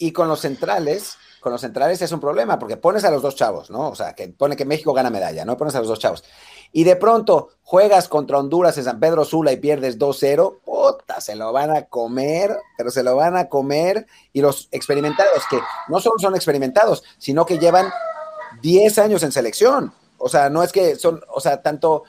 Y 0.03 0.11
con 0.11 0.27
los 0.27 0.41
centrales, 0.41 1.17
con 1.39 1.53
los 1.53 1.61
centrales 1.61 2.03
es 2.03 2.11
un 2.11 2.19
problema, 2.19 2.59
porque 2.59 2.77
pones 2.77 3.05
a 3.05 3.11
los 3.13 3.23
dos 3.23 3.37
chavos, 3.37 3.71
¿no? 3.71 3.89
O 3.89 3.95
sea, 3.95 4.17
que 4.17 4.27
pone 4.27 4.57
que 4.57 4.65
México 4.65 4.93
gana 4.93 5.11
medalla, 5.11 5.45
¿no? 5.45 5.57
Pones 5.57 5.77
a 5.77 5.79
los 5.79 5.87
dos 5.87 6.01
chavos. 6.01 6.25
Y 6.73 6.83
de 6.83 6.97
pronto 6.97 7.51
juegas 7.63 8.09
contra 8.09 8.41
Honduras 8.41 8.77
en 8.79 8.83
San 8.83 8.99
Pedro 8.99 9.25
Sula 9.25 9.53
y 9.53 9.59
pierdes 9.59 10.01
2-0, 10.01 10.59
puta, 10.65 11.21
se 11.21 11.37
lo 11.37 11.53
van 11.53 11.71
a 11.71 11.83
comer, 11.83 12.59
pero 12.77 12.91
se 12.91 13.05
lo 13.05 13.15
van 13.15 13.37
a 13.37 13.49
comer. 13.49 14.09
Y 14.33 14.41
los 14.41 14.67
experimentados, 14.73 15.45
que 15.49 15.61
no 15.87 16.01
solo 16.01 16.19
son 16.19 16.35
experimentados, 16.35 17.05
sino 17.17 17.47
que 17.47 17.61
llevan 17.61 17.93
10 18.61 18.99
años 18.99 19.23
en 19.23 19.31
selección. 19.31 19.95
O 20.19 20.29
sea, 20.29 20.51
no 20.51 20.65
es 20.65 20.73
que 20.73 20.97
son, 20.97 21.23
o 21.33 21.39
sea, 21.39 21.63
tanto, 21.63 22.03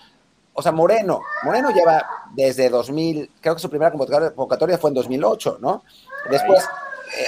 o 0.54 0.64
sea, 0.64 0.72
Moreno, 0.72 1.22
Moreno 1.44 1.70
lleva 1.70 2.04
desde 2.34 2.72
2000, 2.72 3.30
creo 3.40 3.54
que 3.54 3.62
su 3.62 3.70
primera 3.70 3.92
convocatoria 3.92 4.80
fue 4.80 4.90
en 4.90 4.96
2008, 4.96 5.60
¿no? 5.62 5.84
Después 6.32 6.64
eh, 7.18 7.26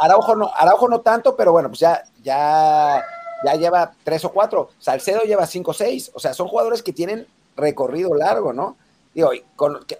Araujo, 0.00 0.36
no, 0.36 0.50
Araujo 0.54 0.88
no 0.88 1.00
tanto, 1.00 1.36
pero 1.36 1.52
bueno, 1.52 1.68
pues 1.68 1.80
ya, 1.80 2.04
ya, 2.22 3.04
ya 3.44 3.54
lleva 3.54 3.92
tres 4.04 4.24
o 4.24 4.32
cuatro. 4.32 4.70
Salcedo 4.78 5.22
lleva 5.22 5.46
cinco 5.46 5.72
o 5.72 5.74
seis. 5.74 6.10
O 6.14 6.20
sea, 6.20 6.34
son 6.34 6.48
jugadores 6.48 6.82
que 6.82 6.92
tienen 6.92 7.26
recorrido 7.56 8.14
largo, 8.14 8.52
¿no? 8.52 8.76
Digo, 9.14 9.30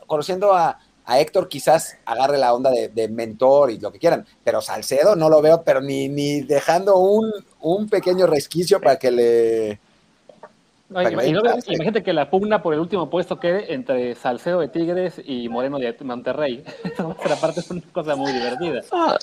conociendo 0.06 0.54
a, 0.54 0.78
Héctor 1.08 1.48
quizás 1.48 1.96
agarre 2.04 2.36
la 2.36 2.52
onda 2.52 2.70
de, 2.70 3.08
mentor 3.08 3.70
y 3.70 3.78
lo 3.78 3.92
que 3.92 4.00
quieran, 4.00 4.26
pero 4.42 4.60
Salcedo 4.60 5.14
no 5.14 5.28
lo 5.28 5.40
veo, 5.40 5.62
pero 5.62 5.80
ni, 5.80 6.08
ni 6.08 6.40
dejando 6.40 6.98
un, 6.98 7.32
un 7.60 7.88
pequeño 7.88 8.26
resquicio 8.26 8.80
para 8.80 8.98
que 8.98 9.12
le, 9.12 9.78
imagínate 10.90 12.02
que 12.02 12.12
la 12.12 12.30
pugna 12.30 12.62
por 12.62 12.74
el 12.74 12.80
último 12.80 13.10
puesto 13.10 13.40
quede 13.40 13.74
entre 13.74 14.14
Salcedo 14.14 14.60
de 14.60 14.68
Tigres 14.68 15.20
y 15.24 15.48
Moreno 15.48 15.78
de 15.78 15.96
Monterrey. 16.02 16.64
Esa 16.84 17.50
es 17.50 17.70
una 17.70 17.82
cosa 17.92 18.16
muy 18.16 18.32
divertida. 18.32 18.82
Ah, 18.92 19.18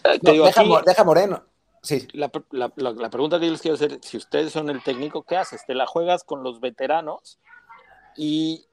deja, 0.85 1.03
Moreno. 1.03 1.43
Sí. 1.81 2.07
La, 2.13 2.29
pregunta 2.29 3.39
que 3.39 3.45
yo 3.45 3.51
les 3.51 3.61
quiero 3.61 3.75
hacer, 3.75 3.99
si 4.01 4.17
ustedes 4.17 4.51
son 4.51 4.69
el 4.69 4.83
técnico, 4.83 5.23
¿qué 5.23 5.37
haces? 5.37 5.65
¿Te 5.65 5.75
la 5.75 5.85
juegas 5.85 6.23
con 6.23 6.43
los 6.43 6.59
veteranos? 6.59 7.39
Y 8.15 8.65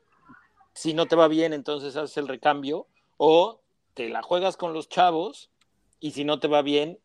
si 0.74 0.94
no 0.94 1.06
te 1.06 1.16
va 1.16 1.28
bien, 1.28 1.52
entonces 1.52 1.96
haces 1.96 2.16
el 2.16 2.28
recambio. 2.28 2.86
O 3.16 3.60
te 3.94 4.08
la 4.08 4.22
juegas 4.22 4.56
con 4.56 4.72
los 4.72 4.88
chavos 4.88 5.50
y 6.00 6.12
si 6.12 6.24
no 6.24 6.40
te 6.40 6.48
va 6.48 6.62
bien, 6.62 6.98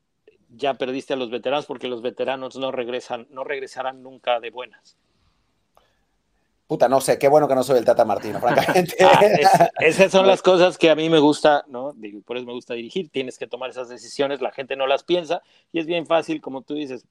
ya 0.49 0.75
perdiste 0.75 1.13
a 1.13 1.17
los 1.17 1.29
veteranos 1.29 1.65
porque 1.65 1.87
los 1.87 2.01
veteranos 2.01 2.55
no 2.55 2.71
regresan, 2.71 3.27
no 3.29 3.43
regresarán 3.43 4.01
nunca 4.01 4.39
de 4.39 4.51
buenas. 4.51 4.97
Puta, 6.67 6.89
no 6.89 6.99
sé, 6.99 7.19
qué 7.19 7.27
bueno 7.27 7.47
que 7.47 7.53
no 7.53 7.63
soy 7.63 7.77
el 7.77 7.85
Tata 7.85 8.05
Martino, 8.05 8.39
francamente. 8.39 8.95
Ah, 9.05 9.69
esas 9.79 10.11
son 10.11 10.25
las 10.25 10.41
cosas 10.41 10.77
que 10.77 10.89
a 10.89 10.95
mí 10.95 11.09
me 11.09 11.19
gusta, 11.19 11.63
¿no? 11.67 11.93
Por 12.25 12.37
eso 12.37 12.45
me 12.45 12.53
gusta 12.53 12.73
dirigir, 12.73 13.09
tienes 13.09 13.37
que 13.37 13.45
tomar 13.45 13.69
esas 13.69 13.87
decisiones, 13.87 14.41
la 14.41 14.51
gente 14.51 14.75
no 14.75 14.87
las 14.87 15.03
piensa 15.03 15.41
y 15.71 15.79
es 15.79 15.85
bien 15.85 16.07
fácil, 16.07 16.41
como 16.41 16.63
tú 16.63 16.73
dices, 16.73 17.05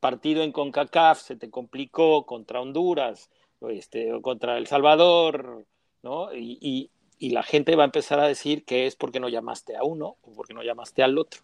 partido 0.00 0.42
en 0.42 0.52
CONCACAF, 0.52 1.20
se 1.20 1.36
te 1.36 1.50
complicó 1.50 2.24
contra 2.24 2.60
Honduras, 2.60 3.28
o 3.60 3.68
este, 3.68 4.12
o 4.12 4.22
contra 4.22 4.56
El 4.56 4.66
Salvador, 4.66 5.66
¿no? 6.02 6.34
Y, 6.34 6.90
la 7.18 7.42
gente 7.42 7.76
va 7.76 7.82
a 7.82 7.86
empezar 7.86 8.20
a 8.20 8.28
decir 8.28 8.64
que 8.64 8.86
es 8.86 8.94
porque 8.94 9.20
no 9.20 9.30
llamaste 9.30 9.74
a 9.74 9.84
uno 9.84 10.16
o 10.22 10.32
porque 10.32 10.52
no 10.52 10.62
llamaste 10.62 11.02
al 11.02 11.18
otro, 11.18 11.40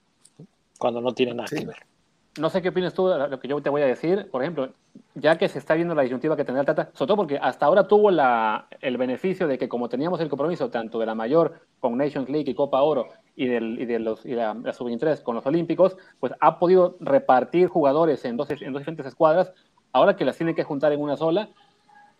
cuando 0.78 1.00
no 1.00 1.14
tiene 1.14 1.34
nada 1.34 1.48
que 1.48 1.64
ver. 1.64 1.91
No 2.38 2.48
sé 2.48 2.62
qué 2.62 2.70
opinas 2.70 2.94
tú 2.94 3.08
de 3.08 3.28
lo 3.28 3.38
que 3.38 3.48
yo 3.48 3.60
te 3.60 3.68
voy 3.68 3.82
a 3.82 3.86
decir. 3.86 4.30
Por 4.30 4.42
ejemplo, 4.42 4.70
ya 5.14 5.36
que 5.36 5.48
se 5.48 5.58
está 5.58 5.74
viendo 5.74 5.94
la 5.94 6.02
disyuntiva 6.02 6.36
que 6.36 6.44
tendrá 6.44 6.60
el 6.60 6.66
Tata, 6.66 6.90
sobre 6.94 7.08
todo 7.08 7.16
porque 7.16 7.38
hasta 7.38 7.66
ahora 7.66 7.86
tuvo 7.86 8.10
el 8.10 8.96
beneficio 8.96 9.46
de 9.46 9.58
que 9.58 9.68
como 9.68 9.88
teníamos 9.90 10.20
el 10.20 10.30
compromiso 10.30 10.70
tanto 10.70 10.98
de 10.98 11.06
la 11.06 11.14
mayor 11.14 11.60
con 11.78 11.98
Nations 11.98 12.30
League 12.30 12.50
y 12.50 12.54
Copa 12.54 12.80
Oro 12.82 13.08
y, 13.36 13.46
de 13.46 13.98
los, 13.98 14.24
y 14.24 14.32
la, 14.32 14.54
Sub-23 14.54 15.22
con 15.22 15.34
los 15.34 15.44
Olímpicos, 15.44 15.96
pues 16.20 16.32
ha 16.40 16.58
podido 16.58 16.96
repartir 17.00 17.68
jugadores 17.68 18.24
en 18.24 18.38
dos, 18.38 18.48
en 18.50 18.72
dos 18.72 18.80
diferentes 18.80 19.06
escuadras, 19.06 19.52
ahora 19.92 20.16
que 20.16 20.24
las 20.24 20.36
tiene 20.36 20.54
que 20.54 20.64
juntar 20.64 20.92
en 20.92 21.00
una 21.00 21.16
sola. 21.16 21.50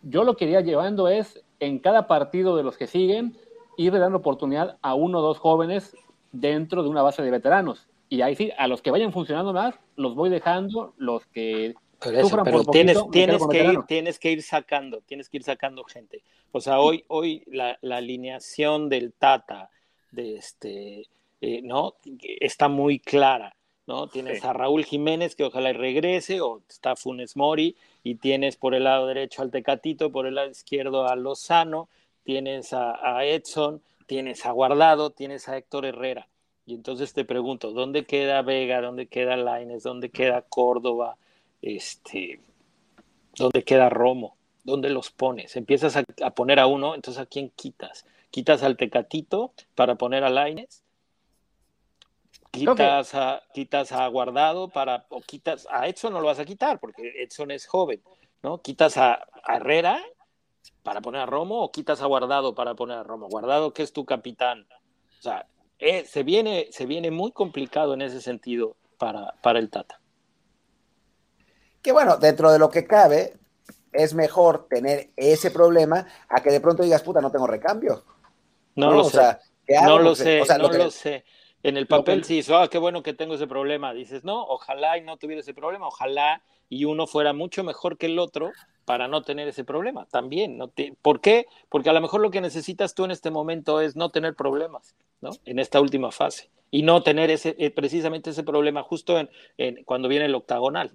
Yo 0.03 0.23
lo 0.23 0.35
que 0.35 0.45
iría 0.45 0.61
llevando 0.61 1.07
es 1.07 1.43
en 1.59 1.79
cada 1.79 2.07
partido 2.07 2.55
de 2.55 2.63
los 2.63 2.77
que 2.77 2.85
siguen, 2.85 3.35
ir 3.77 3.97
dando 3.97 4.19
oportunidad 4.19 4.77
a 4.83 4.93
uno 4.93 5.19
o 5.19 5.21
dos 5.21 5.39
jóvenes 5.39 5.95
dentro 6.31 6.83
de 6.83 6.89
una 6.89 7.01
base 7.01 7.23
de 7.23 7.31
veteranos. 7.31 7.87
Y 8.13 8.21
ahí 8.21 8.35
sí, 8.35 8.51
a 8.59 8.67
los 8.67 8.83
que 8.83 8.91
vayan 8.91 9.11
funcionando 9.11 9.53
más, 9.53 9.73
los 9.95 10.13
voy 10.13 10.29
dejando, 10.29 10.93
los 10.97 11.25
que 11.25 11.73
pero, 11.99 12.63
tienes, 12.65 12.99
tienes, 13.09 13.41
que 13.47 13.63
ir, 13.63 13.79
tienes 13.87 14.19
que 14.19 14.29
ir 14.29 14.43
sacando, 14.43 15.01
tienes 15.01 15.29
que 15.29 15.37
ir 15.37 15.43
sacando 15.43 15.83
gente. 15.83 16.21
O 16.51 16.61
sea, 16.61 16.79
hoy, 16.79 17.05
hoy 17.07 17.41
la, 17.47 17.79
alineación 17.81 18.87
del 18.87 19.13
Tata 19.13 19.71
de 20.11 20.35
este, 20.35 21.07
eh, 21.41 21.61
¿no? 21.63 21.95
está 22.39 22.67
muy 22.67 22.99
clara. 22.99 23.55
¿no? 23.87 24.05
Tienes 24.05 24.45
a 24.45 24.53
Raúl 24.53 24.85
Jiménez 24.85 25.35
que 25.35 25.45
ojalá 25.45 25.73
regrese, 25.73 26.39
o 26.39 26.61
está 26.69 26.95
Funes 26.95 27.35
Mori, 27.35 27.75
y 28.03 28.13
tienes 28.13 28.57
por 28.57 28.75
el 28.75 28.83
lado 28.83 29.07
derecho 29.07 29.41
al 29.41 29.49
Tecatito, 29.49 30.11
por 30.11 30.27
el 30.27 30.35
lado 30.35 30.51
izquierdo 30.51 31.07
a 31.07 31.15
Lozano, 31.15 31.89
tienes 32.23 32.73
a, 32.73 32.93
a 33.17 33.25
Edson, 33.25 33.81
tienes 34.05 34.45
a 34.45 34.51
Guardado, 34.51 35.09
tienes 35.09 35.49
a 35.49 35.57
Héctor 35.57 35.87
Herrera. 35.87 36.27
Y 36.65 36.75
entonces 36.75 37.13
te 37.13 37.25
pregunto, 37.25 37.71
¿dónde 37.71 38.05
queda 38.05 38.41
Vega? 38.41 38.81
¿Dónde 38.81 39.07
queda 39.07 39.35
Laines? 39.35 39.83
¿Dónde 39.83 40.09
queda 40.09 40.41
Córdoba? 40.41 41.17
este, 41.63 42.41
¿dónde 43.35 43.63
queda 43.63 43.89
Romo? 43.89 44.35
¿Dónde 44.63 44.89
los 44.89 45.09
pones? 45.09 45.55
Empiezas 45.55 45.95
a, 45.97 46.29
poner 46.31 46.59
a 46.59 46.67
uno, 46.67 46.93
entonces 46.93 47.21
¿a 47.21 47.25
quién 47.25 47.49
quitas? 47.49 48.05
¿Quitas 48.29 48.63
al 48.63 48.77
Tecatito 48.77 49.53
para 49.73 49.95
poner 49.95 50.23
a 50.23 50.29
Laines? 50.29 50.83
¿Quitas, 52.51 53.15
a, 53.15 53.41
quitas 53.53 53.91
a 53.91 54.05
Guardado 54.07 54.69
para, 54.69 55.07
o 55.09 55.21
quitas 55.21 55.67
a 55.71 55.87
Edson 55.87 56.13
no 56.13 56.21
lo 56.21 56.27
vas 56.27 56.39
a 56.39 56.45
quitar 56.45 56.79
porque 56.79 57.23
Edson 57.23 57.49
es 57.49 57.65
joven, 57.65 58.01
¿no? 58.43 58.61
¿Quitas 58.61 58.97
a, 58.97 59.25
Herrera 59.47 59.99
para 60.83 61.01
poner 61.01 61.21
a 61.21 61.25
Romo 61.25 61.63
o 61.63 61.71
quitas 61.71 62.01
a 62.01 62.05
Guardado 62.05 62.53
para 62.53 62.75
poner 62.75 62.97
a 62.97 63.03
Romo? 63.03 63.27
Guardado 63.27 63.73
que 63.73 63.83
es 63.83 63.91
tu 63.91 64.05
capitán. 64.05 64.67
O 65.17 65.21
sea, 65.21 65.47
eh, 65.83 66.05
se, 66.05 66.23
viene, 66.23 66.67
se 66.71 66.85
viene 66.85 67.11
muy 67.11 67.31
complicado 67.31 67.93
en 67.93 68.01
ese 68.01 68.21
sentido 68.21 68.75
para, 68.97 69.33
para 69.41 69.59
el 69.59 69.69
Tata 69.69 69.99
que 71.83 71.91
bueno, 71.91 72.17
dentro 72.17 72.51
de 72.51 72.57
lo 72.57 72.71
que 72.71 72.87
cabe, 72.87 73.33
es 73.91 74.13
mejor 74.13 74.67
tener 74.69 75.09
ese 75.17 75.51
problema 75.51 76.07
a 76.29 76.41
que 76.41 76.49
de 76.49 76.61
pronto 76.61 76.81
digas, 76.81 77.03
puta, 77.03 77.21
no 77.21 77.29
tengo 77.29 77.45
recambio. 77.45 78.05
No, 78.75 78.91
lo 78.91 79.03
sé. 79.03 79.37
no 79.83 79.99
lo 79.99 80.15
sé, 80.15 80.41
no 80.57 80.71
lo 80.71 80.89
sé. 80.89 81.25
En 81.63 81.77
el 81.77 81.87
papel 81.87 82.25
sí, 82.25 82.41
ah, 82.49 82.67
qué 82.69 82.77
bueno 82.77 83.03
que 83.03 83.13
tengo 83.13 83.35
ese 83.35 83.47
problema. 83.47 83.93
Dices, 83.93 84.25
no, 84.25 84.43
ojalá 84.43 84.97
y 84.97 85.01
no 85.01 85.17
tuviera 85.17 85.39
ese 85.39 85.53
problema, 85.53 85.87
ojalá 85.87 86.41
y 86.69 86.85
uno 86.85 87.07
fuera 87.07 87.33
mucho 87.33 87.63
mejor 87.63 87.97
que 87.97 88.07
el 88.07 88.19
otro 88.19 88.51
para 88.85 89.07
no 89.07 89.21
tener 89.21 89.47
ese 89.47 89.63
problema 89.63 90.05
también. 90.05 90.57
¿no? 90.57 90.71
¿Por 91.01 91.21
qué? 91.21 91.45
Porque 91.69 91.89
a 91.89 91.93
lo 91.93 92.01
mejor 92.01 92.21
lo 92.21 92.31
que 92.31 92.41
necesitas 92.41 92.95
tú 92.95 93.05
en 93.05 93.11
este 93.11 93.31
momento 93.31 93.79
es 93.79 93.95
no 93.95 94.09
tener 94.09 94.35
problemas, 94.35 94.95
¿no? 95.21 95.31
En 95.45 95.59
esta 95.59 95.79
última 95.79 96.11
fase. 96.11 96.49
Y 96.69 96.81
no 96.81 97.03
tener 97.03 97.29
ese, 97.29 97.55
eh, 97.59 97.69
precisamente 97.69 98.31
ese 98.31 98.43
problema 98.43 98.83
justo 98.83 99.17
en, 99.57 99.83
cuando 99.85 100.09
viene 100.09 100.25
el 100.25 100.35
octagonal. 100.35 100.91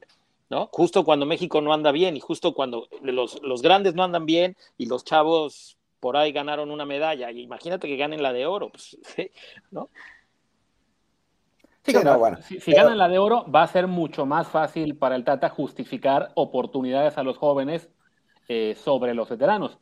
¿no? 0.51 0.69
Justo 0.73 1.05
cuando 1.05 1.27
México 1.27 1.61
no 1.61 1.73
anda 1.73 1.93
bien 1.93 2.17
y 2.17 2.21
justo 2.21 2.55
cuando 2.55 2.89
los, 3.03 3.41
los 3.43 3.63
grandes 3.63 3.95
no 3.95 4.03
andan 4.03 4.27
bien 4.27 4.57
y 4.79 4.87
los 4.87 5.05
chavos 5.05 5.77
por 6.01 6.17
ahí 6.17 6.33
ganaron 6.33 6.71
una 6.71 6.85
medalla. 6.85 7.31
Y 7.31 7.41
imagínate 7.41 7.87
que 7.87 7.97
ganen 7.97 8.23
la 8.23 8.33
de 8.33 8.47
oro, 8.47 8.71
pues, 8.71 8.99
¿no? 9.71 9.89
Si, 12.43 12.73
ganan 12.73 12.99
la 12.99 13.09
de 13.09 13.19
oro, 13.19 13.45
va 13.51 13.63
a 13.63 13.67
ser 13.67 13.87
mucho 13.87 14.27
más 14.27 14.49
fácil 14.49 14.97
para 14.97 15.17
el 15.17 15.25
Tata 15.25 15.49
justificar 15.49 16.31
oportunidades 16.35 17.19
a 17.19 17.23
los 17.23 17.37
jóvenes 17.39 17.89
eh, 18.49 18.75
sobre 18.77 19.15
los 19.15 19.29
veteranos. 19.29 19.79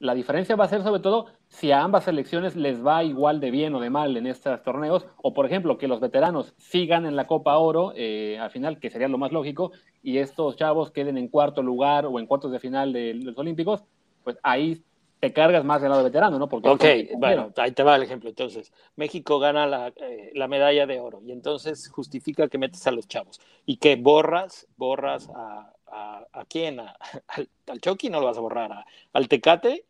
La 0.00 0.14
diferencia 0.14 0.54
va 0.54 0.64
a 0.64 0.68
ser 0.68 0.82
sobre 0.82 1.00
todo 1.00 1.26
si 1.48 1.72
a 1.72 1.82
ambas 1.82 2.04
selecciones 2.04 2.56
les 2.56 2.84
va 2.84 3.04
igual 3.04 3.40
de 3.40 3.50
bien 3.50 3.74
o 3.74 3.80
de 3.80 3.88
mal 3.88 4.16
en 4.16 4.26
estos 4.26 4.62
torneos, 4.62 5.06
o 5.22 5.32
por 5.32 5.46
ejemplo 5.46 5.78
que 5.78 5.88
los 5.88 6.00
veteranos 6.00 6.54
sigan 6.58 7.06
en 7.06 7.16
la 7.16 7.26
Copa 7.26 7.56
Oro 7.56 7.92
eh, 7.96 8.38
al 8.38 8.50
final, 8.50 8.78
que 8.80 8.90
sería 8.90 9.08
lo 9.08 9.18
más 9.18 9.32
lógico, 9.32 9.72
y 10.02 10.18
estos 10.18 10.56
chavos 10.56 10.90
queden 10.90 11.16
en 11.16 11.28
cuarto 11.28 11.62
lugar 11.62 12.04
o 12.06 12.18
en 12.18 12.26
cuartos 12.26 12.52
de 12.52 12.60
final 12.60 12.92
de 12.92 13.14
los 13.14 13.36
Olímpicos, 13.38 13.82
pues 14.24 14.38
ahí 14.42 14.82
te 15.20 15.32
cargas 15.32 15.64
más 15.64 15.80
del 15.80 15.90
lado 15.90 16.04
veterano, 16.04 16.38
¿no? 16.38 16.48
Porque 16.48 16.68
ok, 16.68 17.18
bueno, 17.18 17.52
ahí 17.56 17.72
te 17.72 17.82
va 17.82 17.96
el 17.96 18.02
ejemplo. 18.02 18.28
Entonces, 18.28 18.72
México 18.96 19.38
gana 19.38 19.66
la, 19.66 19.88
eh, 19.96 20.30
la, 20.34 20.46
medalla 20.48 20.86
de 20.86 21.00
oro 21.00 21.20
y 21.24 21.32
entonces 21.32 21.88
justifica 21.88 22.48
que 22.48 22.58
metes 22.58 22.86
a 22.86 22.92
los 22.92 23.08
chavos. 23.08 23.40
Y 23.66 23.76
que 23.76 23.96
borras, 23.96 24.66
borras 24.76 25.28
a, 25.34 25.72
a, 25.86 26.26
a 26.32 26.44
quién, 26.44 26.80
al, 26.80 27.48
al, 27.66 27.80
Chucky 27.80 28.10
no 28.10 28.20
lo 28.20 28.26
vas 28.26 28.38
a 28.38 28.42
borrar, 28.42 28.84
al 29.12 29.28
Tecate 29.28 29.84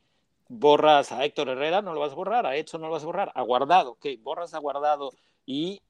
borras 0.49 1.12
a 1.12 1.25
Héctor 1.25 1.51
Herrera, 1.51 1.83
no 1.83 1.93
lo 1.93 2.01
vas 2.01 2.12
a 2.12 2.17
borrar, 2.17 2.47
a 2.47 2.57
Edson 2.57 2.81
no 2.81 2.87
lo 2.88 2.95
vas 2.95 3.03
a 3.03 3.07
borrar, 3.07 3.33
a 3.35 3.43
Guardado, 3.43 3.93
ok, 3.93 4.07
borras 4.23 4.55
a 4.55 4.59
Guardado 4.59 5.12
y, 5.45 5.83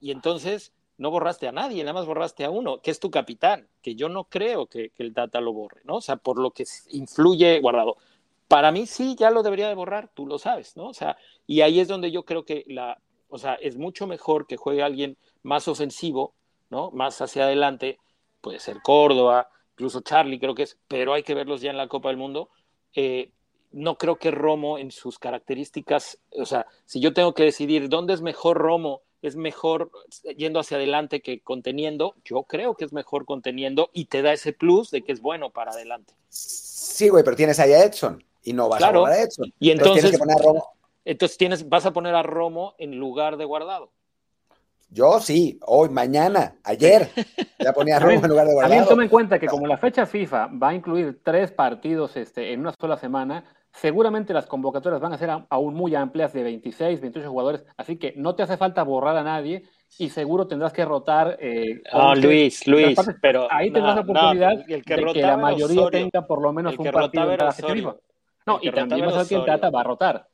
y 0.00 0.12
entonces 0.12 0.72
no 0.96 1.10
borraste 1.10 1.48
a 1.48 1.52
nadie, 1.52 1.82
nada 1.82 1.92
más 1.92 2.06
borraste 2.06 2.44
a 2.44 2.50
uno, 2.50 2.80
que 2.80 2.90
es 2.90 3.00
tu 3.00 3.10
capitán, 3.10 3.68
que 3.82 3.96
yo 3.96 4.08
no 4.08 4.24
creo 4.24 4.66
que, 4.66 4.90
que 4.90 5.02
el 5.02 5.12
Tata 5.12 5.40
lo 5.40 5.52
borre, 5.52 5.82
¿no? 5.84 5.96
O 5.96 6.00
sea, 6.00 6.16
por 6.16 6.38
lo 6.38 6.52
que 6.52 6.64
influye 6.90 7.60
Guardado 7.60 7.96
para 8.48 8.70
mí 8.70 8.86
sí, 8.86 9.16
ya 9.18 9.30
lo 9.30 9.42
debería 9.42 9.68
de 9.68 9.74
borrar, 9.74 10.10
tú 10.14 10.26
lo 10.26 10.38
sabes, 10.38 10.76
¿no? 10.76 10.88
O 10.88 10.94
sea, 10.94 11.16
y 11.46 11.62
ahí 11.62 11.80
es 11.80 11.88
donde 11.88 12.10
yo 12.10 12.24
creo 12.24 12.44
que 12.44 12.64
la, 12.68 13.00
o 13.28 13.38
sea, 13.38 13.54
es 13.54 13.76
mucho 13.76 14.06
mejor 14.06 14.46
que 14.46 14.56
juegue 14.56 14.82
alguien 14.82 15.16
más 15.42 15.68
ofensivo, 15.68 16.34
¿no? 16.70 16.90
Más 16.92 17.20
hacia 17.20 17.44
adelante, 17.44 17.98
puede 18.40 18.60
ser 18.60 18.80
Córdoba, 18.82 19.48
incluso 19.72 20.00
Charlie 20.00 20.38
creo 20.38 20.54
que 20.54 20.62
es, 20.62 20.78
pero 20.88 21.12
hay 21.12 21.22
que 21.22 21.34
verlos 21.34 21.60
ya 21.60 21.70
en 21.70 21.76
la 21.76 21.88
Copa 21.88 22.08
del 22.08 22.18
Mundo. 22.18 22.50
Eh, 22.94 23.30
no 23.72 23.98
creo 23.98 24.16
que 24.16 24.30
Romo 24.30 24.78
en 24.78 24.90
sus 24.90 25.18
características, 25.18 26.18
o 26.30 26.46
sea, 26.46 26.66
si 26.86 27.00
yo 27.00 27.12
tengo 27.12 27.34
que 27.34 27.42
decidir 27.42 27.88
dónde 27.88 28.14
es 28.14 28.22
mejor 28.22 28.58
Romo, 28.58 29.02
es 29.22 29.34
mejor 29.34 29.90
yendo 30.36 30.60
hacia 30.60 30.76
adelante 30.76 31.20
que 31.20 31.40
conteniendo, 31.40 32.14
yo 32.24 32.44
creo 32.44 32.76
que 32.76 32.84
es 32.84 32.92
mejor 32.92 33.24
conteniendo 33.24 33.90
y 33.92 34.04
te 34.04 34.22
da 34.22 34.32
ese 34.32 34.52
plus 34.52 34.90
de 34.90 35.02
que 35.02 35.10
es 35.10 35.20
bueno 35.20 35.50
para 35.50 35.72
adelante. 35.72 36.14
Sí, 36.28 37.08
güey, 37.08 37.24
pero 37.24 37.36
tienes 37.36 37.58
ahí 37.58 37.72
a 37.72 37.84
Edson 37.84 38.22
y 38.46 38.52
no 38.52 38.68
vas 38.68 38.82
a 38.82 38.92
poner 38.92 39.12
a 39.12 39.22
Edson. 39.22 39.52
Y 39.58 39.70
entonces, 39.70 40.10
tienes 40.12 40.36
a 40.36 40.42
Romo. 40.42 40.68
Entonces 41.04 41.36
tienes, 41.36 41.68
vas 41.68 41.84
a 41.84 41.92
poner 41.92 42.14
a 42.14 42.22
Romo 42.22 42.74
en 42.78 42.96
lugar 42.96 43.36
de 43.36 43.44
guardado. 43.44 43.92
Yo 44.88 45.18
sí, 45.18 45.58
hoy, 45.66 45.88
mañana, 45.88 46.54
ayer, 46.62 47.10
ya 47.58 47.72
ponía 47.72 47.96
a 47.96 47.98
Romo 48.00 48.22
en 48.22 48.28
lugar 48.28 48.46
de 48.46 48.54
guardado. 48.54 48.70
También 48.70 48.88
toma 48.88 49.02
en 49.02 49.08
cuenta 49.08 49.38
que 49.40 49.48
como 49.48 49.66
la 49.66 49.76
fecha 49.78 50.06
FIFA 50.06 50.46
va 50.62 50.68
a 50.68 50.74
incluir 50.74 51.20
tres 51.24 51.50
partidos 51.50 52.16
este, 52.16 52.52
en 52.52 52.60
una 52.60 52.72
sola 52.80 52.96
semana, 52.96 53.44
seguramente 53.72 54.32
las 54.32 54.46
convocatorias 54.46 55.00
van 55.00 55.12
a 55.12 55.18
ser 55.18 55.30
aún 55.48 55.74
muy 55.74 55.96
amplias 55.96 56.32
de 56.32 56.44
26, 56.44 57.00
28 57.00 57.28
jugadores, 57.28 57.64
así 57.76 57.96
que 57.96 58.14
no 58.16 58.36
te 58.36 58.44
hace 58.44 58.56
falta 58.56 58.84
borrar 58.84 59.16
a 59.16 59.24
nadie 59.24 59.64
y 59.98 60.08
seguro 60.08 60.46
tendrás 60.46 60.72
que 60.72 60.84
rotar. 60.84 61.36
Eh, 61.40 61.82
Luis, 62.16 62.66
Luis, 62.68 62.96
pero 63.20 63.48
ahí 63.50 63.72
tendrás 63.72 63.96
la 63.96 64.02
oportunidad 64.02 64.64
de 64.64 64.82
que 64.82 65.22
la 65.22 65.36
mayoría 65.36 65.88
tenga 65.90 66.26
por 66.26 66.40
lo 66.40 66.52
menos 66.52 66.78
un 66.78 66.86
partido 66.86 67.32
en 67.32 67.38
cada 67.38 67.52
fecha 67.52 67.72
FIFA. 67.72 67.96
No, 68.46 68.58
y 68.62 68.70
también 68.70 69.06
vas 69.06 69.16
a 69.16 69.28
quién 69.28 69.44
Tata 69.44 69.70
va 69.70 69.80
a 69.80 69.84
rotar. 69.84 70.28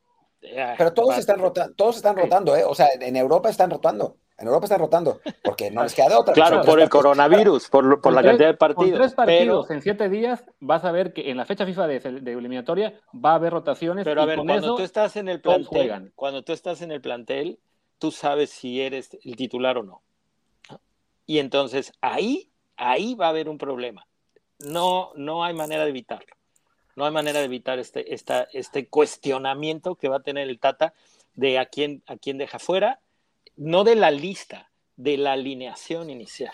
Pero 0.77 0.93
todos 0.93 1.17
están 1.17 1.39
rotando, 1.39 1.73
todos 1.75 1.97
están 1.97 2.15
rotando, 2.15 2.55
¿eh? 2.55 2.63
O 2.65 2.75
sea, 2.75 2.87
en 2.99 3.15
Europa 3.15 3.49
están 3.49 3.69
rotando. 3.69 4.17
En 4.37 4.47
Europa 4.47 4.65
están 4.65 4.79
rotando, 4.79 5.21
porque 5.43 5.69
no 5.69 5.83
les 5.83 5.93
queda 5.93 6.09
de 6.09 6.15
otra. 6.15 6.33
Claro, 6.33 6.63
por 6.63 6.79
el 6.79 6.89
coronavirus, 6.89 7.69
por, 7.69 8.01
por 8.01 8.13
la 8.13 8.23
cantidad 8.23 8.47
de 8.47 8.53
partidos. 8.55 8.89
Con 8.89 8.99
tres 8.99 9.13
partidos 9.13 9.71
en 9.71 9.81
siete 9.81 10.09
días, 10.09 10.43
vas 10.59 10.83
a 10.85 10.91
ver 10.91 11.13
que 11.13 11.29
en 11.29 11.37
la 11.37 11.45
fecha 11.45 11.65
FIFA 11.65 11.87
de, 11.87 11.97
eliminatoria 12.31 12.99
va 13.13 13.31
a 13.31 13.35
haber 13.35 13.53
rotaciones. 13.53 14.03
Pero 14.03 14.23
a 14.23 14.25
ver, 14.25 14.39
cuando 14.39 14.75
tú 14.75 14.81
estás 14.81 15.15
en 15.17 15.29
el 15.29 15.39
plantel, 15.39 16.11
cuando 16.15 16.43
tú 16.43 16.51
estás 16.51 16.81
en 16.81 16.91
el 16.91 16.99
plantel, 16.99 17.59
tú 17.99 18.11
sabes 18.11 18.49
si 18.49 18.81
eres 18.81 19.17
el 19.23 19.35
titular 19.35 19.77
o 19.77 19.83
no. 19.83 20.01
Y 21.27 21.37
entonces 21.37 21.93
ahí, 22.01 22.51
ahí 22.75 23.13
va 23.13 23.27
a 23.27 23.29
haber 23.29 23.47
un 23.47 23.59
problema. 23.59 24.07
No, 24.59 25.11
no 25.15 25.43
hay 25.43 25.53
manera 25.53 25.83
de 25.83 25.91
evitarlo. 25.91 26.35
No 26.95 27.05
hay 27.05 27.11
manera 27.11 27.39
de 27.39 27.45
evitar 27.45 27.79
este, 27.79 28.13
esta, 28.13 28.47
este 28.53 28.87
cuestionamiento 28.87 29.95
que 29.95 30.09
va 30.09 30.17
a 30.17 30.23
tener 30.23 30.49
el 30.49 30.59
Tata 30.59 30.93
de 31.35 31.59
a 31.59 31.65
quién, 31.65 32.03
a 32.07 32.17
quién 32.17 32.37
deja 32.37 32.59
fuera, 32.59 32.99
no 33.55 33.83
de 33.83 33.95
la 33.95 34.11
lista, 34.11 34.69
de 34.95 35.17
la 35.17 35.33
alineación 35.33 36.09
inicial. 36.09 36.53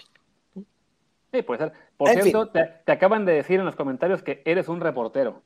Sí, 1.31 1.41
puede 1.43 1.59
ser. 1.59 1.73
Por 1.97 2.09
cierto, 2.09 2.49
te, 2.49 2.91
acaban 2.91 3.25
de 3.25 3.33
decir 3.33 3.59
en 3.59 3.65
los 3.65 3.75
comentarios 3.75 4.23
que 4.23 4.41
eres 4.45 4.67
un 4.67 4.81
reportero. 4.81 5.43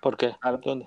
¿Por 0.00 0.16
qué? 0.16 0.34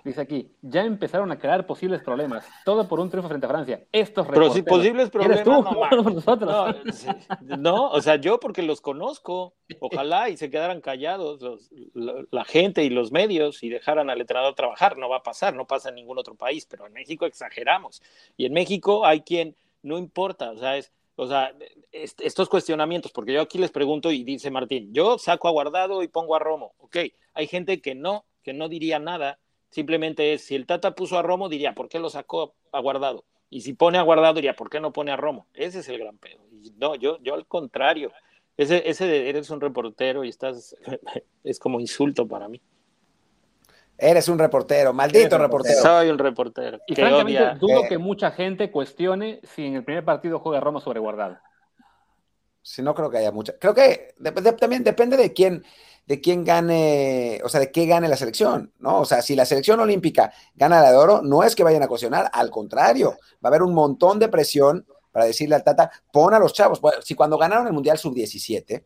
Dice 0.03 0.21
aquí, 0.21 0.51
ya 0.61 0.83
empezaron 0.83 1.31
a 1.31 1.39
crear 1.39 1.65
posibles 1.65 2.01
problemas. 2.01 2.47
Todo 2.63 2.87
por 2.87 2.99
un 2.99 3.09
triunfo 3.09 3.27
frente 3.27 3.47
a 3.47 3.49
Francia. 3.49 3.83
Estos 3.91 4.27
reporteros. 4.27 4.61
posibles 4.61 5.09
problemas. 5.09 5.43
Tú? 5.43 5.51
No, 5.51 6.03
nosotros. 6.13 6.75
No, 7.41 7.89
o 7.89 8.01
sea, 8.01 8.17
yo 8.17 8.39
porque 8.39 8.61
los 8.61 8.81
conozco. 8.81 9.53
Ojalá 9.79 10.29
y 10.29 10.37
se 10.37 10.49
quedaran 10.49 10.79
callados 10.81 11.69
la, 11.93 12.45
gente 12.45 12.83
y 12.83 12.89
los 12.89 13.11
medios 13.11 13.61
y 13.63 13.69
dejaran 13.69 14.09
al 14.09 14.21
entrenador 14.21 14.53
trabajar. 14.53 14.97
No 14.97 15.09
va 15.09 15.17
a 15.17 15.23
pasar, 15.23 15.55
no 15.55 15.65
pasa 15.65 15.89
en 15.89 15.95
ningún 15.95 16.17
otro 16.17 16.35
país, 16.35 16.65
pero 16.65 16.85
en 16.85 16.93
México 16.93 17.25
exageramos. 17.25 18.01
Y 18.37 18.45
en 18.45 18.53
México 18.53 19.05
hay 19.05 19.21
quien 19.21 19.55
no 19.81 19.97
importa, 19.97 20.51
o 20.51 20.57
sea, 20.57 20.77
es, 20.77 20.91
o 21.15 21.27
sea, 21.27 21.53
estos 21.91 22.49
cuestionamientos, 22.49 23.11
porque 23.11 23.33
yo 23.33 23.41
aquí 23.41 23.57
les 23.57 23.71
pregunto 23.71 24.11
y 24.11 24.23
dice 24.23 24.51
Martín, 24.51 24.93
yo 24.93 25.17
saco 25.17 25.47
a 25.47 25.51
Guardado 25.51 26.03
y 26.03 26.07
pongo 26.07 26.35
a 26.35 26.39
Romo. 26.39 26.73
Ok, 26.79 26.97
hay 27.33 27.47
gente 27.47 27.81
que 27.81 27.95
no 27.95 28.25
que 28.49 28.53
no 28.53 28.67
diría 28.67 28.97
nada, 28.97 29.37
simplemente 29.69 30.33
es, 30.33 30.43
si 30.43 30.55
el 30.55 30.65
Tata 30.65 30.95
puso 30.95 31.19
a 31.19 31.21
Romo, 31.21 31.49
diría, 31.49 31.75
¿por 31.75 31.87
qué 31.87 31.99
lo 31.99 32.09
sacó 32.09 32.55
a 32.71 32.79
Guardado? 32.79 33.25
Y 33.51 33.61
si 33.61 33.73
pone 33.73 33.99
a 33.99 34.01
Guardado, 34.01 34.33
diría, 34.33 34.55
¿por 34.55 34.71
qué 34.71 34.79
no 34.79 34.91
pone 34.91 35.11
a 35.11 35.17
Romo? 35.17 35.45
Ese 35.53 35.79
es 35.79 35.89
el 35.89 35.99
gran 35.99 36.17
pedo. 36.17 36.39
no, 36.77 36.95
yo, 36.95 37.19
yo 37.21 37.35
al 37.35 37.45
contrario, 37.45 38.11
ese, 38.57 38.89
ese 38.89 39.05
de 39.05 39.29
eres 39.29 39.51
un 39.51 39.61
reportero 39.61 40.23
y 40.23 40.29
estás, 40.29 40.75
es 41.43 41.59
como 41.59 41.79
insulto 41.79 42.27
para 42.27 42.47
mí. 42.47 42.59
Eres 43.99 44.27
un 44.29 44.39
reportero, 44.39 44.93
maldito 44.93 45.37
reportero. 45.37 45.79
Soy 45.79 46.09
un 46.09 46.17
reportero. 46.17 46.79
Y 46.87 46.95
francamente 46.95 47.53
dudo 47.59 47.83
que 47.87 47.99
mucha 47.99 48.31
gente 48.31 48.71
cuestione 48.71 49.41
si 49.43 49.65
en 49.65 49.75
el 49.75 49.83
primer 49.83 50.03
partido 50.03 50.39
juega 50.39 50.59
Romo 50.59 50.79
sobre 50.79 50.99
Guardado. 50.99 51.37
Sí, 52.63 52.81
no 52.81 52.95
creo 52.95 53.11
que 53.11 53.19
haya 53.19 53.31
mucha. 53.31 53.53
Creo 53.59 53.75
que 53.75 54.15
también 54.59 54.83
depende 54.83 55.17
de 55.17 55.33
quién, 55.33 55.63
de 56.09 56.19
quién 56.19 56.43
gane, 56.43 57.39
o 57.43 57.49
sea, 57.49 57.59
de 57.59 57.71
qué 57.71 57.85
gane 57.85 58.07
la 58.07 58.17
selección, 58.17 58.73
¿no? 58.79 59.01
O 59.01 59.05
sea, 59.05 59.21
si 59.21 59.35
la 59.35 59.45
selección 59.45 59.79
olímpica 59.79 60.33
gana 60.55 60.81
la 60.81 60.89
de 60.89 60.97
oro, 60.97 61.21
no 61.21 61.43
es 61.43 61.53
que 61.53 61.63
vayan 61.63 61.83
a 61.83 61.87
cuestionar, 61.87 62.31
al 62.33 62.49
contrario, 62.49 63.11
va 63.35 63.43
a 63.43 63.47
haber 63.49 63.61
un 63.61 63.75
montón 63.75 64.17
de 64.17 64.27
presión 64.27 64.87
para 65.11 65.25
decirle 65.25 65.53
al 65.53 65.63
Tata, 65.63 65.91
pon 66.11 66.33
a 66.33 66.39
los 66.39 66.51
chavos. 66.51 66.81
si 67.03 67.13
cuando 67.13 67.37
ganaron 67.37 67.67
el 67.67 67.73
Mundial 67.73 67.99
Sub-17, 67.99 68.83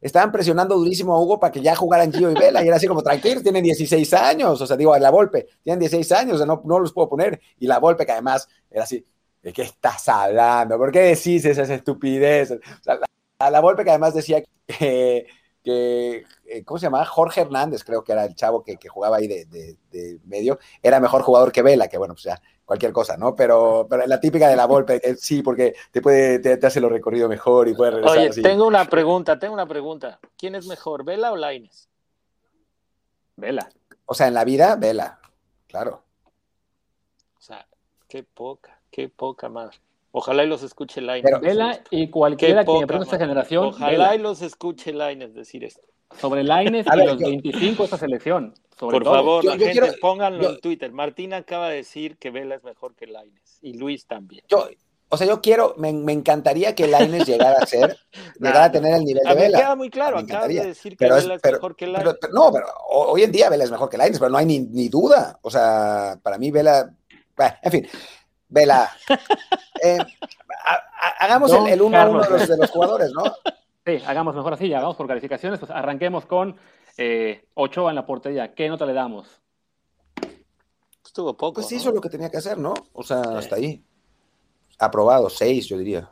estaban 0.00 0.32
presionando 0.32 0.74
durísimo 0.74 1.14
a 1.14 1.20
Hugo 1.20 1.38
para 1.38 1.52
que 1.52 1.60
ya 1.60 1.76
jugaran 1.76 2.10
Gio 2.10 2.30
y 2.30 2.34
Vela, 2.34 2.64
y 2.64 2.68
era 2.68 2.76
así 2.76 2.86
como, 2.86 3.02
tranquilos, 3.02 3.42
tienen 3.42 3.62
16 3.62 4.14
años, 4.14 4.58
o 4.58 4.66
sea, 4.66 4.78
digo, 4.78 4.96
la 4.96 5.10
Volpe, 5.10 5.48
tienen 5.62 5.80
16 5.80 6.12
años, 6.12 6.36
o 6.36 6.38
sea, 6.38 6.46
no, 6.46 6.62
no 6.64 6.78
los 6.78 6.94
puedo 6.94 7.10
poner, 7.10 7.42
y 7.58 7.66
la 7.66 7.78
Volpe 7.78 8.06
que 8.06 8.12
además 8.12 8.48
era 8.70 8.84
así, 8.84 9.04
¿de 9.42 9.52
qué 9.52 9.62
estás 9.62 10.08
hablando? 10.08 10.78
¿Por 10.78 10.92
qué 10.92 11.00
decís 11.00 11.44
esas 11.44 11.68
estupideces? 11.68 12.58
La, 13.38 13.50
la 13.50 13.60
Volpe 13.60 13.84
que 13.84 13.90
además 13.90 14.14
decía 14.14 14.42
que 14.66 15.26
que, 15.68 16.24
eh, 16.46 16.64
¿cómo 16.64 16.78
se 16.78 16.86
llamaba? 16.86 17.04
Jorge 17.04 17.42
Hernández, 17.42 17.84
creo 17.84 18.02
que 18.02 18.12
era 18.12 18.24
el 18.24 18.34
chavo 18.34 18.64
que, 18.64 18.78
jugaba 18.88 19.18
ahí 19.18 19.28
de, 19.28 20.18
medio, 20.24 20.58
era 20.82 20.98
mejor 20.98 21.22
jugador 21.22 21.52
que 21.52 21.60
Vela, 21.60 21.88
que 21.88 21.98
bueno, 21.98 22.14
pues 22.14 22.24
ya, 22.24 22.40
cualquier 22.64 22.92
cosa, 22.92 23.18
¿no? 23.18 23.34
Pero, 23.34 23.86
pero 23.88 24.06
la 24.06 24.18
típica 24.18 24.48
de 24.48 24.56
la 24.56 24.64
Volpe, 24.66 25.00
sí, 25.16 25.42
porque 25.42 25.74
te 25.90 26.00
puede, 26.00 26.38
te, 26.38 26.66
hace 26.66 26.80
lo 26.80 26.88
recorrido 26.88 27.28
mejor 27.28 27.68
y 27.68 27.74
puede 27.74 27.90
regresar. 27.90 28.18
Oye, 28.18 28.42
tengo 28.42 28.66
una 28.66 28.86
pregunta, 28.86 29.38
tengo 29.38 29.52
una 29.52 29.66
pregunta. 29.66 30.18
¿Quién 30.38 30.54
es 30.54 30.66
mejor, 30.66 31.04
Vela 31.04 31.32
o 31.32 31.36
Laines? 31.36 31.88
Vela. 33.36 33.68
O 34.06 34.14
sea, 34.14 34.28
en 34.28 34.34
la 34.34 34.44
vida, 34.44 34.76
Vela, 34.76 35.20
claro. 35.66 36.02
O 37.36 37.40
sea, 37.40 37.66
qué 38.08 38.22
poca, 38.22 38.80
qué 38.90 39.10
poca 39.10 39.50
madre. 39.50 39.78
Ojalá 40.12 40.44
y 40.44 40.48
los 40.48 40.62
escuche 40.62 41.00
Lainez. 41.00 41.24
Pero, 41.24 41.40
Vela 41.40 41.80
y 41.90 42.08
cualquiera 42.08 42.64
que 42.64 42.72
de 42.72 42.98
esta 43.02 43.18
generación. 43.18 43.66
Ojalá 43.66 44.14
y 44.14 44.18
los 44.18 44.42
escuche 44.42 44.92
Lainez 44.92 45.34
decir 45.34 45.64
esto. 45.64 45.82
Sobre 46.18 46.42
Lainez 46.42 46.86
y 46.92 46.96
los 47.04 47.18
25 47.18 47.76
de 47.76 47.84
esta 47.84 47.98
selección. 47.98 48.54
Por 48.78 49.04
favor, 49.04 49.44
la 49.44 49.58
gente, 49.58 49.92
pónganlo 50.00 50.50
en 50.50 50.60
Twitter. 50.60 50.92
Martín 50.92 51.34
acaba 51.34 51.68
de 51.68 51.76
decir 51.76 52.16
que 52.16 52.30
Vela 52.30 52.54
es 52.54 52.64
mejor 52.64 52.94
que 52.94 53.06
Lainez. 53.06 53.58
Y 53.60 53.74
Luis 53.74 54.06
también. 54.06 54.44
Yo, 54.48 54.68
o 55.10 55.16
sea, 55.16 55.26
yo 55.26 55.40
quiero, 55.40 55.74
me, 55.78 55.92
me 55.92 56.12
encantaría 56.12 56.74
que 56.74 56.86
Lainez 56.86 57.26
llegara 57.26 57.58
a 57.60 57.66
ser, 57.66 57.98
llegara 58.40 58.64
a 58.64 58.72
tener 58.72 58.94
el 58.94 59.04
nivel 59.04 59.22
de 59.24 59.34
Vela. 59.34 59.58
Me 59.58 59.64
queda 59.64 59.76
muy 59.76 59.90
claro, 59.90 60.18
acaba 60.18 60.46
de 60.46 60.66
decir 60.66 60.96
que 60.96 61.04
Vela 61.06 61.34
es, 61.34 61.42
mejor 61.44 61.76
que 61.76 61.86
Lainez. 61.86 62.14
no, 62.32 62.52
pero 62.52 62.66
hoy 62.88 63.22
en 63.22 63.32
día 63.32 63.48
Vela 63.50 63.64
es 63.64 63.70
mejor 63.70 63.88
que 63.88 63.96
Lainez, 63.96 64.18
pero 64.18 64.30
no 64.30 64.38
hay 64.38 64.46
ni, 64.46 64.60
ni 64.60 64.88
duda. 64.88 65.38
O 65.42 65.50
sea, 65.50 66.18
para 66.22 66.38
mí 66.38 66.50
Vela, 66.50 66.94
bueno, 67.36 67.54
en 67.62 67.72
fin, 67.72 67.88
Vela. 68.48 68.90
Eh, 69.80 69.98
hagamos 71.20 71.52
el, 71.52 71.80
uno 71.80 71.96
a 71.96 72.08
uno 72.08 72.20
de 72.22 72.30
los, 72.30 72.48
de 72.48 72.56
los, 72.56 72.70
jugadores, 72.70 73.12
¿no? 73.12 73.22
Sí, 73.86 74.02
hagamos 74.04 74.34
mejor 74.34 74.54
así, 74.54 74.68
ya 74.68 74.80
vamos 74.80 74.96
por 74.96 75.06
calificaciones. 75.06 75.60
Pues 75.60 75.70
arranquemos 75.70 76.26
con 76.26 76.56
eh, 76.96 77.44
Ochoa 77.54 77.90
en 77.90 77.94
la 77.94 78.04
portería. 78.04 78.54
¿Qué 78.54 78.68
nota 78.68 78.84
le 78.84 78.92
damos? 78.92 79.40
Estuvo 81.04 81.36
poco. 81.36 81.54
Pues 81.54 81.72
hizo 81.72 81.92
lo 81.92 82.00
que 82.00 82.10
tenía 82.10 82.30
que 82.30 82.38
hacer, 82.38 82.58
¿no? 82.58 82.74
O 82.92 83.02
sea, 83.02 83.20
hasta 83.20 83.56
ahí. 83.56 83.82
Aprobado, 84.78 85.30
seis, 85.30 85.66
yo 85.68 85.78
diría. 85.78 86.10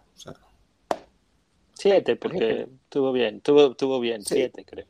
siete, 1.75 2.16
porque 2.16 2.68
estuvo 2.85 3.12
bien, 3.12 3.40
tuvo, 3.40 4.01
bien, 4.01 4.22
siete, 4.25 4.64
creo. 4.64 4.87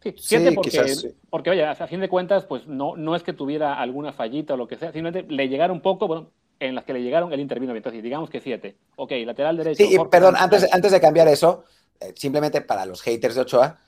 Sí, 0.00 0.14
siete 0.16 0.52
porque, 0.52 1.14
porque, 1.30 1.50
oye, 1.50 1.64
a 1.64 1.86
fin 1.86 2.00
de 2.00 2.08
cuentas, 2.08 2.44
pues 2.46 2.66
no, 2.66 2.96
no 2.96 3.14
es 3.14 3.22
que 3.22 3.32
tuviera 3.32 3.74
alguna 3.74 4.12
fallita 4.12 4.54
o 4.54 4.56
lo 4.56 4.66
que 4.66 4.76
sea, 4.76 4.90
simplemente 4.90 5.32
le 5.32 5.48
llegaron 5.48 5.76
un 5.76 5.82
poco, 5.82 6.08
bueno, 6.08 6.30
en 6.60 6.74
las 6.74 6.84
que 6.84 6.92
le 6.92 7.02
llegaron, 7.02 7.32
él 7.32 7.40
intervino 7.40 7.72
bien. 7.72 7.78
Entonces, 7.78 8.02
digamos 8.02 8.30
que 8.30 8.40
siete. 8.40 8.76
Ok, 8.96 9.12
lateral 9.24 9.56
derecho. 9.56 9.84
Sí, 9.84 9.96
perdón, 10.10 10.36
antes, 10.38 10.72
antes 10.72 10.92
de 10.92 11.00
cambiar 11.00 11.28
eso, 11.28 11.64
eh, 12.00 12.12
simplemente 12.16 12.60
para 12.60 12.86
los 12.86 13.02
haters 13.02 13.34
de 13.34 13.40
Ochoa, 13.40 13.78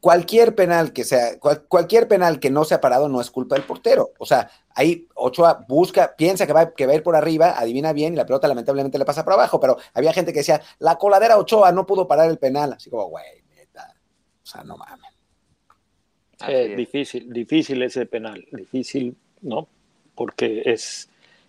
cualquier 0.00 0.54
penal 0.54 0.92
que 0.92 1.04
sea, 1.04 1.38
cualquier 1.68 2.06
penal 2.06 2.38
que 2.38 2.50
no 2.50 2.64
sea 2.64 2.80
parado 2.80 3.08
no 3.08 3.20
es 3.20 3.30
culpa 3.30 3.56
del 3.56 3.64
portero. 3.64 4.12
O 4.18 4.26
sea, 4.26 4.50
ahí 4.74 5.08
Ochoa 5.14 5.64
busca, 5.68 6.14
piensa 6.16 6.46
que 6.46 6.52
va, 6.52 6.72
que 6.74 6.86
va 6.86 6.92
a 6.92 6.96
ir 6.96 7.02
por 7.02 7.16
arriba, 7.16 7.58
adivina 7.58 7.92
bien 7.92 8.12
y 8.12 8.16
la 8.16 8.26
pelota 8.26 8.48
lamentablemente 8.48 8.98
le 8.98 9.04
pasa 9.04 9.24
por 9.24 9.32
abajo, 9.32 9.58
pero 9.58 9.76
había 9.94 10.12
gente 10.12 10.32
que 10.32 10.40
decía, 10.40 10.60
la 10.78 10.96
coladera 10.96 11.38
Ochoa 11.38 11.72
no 11.72 11.86
pudo 11.86 12.06
parar 12.06 12.30
el 12.30 12.38
penal. 12.38 12.74
Así 12.74 12.90
como, 12.90 13.06
güey, 13.08 13.24
neta. 13.56 13.94
O 14.42 14.46
sea, 14.46 14.62
no 14.62 14.76
mames. 14.76 15.12
Eh, 16.46 16.76
difícil, 16.76 17.32
difícil 17.32 17.82
ese 17.82 18.06
penal, 18.06 18.44
difícil, 18.52 19.16
¿no? 19.40 19.68
Porque 20.14 20.62
es 20.66 21.08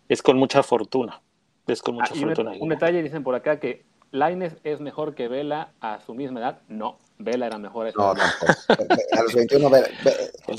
es 0.10 0.22
con 0.22 0.38
mucha 0.38 0.64
fortuna. 0.64 1.22
Es 1.68 1.82
con 1.82 1.96
mucha 1.96 2.14
ah, 2.14 2.20
fortuna. 2.20 2.54
Un, 2.60 2.70
detalle, 2.70 3.04
dicen 3.04 3.24
por 3.24 3.36
acá 3.36 3.60
que 3.60 3.86
Laines 4.12 4.56
es 4.64 4.80
mejor 4.80 5.16
que 5.16 5.28
Vela 5.28 5.74
a 5.82 6.00
su 6.00 6.14
misma 6.14 6.40
edad. 6.40 6.62
No, 6.70 6.98
Vela 7.18 7.48
era 7.48 7.58
mejor. 7.58 7.92
No, 7.96 8.14
no, 8.14 8.22
a 8.22 9.24
los 9.24 9.34
21 9.34 9.70
Vela. 9.70 9.88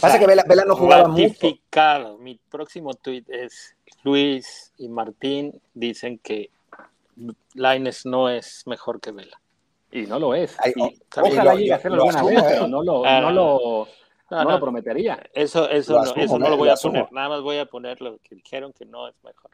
Pasa 0.00 0.18
que 0.18 0.26
Vela, 0.26 0.44
no 0.66 0.76
jugaba 0.76 1.08
mucho. 1.08 1.48
Mi 2.18 2.38
próximo 2.50 2.94
tweet 2.94 3.24
es 3.28 3.74
Luis 4.02 4.72
y 4.76 4.88
Martín 4.88 5.60
dicen 5.74 6.18
que 6.18 6.50
Laines 7.54 8.04
no 8.04 8.28
es 8.28 8.64
mejor 8.66 9.00
que 9.00 9.12
Vela. 9.12 9.40
Y 9.90 10.02
no 10.02 10.18
lo 10.18 10.34
es. 10.34 10.56
ojalá 11.16 11.54
llegue 11.54 11.72
a 11.72 11.76
hacerlo 11.76 12.04
alguna 12.04 12.22
vez, 12.22 12.42
pero 12.46 12.68
no 12.68 12.82
lo, 12.82 13.02
no 13.02 13.30
lo 13.30 13.88
no, 14.30 14.44
lo 14.44 14.60
prometería. 14.60 15.22
Eso, 15.32 15.68
eso, 15.68 16.02
no, 16.02 16.14
eso 16.14 16.38
no 16.38 16.48
lo 16.48 16.56
voy 16.56 16.68
a 16.68 16.74
poner. 16.74 17.10
Nada 17.12 17.28
más 17.28 17.40
voy 17.42 17.58
a 17.58 17.66
poner 17.66 18.00
lo 18.00 18.18
que 18.18 18.34
dijeron 18.34 18.72
que 18.72 18.84
no 18.84 19.08
es 19.08 19.14
mejor. 19.24 19.50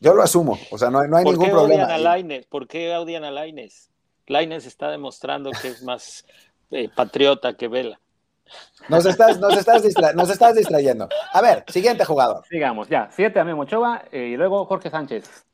Yo 0.00 0.14
lo 0.14 0.22
asumo. 0.22 0.58
O 0.70 0.78
sea, 0.78 0.90
no, 0.90 1.00
hay 1.00 1.24
ningún 1.24 1.50
problema. 1.50 1.84
Odian 1.84 2.32
a? 2.32 2.40
¿Por 2.48 2.68
qué 2.68 2.94
odian 2.96 3.24
a 3.24 3.30
Laines? 3.30 3.90
Laines 4.26 4.66
está 4.66 4.90
demostrando 4.90 5.50
que 5.50 5.68
es 5.68 5.82
más 5.82 6.24
eh, 6.70 6.88
patriota 6.94 7.54
que 7.54 7.68
Vela. 7.68 8.00
Nos 8.88 9.04
estás, 9.04 9.38
nos, 9.38 9.56
estás 9.56 9.82
nos 10.14 10.30
estás 10.30 10.54
distrayendo. 10.54 11.08
A 11.32 11.42
ver, 11.42 11.64
siguiente 11.68 12.04
jugador. 12.04 12.44
Sigamos, 12.48 12.88
ya. 12.88 13.08
Siete 13.10 13.38
a 13.40 13.44
Memo 13.44 13.62
Ochoa 13.62 14.04
eh, 14.10 14.30
y 14.32 14.36
luego 14.36 14.64
Jorge 14.64 14.90
Sánchez. 14.90 15.46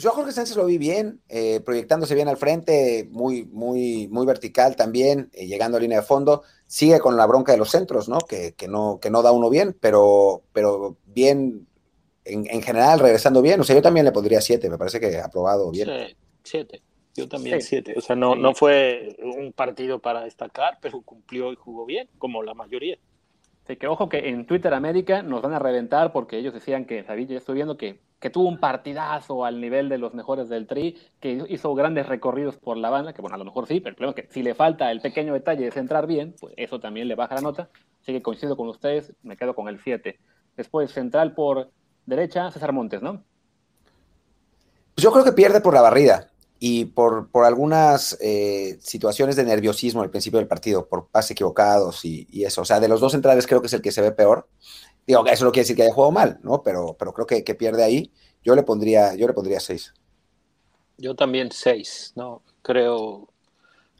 Pues 0.00 0.04
yo 0.06 0.12
a 0.12 0.14
Jorge 0.14 0.32
Sánchez 0.32 0.56
lo 0.56 0.64
vi 0.64 0.78
bien, 0.78 1.20
eh, 1.28 1.60
proyectándose 1.60 2.14
bien 2.14 2.26
al 2.26 2.38
frente, 2.38 3.06
muy, 3.10 3.44
muy, 3.44 4.08
muy 4.08 4.24
vertical 4.24 4.74
también, 4.74 5.28
eh, 5.34 5.46
llegando 5.46 5.76
a 5.76 5.80
línea 5.80 6.00
de 6.00 6.06
fondo. 6.06 6.42
Sigue 6.66 7.00
con 7.00 7.18
la 7.18 7.26
bronca 7.26 7.52
de 7.52 7.58
los 7.58 7.70
centros, 7.70 8.08
¿no? 8.08 8.16
Que, 8.20 8.54
no, 8.66 8.98
que 8.98 9.10
no 9.10 9.20
da 9.20 9.30
uno 9.30 9.50
bien, 9.50 9.76
pero, 9.78 10.40
pero 10.54 10.96
bien, 11.04 11.66
en, 12.24 12.62
general, 12.62 13.00
regresando 13.00 13.42
bien. 13.42 13.60
O 13.60 13.64
sea, 13.64 13.76
yo 13.76 13.82
también 13.82 14.06
le 14.06 14.12
pondría 14.12 14.40
siete, 14.40 14.70
me 14.70 14.78
parece 14.78 15.00
que 15.00 15.18
ha 15.18 15.26
aprobado 15.26 15.70
bien. 15.70 15.86
Sí, 15.86 16.16
siete. 16.44 16.82
Yo 17.14 17.28
también 17.28 17.60
siete. 17.60 17.92
O 17.94 18.00
sea, 18.00 18.16
no, 18.16 18.34
no 18.34 18.54
fue 18.54 19.18
un 19.22 19.52
partido 19.52 19.98
para 19.98 20.24
destacar, 20.24 20.78
pero 20.80 21.02
cumplió 21.02 21.52
y 21.52 21.56
jugó 21.56 21.84
bien, 21.84 22.08
como 22.16 22.42
la 22.42 22.54
mayoría. 22.54 22.96
Sí, 23.70 23.76
que 23.76 23.86
ojo 23.86 24.08
que 24.08 24.30
en 24.30 24.46
Twitter 24.46 24.74
América 24.74 25.22
nos 25.22 25.42
van 25.42 25.52
a 25.52 25.60
reventar 25.60 26.10
porque 26.10 26.38
ellos 26.38 26.52
decían 26.52 26.86
que, 26.86 27.04
David, 27.04 27.28
ya 27.28 27.38
estoy 27.38 27.54
viendo 27.54 27.76
que 27.76 28.00
que 28.20 28.28
tuvo 28.28 28.48
un 28.48 28.58
partidazo 28.58 29.46
al 29.46 29.60
nivel 29.60 29.88
de 29.88 29.96
los 29.96 30.12
mejores 30.12 30.48
del 30.50 30.66
Tri, 30.66 30.98
que 31.20 31.42
hizo 31.48 31.74
grandes 31.74 32.06
recorridos 32.06 32.56
por 32.56 32.76
la 32.76 32.90
banda, 32.90 33.14
que 33.14 33.22
bueno, 33.22 33.34
a 33.34 33.38
lo 33.38 33.46
mejor 33.46 33.66
sí, 33.66 33.80
pero 33.80 33.90
el 33.90 33.96
problema 33.96 34.14
es 34.16 34.26
que 34.26 34.32
si 34.32 34.42
le 34.42 34.54
falta 34.54 34.90
el 34.92 35.00
pequeño 35.00 35.32
detalle 35.32 35.64
de 35.64 35.70
centrar 35.70 36.06
bien, 36.06 36.34
pues 36.38 36.52
eso 36.58 36.80
también 36.80 37.08
le 37.08 37.14
baja 37.14 37.36
la 37.36 37.40
nota. 37.40 37.70
Así 38.02 38.12
que 38.12 38.20
coincido 38.20 38.56
con 38.56 38.68
ustedes, 38.68 39.14
me 39.22 39.38
quedo 39.38 39.54
con 39.54 39.68
el 39.68 39.80
7. 39.80 40.18
Después, 40.54 40.92
central 40.92 41.32
por 41.32 41.70
derecha, 42.04 42.50
César 42.50 42.74
Montes, 42.74 43.00
¿no? 43.00 43.24
Pues 44.94 45.02
yo 45.02 45.12
creo 45.12 45.24
que 45.24 45.32
pierde 45.32 45.62
por 45.62 45.72
la 45.72 45.80
barrida 45.80 46.30
y 46.62 46.84
por, 46.84 47.30
por 47.30 47.46
algunas 47.46 48.18
eh, 48.20 48.76
situaciones 48.82 49.34
de 49.34 49.44
nerviosismo 49.44 50.02
al 50.02 50.10
principio 50.10 50.38
del 50.38 50.46
partido, 50.46 50.86
por 50.86 51.08
pases 51.08 51.30
equivocados 51.30 52.04
y, 52.04 52.44
eso. 52.44 52.60
O 52.60 52.64
sea, 52.66 52.78
de 52.78 52.86
los 52.86 53.00
dos 53.00 53.12
centrales 53.12 53.46
creo 53.46 53.62
que 53.62 53.68
es 53.68 53.72
el 53.72 53.80
que 53.80 53.90
se 53.90 54.02
ve 54.02 54.12
peor. 54.12 54.46
Digo, 55.06 55.26
eso 55.26 55.46
no 55.46 55.52
quiere 55.52 55.62
decir 55.62 55.74
que 55.74 55.84
haya 55.84 55.94
jugado 55.94 56.12
mal, 56.12 56.38
¿no? 56.42 56.62
Pero, 56.62 56.96
pero 56.98 57.14
creo 57.14 57.26
que, 57.26 57.42
que 57.44 57.54
pierde 57.54 57.82
ahí. 57.82 58.12
Yo 58.44 58.54
le 58.54 58.62
pondría, 58.62 59.14
yo 59.14 59.26
le 59.26 59.32
pondría 59.32 59.58
seis. 59.58 59.94
Yo 60.98 61.16
también 61.16 61.50
seis, 61.50 62.12
¿no? 62.14 62.42
Creo 62.60 63.30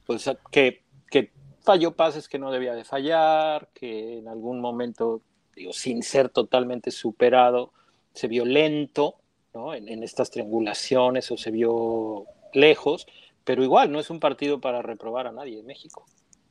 pues, 0.06 0.30
que, 0.50 0.82
que 1.10 1.32
falló 1.62 1.96
pases 1.96 2.28
que 2.28 2.38
no 2.38 2.52
debía 2.52 2.74
de 2.74 2.84
fallar, 2.84 3.70
que 3.72 4.18
en 4.18 4.28
algún 4.28 4.60
momento, 4.60 5.22
digo, 5.56 5.72
sin 5.72 6.02
ser 6.02 6.28
totalmente 6.28 6.90
superado, 6.90 7.72
se 8.12 8.28
vio 8.28 8.44
lento, 8.44 9.14
¿no? 9.54 9.72
En, 9.72 9.88
en 9.88 10.02
estas 10.02 10.30
triangulaciones 10.30 11.30
o 11.30 11.38
se 11.38 11.50
vio 11.50 12.26
lejos, 12.52 13.06
pero 13.44 13.62
igual 13.62 13.90
no 13.90 14.00
es 14.00 14.10
un 14.10 14.20
partido 14.20 14.60
para 14.60 14.82
reprobar 14.82 15.26
a 15.26 15.32
nadie 15.32 15.58
en 15.60 15.66
México. 15.66 16.04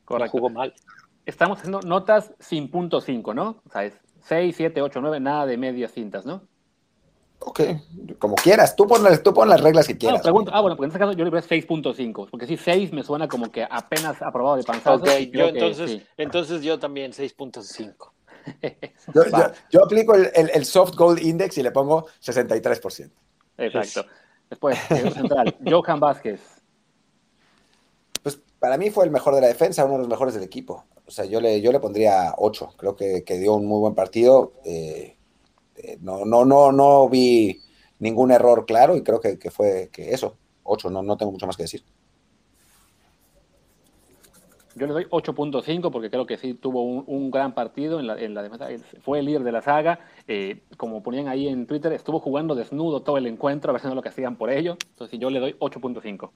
Correcto. 0.04 0.32
jugó 0.32 0.50
mal. 0.50 0.74
Estamos 1.24 1.58
haciendo 1.58 1.80
notas 1.82 2.32
sin 2.40 2.70
punto 2.70 3.00
cinco, 3.00 3.32
¿no? 3.34 3.62
O 3.66 3.70
sea, 3.70 3.84
es 3.84 3.94
6, 4.24 4.54
7, 4.56 4.82
8, 4.82 5.00
9, 5.00 5.20
nada 5.20 5.46
de 5.46 5.56
medias 5.56 5.92
cintas, 5.92 6.26
¿no? 6.26 6.42
Ok, 7.42 7.60
como 8.18 8.34
quieras, 8.34 8.76
tú 8.76 8.86
pon, 8.86 9.02
tú 9.22 9.32
pon 9.32 9.48
las 9.48 9.62
reglas 9.62 9.86
que 9.86 9.96
quieras. 9.96 10.20
ah, 10.24 10.60
bueno, 10.60 10.76
pues 10.76 10.86
en 10.86 10.88
este 10.88 10.98
caso 10.98 11.12
yo 11.12 11.24
le 11.24 11.30
voy 11.30 11.38
a 11.38 11.42
6.5, 11.42 12.28
porque 12.30 12.46
si 12.46 12.58
6 12.58 12.92
me 12.92 13.02
suena 13.02 13.28
como 13.28 13.50
que 13.50 13.66
apenas 13.68 14.20
aprobado 14.20 14.56
de 14.56 14.62
panzazo. 14.62 15.02
Ok, 15.02 15.08
yo 15.32 15.46
entonces, 15.46 16.02
entonces 16.18 16.62
yo 16.62 16.78
también 16.78 17.12
6.5. 17.12 17.94
yo, 19.14 19.24
yo, 19.24 19.52
yo, 19.70 19.84
aplico 19.84 20.14
el, 20.14 20.30
el, 20.34 20.50
el, 20.52 20.64
soft 20.66 20.94
gold 20.96 21.22
index 21.22 21.56
y 21.56 21.62
le 21.62 21.70
pongo 21.70 22.08
63%. 22.22 23.10
Exacto. 23.56 24.06
Después, 24.50 24.78
central, 24.88 25.56
Johan 25.66 26.00
Vázquez. 26.00 26.40
Pues 28.22 28.38
para 28.58 28.76
mí 28.76 28.90
fue 28.90 29.04
el 29.04 29.10
mejor 29.10 29.34
de 29.36 29.40
la 29.40 29.46
defensa, 29.46 29.84
uno 29.84 29.94
de 29.94 30.00
los 30.00 30.08
mejores 30.08 30.34
del 30.34 30.42
equipo. 30.42 30.84
O 31.06 31.10
sea, 31.10 31.24
yo 31.24 31.40
le, 31.40 31.60
yo 31.60 31.72
le 31.72 31.80
pondría 31.80 32.34
8. 32.36 32.74
Creo 32.76 32.96
que, 32.96 33.24
que 33.24 33.38
dio 33.38 33.54
un 33.54 33.66
muy 33.66 33.78
buen 33.78 33.94
partido. 33.94 34.52
Eh, 34.64 35.16
eh, 35.76 35.98
no, 36.00 36.24
no, 36.24 36.44
no, 36.44 36.72
no 36.72 37.08
vi 37.08 37.60
ningún 38.00 38.32
error 38.32 38.66
claro 38.66 38.96
y 38.96 39.02
creo 39.02 39.20
que, 39.20 39.38
que 39.38 39.50
fue 39.50 39.88
que 39.92 40.12
eso, 40.12 40.36
8. 40.64 40.90
No, 40.90 41.02
no 41.02 41.16
tengo 41.16 41.32
mucho 41.32 41.46
más 41.46 41.56
que 41.56 41.64
decir. 41.64 41.84
Yo 44.76 44.86
le 44.86 44.92
doy 44.92 45.04
8.5 45.06 45.90
porque 45.90 46.10
creo 46.10 46.26
que 46.26 46.36
sí 46.36 46.54
tuvo 46.54 46.82
un, 46.82 47.04
un 47.06 47.30
gran 47.30 47.54
partido 47.54 47.98
en 47.98 48.06
la, 48.06 48.18
en 48.20 48.34
la, 48.34 48.42
defensa. 48.42 48.68
Fue 49.00 49.18
el 49.18 49.26
líder 49.26 49.42
de 49.42 49.52
la 49.52 49.62
saga. 49.62 50.00
Eh, 50.28 50.62
como 50.76 51.02
ponían 51.02 51.28
ahí 51.28 51.48
en 51.48 51.66
Twitter, 51.66 51.92
estuvo 51.92 52.20
jugando 52.20 52.54
desnudo 52.54 53.02
todo 53.02 53.16
el 53.18 53.26
encuentro, 53.26 53.70
a 53.70 53.72
ver 53.72 53.82
si 53.82 53.88
no 53.88 53.94
lo 53.94 54.02
que 54.02 54.10
hacían 54.10 54.36
por 54.36 54.50
ello. 54.50 54.76
Entonces 54.90 55.18
yo 55.18 55.28
le 55.30 55.40
doy 55.40 55.56
8.5. 55.58 56.30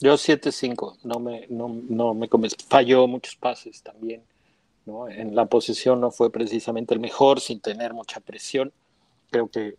Yo 0.00 0.14
7-5, 0.14 0.98
no 1.04 1.20
me, 1.20 1.46
no, 1.48 1.68
no 1.68 2.14
me 2.14 2.28
Falló 2.68 3.06
muchos 3.06 3.36
pases 3.36 3.82
también. 3.82 4.24
¿no? 4.84 5.08
En 5.08 5.34
la 5.34 5.46
posición 5.46 6.00
no 6.00 6.10
fue 6.10 6.30
precisamente 6.30 6.94
el 6.94 7.00
mejor, 7.00 7.40
sin 7.40 7.60
tener 7.60 7.92
mucha 7.92 8.20
presión. 8.20 8.72
Creo 9.30 9.48
que, 9.48 9.76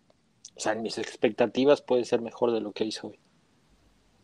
o 0.56 0.60
sea, 0.60 0.72
en 0.72 0.82
mis 0.82 0.98
expectativas 0.98 1.82
puede 1.82 2.04
ser 2.04 2.20
mejor 2.20 2.52
de 2.52 2.60
lo 2.60 2.72
que 2.72 2.84
hizo 2.84 3.08
hoy. 3.08 3.18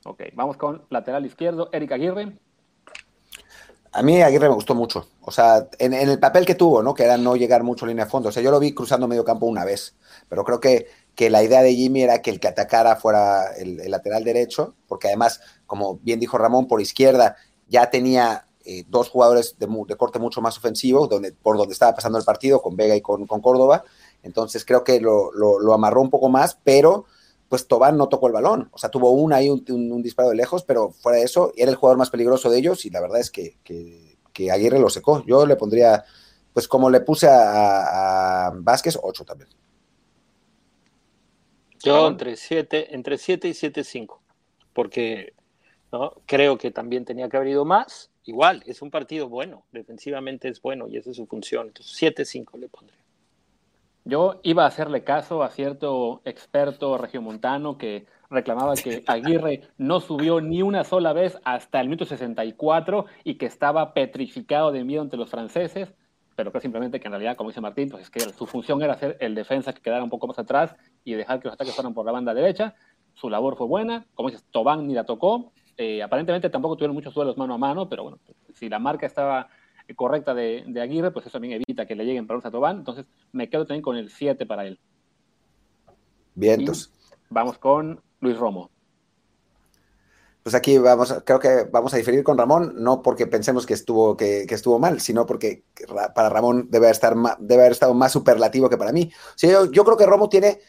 Ok, 0.05 0.23
vamos 0.35 0.57
con 0.57 0.85
lateral 0.89 1.27
izquierdo, 1.27 1.69
Eric 1.73 1.93
Aguirre. 1.93 2.39
A 3.93 4.03
mí 4.03 4.23
Aguirre 4.23 4.49
me 4.49 4.55
gustó 4.55 4.75
mucho. 4.75 5.09
O 5.21 5.33
sea, 5.33 5.69
en, 5.79 5.93
el 5.93 6.19
papel 6.21 6.47
que 6.47 6.55
tuvo, 6.55 6.83
¿no? 6.83 6.95
Que 6.95 7.05
era 7.05 7.17
no 7.17 7.35
llegar 7.35 7.65
mucho 7.65 7.85
a 7.85 7.89
línea 7.89 8.05
de 8.05 8.11
fondo. 8.11 8.29
O 8.29 8.33
sea, 8.33 8.43
yo 8.43 8.51
lo 8.51 8.61
vi 8.61 8.73
cruzando 8.73 9.09
medio 9.09 9.25
campo 9.25 9.47
una 9.47 9.65
vez. 9.65 9.97
Pero 10.29 10.45
creo 10.45 10.61
que, 10.61 10.87
que 11.15 11.29
la 11.29 11.43
idea 11.43 11.63
de 11.63 11.75
Jimmy 11.75 12.03
era 12.03 12.23
que 12.23 12.31
el 12.31 12.39
que 12.39 12.49
atacara 12.49 12.97
fuera 12.97 13.53
el, 13.57 13.91
lateral 13.91 14.23
derecho, 14.23 14.77
porque 14.87 15.09
además, 15.09 15.41
como 15.67 15.99
bien 15.99 16.21
dijo 16.21 16.39
Ramón, 16.39 16.69
por 16.69 16.81
izquierda 16.81 17.37
ya 17.69 17.91
tenía 17.91 18.47
eh, 18.65 18.85
dos 18.89 19.09
jugadores 19.09 19.57
de, 19.59 19.67
de, 19.87 19.97
corte 19.97 20.19
mucho 20.19 20.41
más 20.41 20.59
ofensivo, 20.59 21.07
donde, 21.07 21.33
por 21.33 21.57
donde 21.57 21.73
estaba 21.73 21.95
pasando 21.95 22.19
el 22.19 22.25
partido, 22.25 22.61
con 22.61 22.77
Vega 22.77 22.95
y 22.95 23.01
con, 23.01 23.27
con 23.27 23.41
Córdoba. 23.41 23.85
Entonces 24.23 24.65
creo 24.65 24.85
que 24.85 25.01
lo, 25.01 25.33
lo, 25.33 25.73
amarró 25.73 26.03
un 26.03 26.11
poco 26.11 26.29
más, 26.29 26.59
pero 26.63 27.07
pues 27.51 27.67
Tobán 27.67 27.97
no 27.97 28.09
tocó 28.09 28.29
el 28.29 28.33
balón. 28.33 28.69
O 28.71 28.79
sea, 28.79 28.91
tuvo 28.91 29.11
un 29.11 29.33
ahí, 29.33 29.51
un, 29.51 30.03
disparo 30.05 30.29
de 30.29 30.37
lejos, 30.37 30.63
pero 30.63 30.93
fuera 30.93 31.19
de 31.19 31.25
eso, 31.25 31.53
era 31.57 31.69
el 31.69 31.77
jugador 31.77 31.99
más 31.99 32.09
peligroso 32.09 32.49
de 32.49 32.57
ellos 32.57 32.87
y 32.87 32.91
la 32.91 33.01
verdad 33.01 33.19
es 33.19 33.31
que, 33.33 33.57
que, 33.65 34.51
Aguirre 34.51 34.79
lo 34.79 34.89
secó. 34.89 35.25
Yo 35.27 35.45
le 35.45 35.57
pondría, 35.57 36.05
pues 36.55 36.69
como 36.69 36.89
le 36.89 37.01
puse 37.01 37.27
a, 37.29 38.53
Vázquez, 38.55 38.99
8 39.03 39.25
también. 39.25 39.51
Yo 41.83 42.07
entre 42.07 42.37
7 42.37 42.95
entre 42.95 43.19
siete 43.19 43.49
y 43.49 43.53
7-5, 43.53 44.19
porque 44.73 45.35
¿no? 45.93 46.15
creo 46.27 46.57
que 46.57 46.71
también 46.71 47.05
tenía 47.05 47.29
que 47.29 47.37
haber 47.37 47.49
ido 47.49 47.65
más. 47.65 48.11
Igual, 48.25 48.63
es 48.65 48.81
un 48.81 48.93
partido 48.93 49.29
bueno, 49.29 49.65
defensivamente 49.73 50.49
es 50.49 50.63
bueno 50.63 50.87
y 50.87 50.97
esa 50.97 51.11
es 51.11 51.17
su 51.17 51.27
función. 51.27 51.67
Entonces, 51.67 52.01
7-5 52.01 52.59
le 52.59 52.69
pondría. 52.69 53.00
Yo 54.05 54.41
iba 54.43 54.65
a 54.65 54.69
hacerle 54.69 55.05
caso 55.05 55.43
a 55.43 55.51
cierto 55.51 56.23
experto 56.25 56.97
regiomontano 56.97 57.77
que 57.77 58.07
reclamaba 58.31 58.75
que 58.75 59.05
Aguirre 59.07 59.63
no 59.77 60.01
subió 60.01 60.41
ni 60.41 60.63
una 60.63 60.85
sola 60.85 61.13
vez 61.13 61.39
hasta 61.45 61.81
el 61.81 61.89
minuto 61.89 62.07
64 62.07 63.07
y 63.25 63.35
que 63.35 63.47
estaba 63.47 63.93
petrificado 63.93 64.73
de 64.73 64.85
miedo 64.85 65.03
ante 65.03 65.17
los 65.17 65.31
franceses, 65.31 65.93
pero 66.35 66.53
que 66.53 66.61
simplemente 66.61 66.99
que 66.99 67.09
en 67.09 67.13
realidad, 67.13 67.37
como 67.37 67.51
dice 67.51 67.61
Martín, 67.61 67.91
pues 67.91 68.05
es 68.05 68.11
que 68.11 68.21
su 68.21 68.47
función 68.47 68.81
era 68.83 68.97
ser 68.97 69.19
el 69.21 69.35
defensa 69.35 69.73
que 69.75 69.83
quedara 69.83 70.03
un 70.03 70.11
poco 70.11 70.27
más 70.27 70.39
atrás 70.39 70.75
y 71.05 71.13
dejar 71.13 71.41
que 71.41 71.49
los 71.49 71.55
ataques 71.55 71.75
fueran 71.75 71.93
por 71.93 72.07
la 72.07 72.13
banda 72.13 72.33
derecha. 72.33 72.75
Su 73.15 73.29
labor 73.29 73.57
fue 73.57 73.67
buena, 73.67 74.07
como 74.15 74.31
dices, 74.31 74.47
Tobán 74.51 74.87
ni 74.87 74.95
la 74.95 75.05
tocó. 75.05 75.53
Eh, 75.77 76.03
aparentemente 76.03 76.49
tampoco 76.49 76.77
tuvieron 76.77 76.95
muchos 76.95 77.13
duelos 77.13 77.37
mano 77.37 77.55
a 77.55 77.59
mano, 77.59 77.89
pero 77.89 78.05
bueno, 78.05 78.19
si 78.55 78.69
la 78.69 78.79
marca 78.79 79.07
estaba 79.07 79.49
correcta 79.95 80.35
de, 80.35 80.65
Aguirre, 80.81 81.11
pues 81.11 81.27
eso 81.27 81.33
también 81.33 81.55
evita 81.55 81.87
que 81.87 81.95
le 81.95 82.05
lleguen 82.05 82.27
para 82.27 82.41
a 82.41 82.51
Tobán. 82.51 82.79
Entonces 82.79 83.07
me 83.33 83.49
quedo 83.49 83.67
también 83.67 83.83
con 83.83 83.97
el 83.97 84.11
7 84.11 84.47
para 84.47 84.67
él. 84.67 84.79
Vientos. 86.35 86.93
vamos 87.29 87.59
con 87.59 88.01
Luis 88.21 88.39
Romo. 88.39 88.71
Pues 90.43 90.55
aquí 90.55 90.79
vamos, 90.79 91.15
creo 91.25 91.39
que 91.39 91.69
vamos 91.71 91.93
a 91.93 91.99
diferir 91.99 92.25
con 92.25 92.39
Ramón, 92.39 92.73
no 92.77 93.03
porque 93.03 93.27
pensemos 93.27 93.67
que 93.67 93.75
estuvo, 93.75 94.17
que, 94.17 94.47
estuvo 94.49 94.79
mal, 94.79 95.01
sino 95.01 95.27
porque 95.27 95.65
para 96.15 96.31
Ramón 96.31 96.69
debe, 96.71 96.89
estar, 96.89 97.15
debe 97.39 97.63
haber 97.63 97.73
estado 97.73 97.93
más 97.93 98.13
superlativo 98.13 98.71
que 98.71 98.79
para 98.79 98.93
mí. 98.93 99.13
yo, 99.37 99.71
yo 99.71 99.85
creo 99.85 99.99
que 99.99 100.07
Romo 100.07 100.31
tiene 100.31 100.61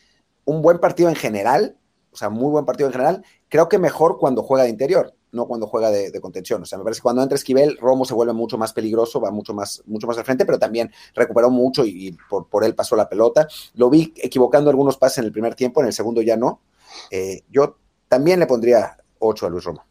un 0.44 0.62
buen 0.62 0.80
partido 0.80 1.08
en 1.08 1.16
general, 1.16 1.78
o 2.12 2.18
sea, 2.18 2.30
muy 2.30 2.52
buen 2.52 2.66
partido 2.66 2.88
en 2.90 2.94
general. 2.94 3.26
Creo 3.48 3.70
que 3.70 3.80
mejor 3.80 4.18
cuando 4.18 4.44
juega 4.44 4.66
de 4.66 4.72
interior 4.72 5.16
no 5.32 5.48
cuando 5.48 5.68
juega 5.68 5.92
de, 5.92 6.20
contención. 6.22 6.62
O 6.62 6.66
sea, 6.66 6.78
me 6.78 6.84
parece 6.84 7.00
que 7.00 7.04
cuando 7.04 7.24
entra 7.24 7.36
Esquivel, 7.36 7.78
Romo 7.78 8.06
se 8.06 8.14
vuelve 8.14 8.34
mucho 8.34 8.58
más 8.58 8.74
peligroso, 8.74 9.22
va 9.22 9.32
mucho 9.32 9.54
más, 9.54 9.84
mucho 9.86 10.08
más 10.08 10.18
al 10.18 10.26
frente, 10.26 10.46
pero 10.46 10.60
también 10.60 10.92
recuperó 11.14 11.50
mucho 11.50 11.86
y, 11.86 12.18
por, 12.30 12.64
él 12.64 12.76
pasó 12.76 12.96
la 12.96 13.10
pelota. 13.10 13.48
Lo 13.76 13.90
vi 13.90 14.14
equivocando 14.18 14.70
algunos 14.70 14.98
pases 14.98 15.20
en 15.20 15.26
el 15.26 15.32
primer 15.32 15.56
tiempo, 15.56 15.82
en 15.82 15.88
el 15.88 15.94
segundo 15.94 16.22
ya 16.22 16.38
no. 16.38 16.62
Eh, 17.10 17.42
yo 17.50 17.78
también 18.08 18.40
le 18.40 18.48
pondría 18.48 18.98
8 19.20 19.46
a 19.46 19.50
Luis 19.50 19.64
Romo. 19.64 19.86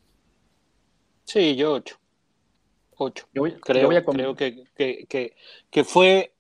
Sí, 1.25 1.57
yo 1.57 1.73
8. 1.73 1.97
8. 2.97 3.29
creo, 3.63 3.89
creo 4.05 4.37
que, 4.37 4.65
que, 4.77 5.37
que 5.71 5.85
fue 5.85 6.35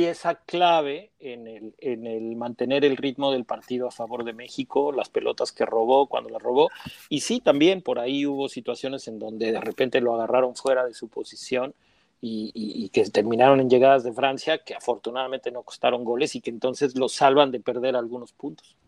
pieza 0.00 0.36
clave 0.46 1.10
en 1.18 1.46
el, 1.46 1.74
en 1.76 2.06
el 2.06 2.34
mantener 2.34 2.86
el 2.86 2.96
ritmo 2.96 3.30
del 3.32 3.44
partido 3.44 3.86
a 3.86 3.90
favor 3.90 4.24
de 4.24 4.32
México, 4.32 4.92
las 4.92 5.10
pelotas 5.10 5.52
que 5.52 5.66
robó 5.66 6.06
cuando 6.06 6.30
las 6.30 6.40
robó. 6.40 6.70
Y 7.10 7.20
sí, 7.20 7.40
también 7.40 7.82
por 7.82 7.98
ahí 7.98 8.24
hubo 8.24 8.48
situaciones 8.48 9.08
en 9.08 9.18
donde 9.18 9.52
de 9.52 9.60
repente 9.60 10.00
lo 10.00 10.14
agarraron 10.14 10.56
fuera 10.56 10.86
de 10.86 10.94
su 10.94 11.08
posición 11.08 11.74
y, 12.22 12.88
que 12.94 13.04
terminaron 13.10 13.60
en 13.60 13.68
llegadas 13.68 14.02
de 14.02 14.14
Francia 14.14 14.64
que 14.64 14.74
afortunadamente 14.74 15.50
no 15.50 15.64
costaron 15.64 16.02
goles 16.02 16.34
y 16.34 16.40
que 16.40 16.48
entonces 16.48 16.96
lo 16.96 17.10
salvan 17.10 17.50
de 17.50 17.60
perder 17.60 17.94
algunos 17.94 18.32
puntos. 18.32 18.78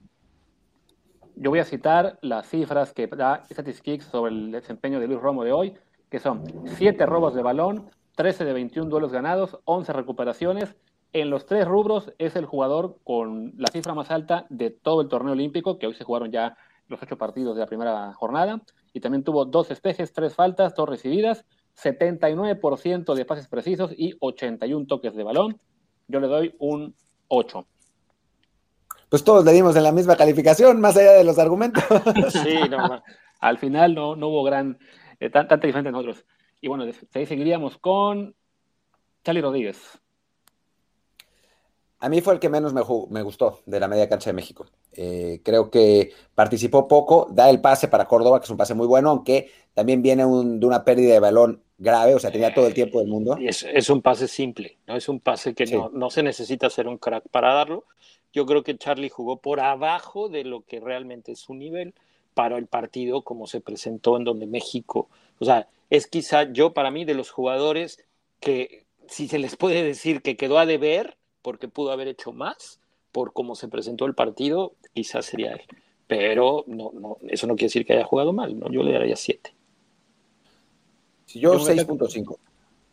Yo 1.36 1.50
voy 1.50 1.58
a 1.58 1.66
citar 1.66 2.18
las 2.22 2.48
cifras 2.48 2.94
que 2.94 3.06
da 3.06 3.44
Statistics 3.52 4.06
sobre 4.06 4.32
el 4.32 4.50
desempeño 4.50 4.98
de 4.98 5.08
Luis 5.08 5.20
Romo 5.20 5.44
de 5.44 5.52
hoy, 5.52 5.74
que 6.08 6.20
son 6.20 6.42
7 6.78 7.04
robos 7.04 7.34
de 7.34 7.42
balón, 7.42 7.90
13 8.16 8.46
de 8.46 8.54
21 8.54 8.88
duelos 8.88 9.12
ganados, 9.12 9.58
11 9.66 9.92
recuperaciones, 9.92 10.74
en 11.12 11.30
los 11.30 11.46
tres 11.46 11.66
rubros 11.66 12.12
es 12.18 12.36
el 12.36 12.46
jugador 12.46 12.96
con 13.04 13.52
la 13.56 13.68
cifra 13.70 13.94
más 13.94 14.10
alta 14.10 14.46
de 14.48 14.70
todo 14.70 15.02
el 15.02 15.08
torneo 15.08 15.32
olímpico, 15.32 15.78
que 15.78 15.86
hoy 15.86 15.94
se 15.94 16.04
jugaron 16.04 16.30
ya 16.30 16.56
los 16.88 17.02
ocho 17.02 17.18
partidos 17.18 17.54
de 17.54 17.60
la 17.60 17.66
primera 17.66 18.12
jornada. 18.14 18.62
Y 18.92 19.00
también 19.00 19.24
tuvo 19.24 19.44
dos 19.44 19.68
despejes, 19.68 20.12
tres 20.12 20.34
faltas, 20.34 20.74
dos 20.74 20.88
recibidas, 20.88 21.44
79% 21.76 23.14
de 23.14 23.24
pases 23.24 23.48
precisos 23.48 23.92
y 23.96 24.14
81 24.20 24.86
toques 24.86 25.14
de 25.14 25.22
balón. 25.22 25.60
Yo 26.08 26.20
le 26.20 26.28
doy 26.28 26.54
un 26.58 26.94
8. 27.28 27.66
Pues 29.08 29.24
todos 29.24 29.44
le 29.44 29.52
dimos 29.52 29.76
en 29.76 29.82
la 29.82 29.92
misma 29.92 30.16
calificación, 30.16 30.80
más 30.80 30.96
allá 30.96 31.12
de 31.12 31.24
los 31.24 31.38
argumentos. 31.38 31.84
sí, 32.42 32.58
no, 32.70 33.02
al 33.40 33.58
final 33.58 33.94
no, 33.94 34.16
no 34.16 34.28
hubo 34.28 34.44
gran, 34.44 34.78
eh, 35.20 35.28
tanta 35.28 35.56
diferencia 35.56 35.90
en 35.90 35.94
otros. 35.94 36.24
Y 36.60 36.68
bueno, 36.68 36.84
seguiríamos 37.10 37.76
con 37.78 38.34
Charlie 39.24 39.42
Rodríguez. 39.42 40.00
A 42.02 42.08
mí 42.08 42.20
fue 42.20 42.34
el 42.34 42.40
que 42.40 42.48
menos 42.48 42.74
me, 42.74 43.22
gustó 43.22 43.60
de 43.64 43.78
la 43.78 43.86
media 43.86 44.08
cancha 44.08 44.30
de 44.30 44.34
México. 44.34 44.66
Eh, 44.92 45.40
creo 45.44 45.70
que 45.70 46.10
participó 46.34 46.88
poco, 46.88 47.28
da 47.30 47.48
el 47.48 47.60
pase 47.60 47.86
para 47.86 48.08
Córdoba, 48.08 48.40
que 48.40 48.44
es 48.44 48.50
un 48.50 48.56
pase 48.56 48.74
muy 48.74 48.88
bueno, 48.88 49.10
aunque 49.10 49.52
también 49.72 50.02
viene 50.02 50.24
de 50.24 50.66
una 50.66 50.84
pérdida 50.84 51.12
de 51.12 51.20
balón 51.20 51.62
grave, 51.78 52.16
o 52.16 52.18
sea, 52.18 52.32
tenía 52.32 52.52
todo 52.52 52.66
el 52.66 52.74
tiempo 52.74 52.98
del 52.98 53.06
mundo. 53.06 53.36
Es, 53.40 53.62
es 53.62 53.88
un 53.88 54.02
pase 54.02 54.26
simple, 54.26 54.78
¿no? 54.88 54.96
Es 54.96 55.08
un 55.08 55.20
pase 55.20 55.54
que 55.54 55.64
no, 55.66 55.90
no, 55.90 56.10
se 56.10 56.24
necesita 56.24 56.68
ser 56.70 56.88
un 56.88 56.98
crack 56.98 57.28
para 57.30 57.54
darlo. 57.54 57.84
Yo 58.32 58.46
creo 58.46 58.64
que 58.64 58.76
Charlie 58.76 59.08
jugó 59.08 59.36
por 59.36 59.60
abajo 59.60 60.28
de 60.28 60.42
lo 60.42 60.62
que 60.62 60.80
realmente 60.80 61.30
es 61.30 61.38
su 61.38 61.54
nivel 61.54 61.94
para 62.34 62.58
el 62.58 62.66
partido 62.66 63.22
como 63.22 63.46
se 63.46 63.60
presentó 63.60 64.16
en 64.16 64.24
donde 64.24 64.48
México, 64.48 65.08
o 65.38 65.44
sea, 65.44 65.68
es 65.88 66.08
quizá 66.08 66.50
yo 66.50 66.74
para 66.74 66.90
mí 66.90 67.04
de 67.04 67.14
los 67.14 67.30
jugadores 67.30 68.04
que 68.40 68.86
si 69.06 69.28
se 69.28 69.38
les 69.38 69.54
puede 69.54 69.84
decir 69.84 70.20
que 70.20 70.36
quedó 70.36 70.58
a 70.58 70.66
deber, 70.66 71.16
porque 71.42 71.68
pudo 71.68 71.92
haber 71.92 72.08
hecho 72.08 72.32
más 72.32 72.80
por 73.12 73.32
cómo 73.32 73.54
se 73.54 73.68
presentó 73.68 74.06
el 74.06 74.14
partido, 74.14 74.72
quizás 74.94 75.26
sería 75.26 75.52
él. 75.52 75.62
Pero 76.06 76.64
no, 76.66 76.90
no, 76.92 77.18
eso 77.28 77.46
no 77.46 77.54
quiere 77.54 77.66
decir 77.66 77.86
que 77.86 77.92
haya 77.92 78.04
jugado 78.04 78.32
mal, 78.32 78.58
¿no? 78.58 78.70
Yo 78.70 78.82
le 78.82 78.92
daría 78.92 79.16
7. 79.16 79.54
Si 81.26 81.40
yo, 81.40 81.54
6.5. 81.54 82.36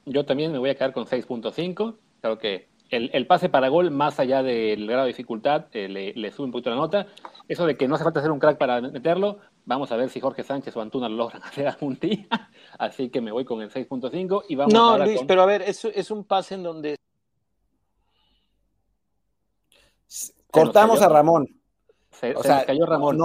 Yo 0.06 0.26
también 0.26 0.52
me 0.52 0.58
voy 0.58 0.70
a 0.70 0.76
quedar 0.76 0.94
con 0.94 1.06
6.5. 1.06 1.96
Creo 2.22 2.38
que 2.38 2.68
el, 2.90 3.28
pase 3.28 3.50
para 3.50 3.70
gol, 3.70 3.92
más 3.92 4.20
allá 4.20 4.42
del 4.42 4.88
grado 4.88 5.04
de 5.04 5.10
dificultad, 5.10 5.66
eh, 5.74 6.14
le, 6.16 6.32
sube 6.32 6.46
un 6.46 6.52
poquito 6.52 6.70
la 6.70 6.76
nota. 6.76 7.08
Eso 7.48 7.66
de 7.66 7.76
que 7.76 7.88
no 7.88 7.96
hace 7.96 8.04
falta 8.04 8.22
ser 8.22 8.32
un 8.32 8.40
crack 8.40 8.58
para 8.58 8.82
meterlo, 8.82 9.40
vamos 9.66 9.92
a 9.92 9.98
ver 9.98 10.10
si 10.10 10.20
Jorge 10.20 10.44
Sánchez 10.44 10.76
o 10.76 10.82
Antuna 10.82 11.10
lo 11.10 11.16
logran 11.16 11.44
hacer 11.44 11.68
algún 11.68 11.98
día. 12.00 12.28
Así 12.78 13.10
que 13.10 13.22
me 13.22 13.32
voy 13.32 13.46
con 13.46 13.62
el 13.62 13.70
6.5 13.70 14.44
y 14.50 14.56
vamos 14.56 14.74
No, 14.74 14.98
Luis, 14.98 15.22
pero 15.28 15.42
a 15.44 15.46
ver, 15.46 15.62
es, 15.62 15.86
es 15.86 16.12
un 16.12 16.24
pase 16.24 16.56
en 16.56 16.64
donde 16.64 16.96
Cortamos 20.52 21.02
a 21.02 21.10
Ramón. 21.10 21.48
o 22.36 22.44
sea, 22.44 22.66
cayó 22.66 22.86
Ramón. 22.86 23.20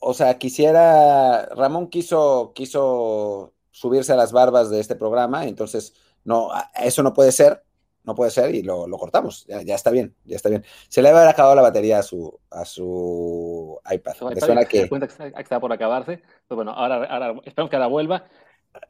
o 0.00 0.14
sea, 0.14 0.38
quisiera. 0.38 1.46
Ramón 1.46 1.88
quiso, 1.88 2.52
quiso 2.54 3.54
subirse 3.70 4.12
a 4.12 4.16
las 4.16 4.32
barbas 4.32 4.70
de 4.70 4.80
este 4.80 4.96
programa, 4.96 5.46
entonces 5.46 5.94
no, 6.24 6.50
eso 6.82 7.02
no 7.02 7.12
puede 7.12 7.30
ser, 7.30 7.62
no 8.04 8.14
puede 8.14 8.30
ser 8.30 8.54
y 8.54 8.62
lo, 8.62 8.88
cortamos. 8.98 9.46
Ya, 9.46 9.74
está 9.74 9.90
bien, 9.90 10.14
ya 10.24 10.36
está 10.36 10.48
bien. 10.48 10.64
Se 10.88 11.00
le 11.00 11.12
va 11.12 11.18
a 11.18 11.22
haber 11.22 11.32
acabado 11.32 11.54
la 11.54 11.62
batería 11.62 12.00
a 12.00 12.02
su, 12.02 12.38
a 12.50 12.64
su 12.64 13.78
iPad. 13.90 14.14
Me 14.34 14.40
suena 14.40 14.64
que... 14.64 14.88
cuenta 14.88 15.06
que 15.06 15.32
está 15.40 15.60
por 15.60 15.72
acabarse. 15.72 16.22
Pues 16.46 16.56
bueno, 16.56 16.72
ahora, 16.72 17.04
ahora 17.04 17.40
esperamos 17.44 17.70
que 17.70 17.76
ahora 17.76 17.86
vuelva. 17.86 18.24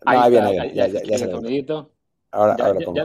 Ahí, 0.05 0.31
viene, 0.31 0.75
ya, 0.75 0.87
ya, 0.87 1.03
ya, 1.03 1.19
se 1.19 1.29
Ahora, 2.31 2.57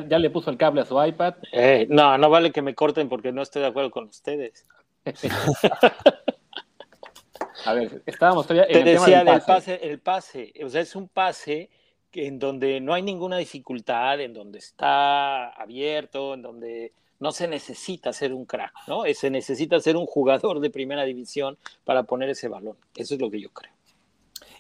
ya, 0.07 0.19
le 0.19 0.29
puso 0.29 0.49
el 0.49 0.57
cable 0.57 0.81
a 0.81 0.85
su 0.85 1.01
iPad. 1.01 1.35
Eh, 1.51 1.87
no, 1.89 2.17
no 2.17 2.29
vale 2.29 2.51
que 2.51 2.61
me 2.61 2.75
corten 2.75 3.07
porque 3.07 3.31
no 3.31 3.41
estoy 3.41 3.61
de 3.61 3.69
acuerdo 3.69 3.89
con 3.89 4.05
ustedes. 4.05 4.65
a 7.65 7.73
ver, 7.73 8.03
estábamos 8.05 8.45
todavía 8.45 8.65
en 8.65 8.83
Te 8.83 8.91
el 8.91 8.97
decía 8.97 9.23
del 9.23 9.41
pase. 9.41 9.79
El 9.81 9.99
pase, 9.99 10.53
o 10.63 10.69
sea, 10.69 10.81
es 10.81 10.95
un 10.95 11.07
pase 11.07 11.69
en 12.11 12.37
donde 12.37 12.81
no 12.81 12.93
hay 12.93 13.01
ninguna 13.01 13.37
dificultad, 13.37 14.19
en 14.19 14.33
donde 14.33 14.59
está 14.59 15.49
abierto, 15.49 16.33
en 16.33 16.41
donde 16.41 16.93
no 17.19 17.31
se 17.31 17.47
necesita 17.47 18.11
ser 18.11 18.33
un 18.33 18.45
crack, 18.45 18.73
¿no? 18.87 19.03
Se 19.13 19.29
necesita 19.29 19.79
ser 19.79 19.95
un 19.95 20.05
jugador 20.05 20.59
de 20.59 20.69
primera 20.69 21.05
división 21.05 21.57
para 21.85 22.03
poner 22.03 22.29
ese 22.29 22.49
balón. 22.49 22.77
Eso 22.95 23.15
es 23.15 23.21
lo 23.21 23.31
que 23.31 23.39
yo 23.39 23.49
creo. 23.51 23.71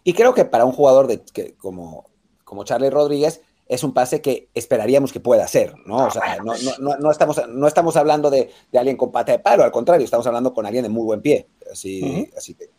Y 0.05 0.13
creo 0.13 0.33
que 0.33 0.45
para 0.45 0.65
un 0.65 0.71
jugador 0.71 1.07
de, 1.07 1.23
que, 1.23 1.55
como 1.55 2.13
como 2.53 2.65
Charlie 2.65 2.91
Rodríguez, 2.91 3.41
es 3.73 3.83
un 3.83 3.93
pase 3.93 4.21
que 4.21 4.49
esperaríamos 4.53 5.11
que 5.11 5.19
pueda 5.19 5.43
hacer, 5.43 5.73
¿no? 5.85 6.07
O 6.07 6.11
sea, 6.11 6.37
no, 6.37 6.53
no, 6.79 6.97
no, 6.97 7.11
estamos, 7.11 7.41
no 7.49 7.67
estamos 7.67 7.97
hablando 7.97 8.29
de, 8.29 8.51
de, 8.71 8.79
alguien 8.79 8.97
con 8.97 9.11
pata 9.11 9.31
de 9.31 9.39
palo, 9.39 9.63
al 9.63 9.71
contrario, 9.71 10.05
estamos 10.05 10.27
hablando 10.27 10.53
con 10.53 10.65
alguien 10.65 10.83
de 10.83 10.89
muy 10.89 11.03
buen 11.03 11.21
pie. 11.21 11.47
Así, 11.71 12.29
así 12.37 12.53
que. 12.53 12.69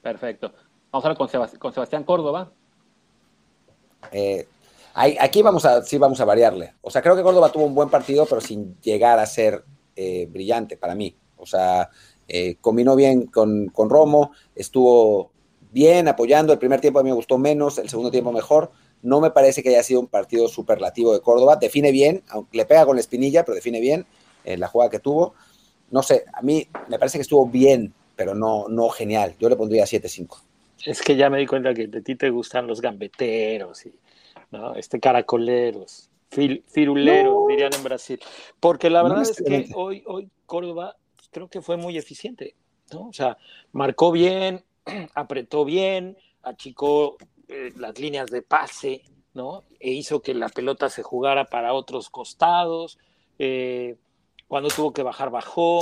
Perfecto. 0.00 0.52
Vamos 0.90 1.04
a 1.04 1.08
hablar 1.08 1.50
con, 1.58 1.72
Sebastián 1.72 2.04
Córdoba. 2.04 2.50
Eh, 4.10 4.48
aquí 4.94 5.42
vamos 5.42 5.66
a, 5.66 5.82
sí 5.82 5.98
vamos 5.98 6.20
a 6.20 6.24
variarle. 6.24 6.74
O 6.80 6.90
sea, 6.90 7.02
creo 7.02 7.14
que 7.14 7.22
Córdoba 7.22 7.52
tuvo 7.52 7.66
un 7.66 7.74
buen 7.74 7.90
partido, 7.90 8.24
pero 8.24 8.40
sin 8.40 8.80
llegar 8.80 9.18
a 9.18 9.26
ser 9.26 9.64
eh, 9.94 10.26
brillante 10.30 10.78
para 10.78 10.94
mí. 10.94 11.14
O 11.36 11.44
sea, 11.44 11.90
eh, 12.26 12.56
combinó 12.62 12.96
bien 12.96 13.26
con, 13.26 13.66
con 13.68 13.90
Romo, 13.90 14.32
estuvo 14.54 15.32
bien 15.70 16.08
apoyando. 16.08 16.54
El 16.54 16.58
primer 16.58 16.80
tiempo 16.80 16.98
a 16.98 17.02
mí 17.02 17.10
me 17.10 17.16
gustó 17.16 17.36
menos, 17.36 17.76
el 17.76 17.90
segundo 17.90 18.10
tiempo 18.10 18.32
mejor 18.32 18.70
no 19.02 19.20
me 19.20 19.30
parece 19.30 19.62
que 19.62 19.70
haya 19.70 19.82
sido 19.82 20.00
un 20.00 20.08
partido 20.08 20.48
superlativo 20.48 21.12
de 21.12 21.20
Córdoba. 21.20 21.56
Define 21.56 21.92
bien, 21.92 22.22
aunque 22.28 22.56
le 22.56 22.66
pega 22.66 22.84
con 22.86 22.96
la 22.96 23.00
espinilla, 23.00 23.44
pero 23.44 23.54
define 23.54 23.80
bien 23.80 24.06
en 24.44 24.54
eh, 24.54 24.56
la 24.58 24.68
jugada 24.68 24.90
que 24.90 24.98
tuvo. 24.98 25.34
No 25.90 26.02
sé, 26.02 26.24
a 26.32 26.42
mí 26.42 26.66
me 26.88 26.98
parece 26.98 27.18
que 27.18 27.22
estuvo 27.22 27.46
bien, 27.46 27.94
pero 28.16 28.34
no, 28.34 28.68
no 28.68 28.88
genial. 28.88 29.34
Yo 29.38 29.48
le 29.48 29.56
pondría 29.56 29.84
7-5. 29.84 30.42
Es 30.84 31.02
que 31.02 31.16
ya 31.16 31.30
me 31.30 31.38
di 31.38 31.46
cuenta 31.46 31.74
que 31.74 31.86
de 31.86 32.02
ti 32.02 32.14
te 32.14 32.30
gustan 32.30 32.66
los 32.66 32.80
gambeteros 32.80 33.86
y 33.86 33.94
¿no? 34.50 34.74
este 34.74 35.00
caracoleros, 35.00 36.08
firuleros, 36.30 37.48
dirían 37.48 37.74
en 37.74 37.82
Brasil. 37.82 38.20
Porque 38.60 38.90
la 38.90 39.02
verdad 39.02 39.22
es 39.22 39.42
que 39.42 39.70
hoy, 39.74 40.02
hoy 40.06 40.28
Córdoba 40.46 40.96
creo 41.30 41.48
que 41.48 41.62
fue 41.62 41.76
muy 41.76 41.98
eficiente. 41.98 42.54
¿no? 42.92 43.08
O 43.08 43.12
sea, 43.12 43.36
marcó 43.72 44.12
bien, 44.12 44.64
apretó 45.14 45.64
bien, 45.64 46.16
achicó 46.42 47.16
eh, 47.48 47.72
las 47.76 47.98
líneas 47.98 48.30
de 48.30 48.42
pase, 48.42 49.02
¿no? 49.34 49.64
E 49.80 49.90
hizo 49.90 50.20
que 50.20 50.34
la 50.34 50.48
pelota 50.48 50.90
se 50.90 51.02
jugara 51.02 51.46
para 51.46 51.72
otros 51.72 52.10
costados. 52.10 52.98
Eh, 53.38 53.96
cuando 54.46 54.68
tuvo 54.68 54.92
que 54.92 55.02
bajar, 55.02 55.30
bajó. 55.30 55.80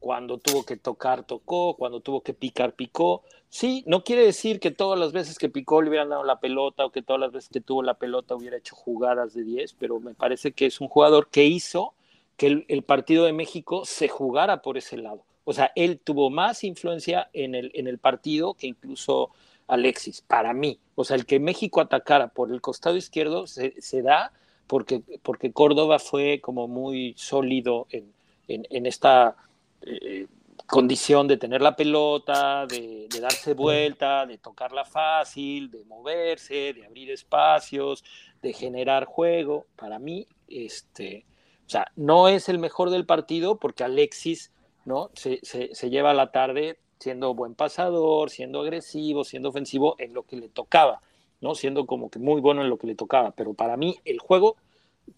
Cuando 0.00 0.38
tuvo 0.38 0.64
que 0.64 0.76
tocar, 0.76 1.24
tocó. 1.24 1.76
Cuando 1.76 2.00
tuvo 2.00 2.22
que 2.22 2.34
picar, 2.34 2.74
picó. 2.74 3.22
Sí, 3.48 3.84
no 3.86 4.02
quiere 4.02 4.24
decir 4.24 4.60
que 4.60 4.70
todas 4.70 4.98
las 4.98 5.12
veces 5.12 5.38
que 5.38 5.50
picó 5.50 5.82
le 5.82 5.90
hubieran 5.90 6.08
dado 6.08 6.24
la 6.24 6.40
pelota 6.40 6.86
o 6.86 6.90
que 6.90 7.02
todas 7.02 7.20
las 7.20 7.32
veces 7.32 7.50
que 7.50 7.60
tuvo 7.60 7.82
la 7.82 7.94
pelota 7.94 8.34
hubiera 8.34 8.56
hecho 8.56 8.74
jugadas 8.74 9.34
de 9.34 9.44
10, 9.44 9.74
pero 9.74 10.00
me 10.00 10.14
parece 10.14 10.52
que 10.52 10.64
es 10.66 10.80
un 10.80 10.88
jugador 10.88 11.28
que 11.28 11.44
hizo 11.44 11.92
que 12.38 12.46
el, 12.46 12.64
el 12.68 12.82
partido 12.82 13.26
de 13.26 13.34
México 13.34 13.84
se 13.84 14.08
jugara 14.08 14.62
por 14.62 14.78
ese 14.78 14.96
lado. 14.96 15.24
O 15.44 15.52
sea, 15.52 15.72
él 15.74 16.00
tuvo 16.02 16.30
más 16.30 16.64
influencia 16.64 17.28
en 17.32 17.54
el, 17.54 17.70
en 17.74 17.88
el 17.88 17.98
partido 17.98 18.54
que 18.54 18.68
incluso 18.68 19.30
Alexis, 19.66 20.20
para 20.20 20.52
mí. 20.52 20.78
O 20.94 21.04
sea, 21.04 21.16
el 21.16 21.26
que 21.26 21.40
México 21.40 21.80
atacara 21.80 22.28
por 22.28 22.52
el 22.52 22.60
costado 22.60 22.96
izquierdo 22.96 23.46
se, 23.46 24.02
da 24.02 24.32
porque, 24.66 25.02
porque 25.22 25.52
Córdoba 25.52 25.98
fue 25.98 26.40
como 26.40 26.68
muy 26.68 27.14
sólido 27.16 27.86
en, 27.90 28.12
en, 28.48 28.86
esta 28.86 29.36
eh, 29.82 30.26
condición 30.66 31.28
de 31.28 31.36
tener 31.36 31.62
la 31.62 31.76
pelota, 31.76 32.66
de, 32.66 33.08
darse 33.20 33.54
vuelta, 33.54 34.26
de 34.26 34.38
tocarla 34.38 34.84
fácil, 34.84 35.70
de 35.70 35.84
moverse, 35.84 36.72
de 36.72 36.84
abrir 36.86 37.10
espacios, 37.10 38.04
de 38.42 38.52
generar 38.52 39.04
juego. 39.04 39.66
Para 39.76 39.98
mí, 39.98 40.26
este, 40.48 41.24
o 41.66 41.70
sea, 41.70 41.86
no 41.96 42.28
es 42.28 42.48
el 42.48 42.58
mejor 42.58 42.90
del 42.90 43.06
partido 43.06 43.58
porque 43.58 43.84
Alexis 43.84 44.50
¿no? 44.84 45.10
se, 45.14 45.40
se, 45.42 45.74
se 45.74 45.90
lleva 45.90 46.14
la 46.14 46.32
tarde 46.32 46.78
siendo 47.02 47.34
buen 47.34 47.54
pasador, 47.54 48.30
siendo 48.30 48.60
agresivo, 48.60 49.24
siendo 49.24 49.50
ofensivo 49.50 49.96
en 49.98 50.14
lo 50.14 50.22
que 50.22 50.36
le 50.36 50.48
tocaba, 50.48 51.02
¿no? 51.40 51.54
Siendo 51.54 51.86
como 51.86 52.10
que 52.10 52.18
muy 52.18 52.40
bueno 52.40 52.62
en 52.62 52.70
lo 52.70 52.78
que 52.78 52.86
le 52.86 52.94
tocaba. 52.94 53.32
Pero 53.32 53.54
para 53.54 53.76
mí 53.76 53.96
el 54.04 54.18
juego 54.18 54.56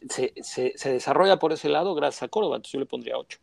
se, 0.09 0.33
desarrolla 0.85 1.39
por 1.39 1.53
ese 1.53 1.69
lado 1.69 1.95
gracias 1.95 2.23
a 2.25 2.29
Córdoba, 2.29 2.57
entonces 2.57 2.73
yo 2.73 2.81
le 2.81 2.87
pondría 2.87 3.19
8. 3.19 3.39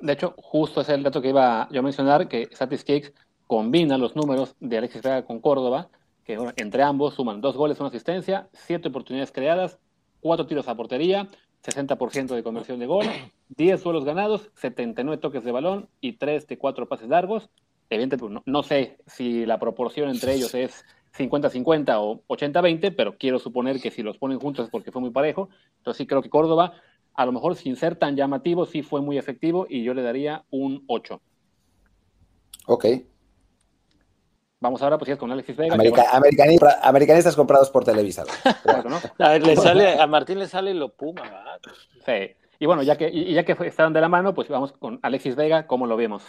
De 0.00 0.12
hecho, 0.14 0.34
justo 0.38 0.80
ese 0.80 0.92
es 0.92 0.98
el 0.98 1.04
dato 1.04 1.20
que 1.20 1.28
iba 1.28 1.68
yo 1.70 1.80
a 1.80 1.82
mencionar, 1.82 2.26
que 2.26 2.48
Statistics 2.52 3.12
combina 3.46 3.98
los 3.98 4.16
números 4.16 4.56
de 4.60 4.78
Alexis 4.78 5.02
Vega 5.02 5.24
con 5.24 5.40
Córdoba, 5.40 5.90
que 6.24 6.38
entre 6.56 6.82
ambos 6.82 7.14
suman 7.14 7.40
dos 7.40 7.56
goles, 7.56 7.78
una 7.80 7.88
asistencia, 7.88 8.48
siete 8.52 8.88
oportunidades 8.88 9.32
creadas, 9.32 9.78
cuatro 10.20 10.46
tiros 10.46 10.68
a 10.68 10.74
portería, 10.74 11.28
60% 11.64 12.34
de 12.34 12.42
conversión 12.42 12.78
de 12.78 12.86
gol, 12.86 13.06
10 13.50 13.80
suelos 13.80 14.04
ganados, 14.04 14.50
79 14.56 15.20
toques 15.20 15.44
de 15.44 15.52
balón 15.52 15.88
y 16.00 16.14
3 16.14 16.46
de 16.46 16.58
4 16.58 16.88
pases 16.88 17.08
largos. 17.08 17.50
Evidentemente, 17.90 18.34
no, 18.34 18.42
no 18.46 18.62
sé 18.62 18.98
si 19.06 19.44
la 19.46 19.58
proporción 19.58 20.08
entre 20.10 20.34
ellos 20.34 20.54
es 20.54 20.84
50-50 21.16 21.96
o 21.98 22.22
80-20, 22.28 22.94
pero 22.96 23.16
quiero 23.18 23.38
suponer 23.38 23.80
que 23.80 23.90
si 23.90 24.02
los 24.02 24.18
ponen 24.18 24.38
juntos 24.38 24.66
es 24.66 24.70
porque 24.70 24.92
fue 24.92 25.00
muy 25.00 25.10
parejo. 25.10 25.48
Entonces 25.78 25.98
sí 25.98 26.06
creo 26.06 26.22
que 26.22 26.30
Córdoba, 26.30 26.74
a 27.14 27.26
lo 27.26 27.32
mejor 27.32 27.56
sin 27.56 27.76
ser 27.76 27.96
tan 27.96 28.16
llamativo, 28.16 28.66
sí 28.66 28.82
fue 28.82 29.00
muy 29.00 29.18
efectivo 29.18 29.66
y 29.68 29.82
yo 29.82 29.94
le 29.94 30.02
daría 30.02 30.44
un 30.50 30.84
8. 30.86 31.20
Ok. 32.66 32.86
Vamos 34.60 34.82
ahora 34.82 34.98
pues 34.98 35.16
con 35.16 35.32
Alexis 35.32 35.56
Vega. 35.56 35.74
americanistas, 36.82 37.34
comprados 37.34 37.70
por 37.70 37.82
Televisa. 37.84 38.24
a, 39.18 39.38
le 39.38 39.56
sale, 39.56 39.98
a 39.98 40.06
Martín 40.06 40.38
le 40.38 40.46
sale 40.46 40.74
lo 40.74 40.94
Puma. 40.94 41.22
Sí. 42.04 42.36
Y 42.58 42.66
bueno, 42.66 42.82
ya 42.82 42.96
que, 42.96 43.08
y 43.08 43.32
ya 43.32 43.44
que 43.44 43.56
estaban 43.64 43.94
de 43.94 44.02
la 44.02 44.08
mano, 44.08 44.34
pues 44.34 44.48
vamos 44.48 44.72
con 44.72 45.00
Alexis 45.02 45.34
Vega, 45.34 45.66
¿cómo 45.66 45.86
lo 45.86 45.96
vemos? 45.96 46.22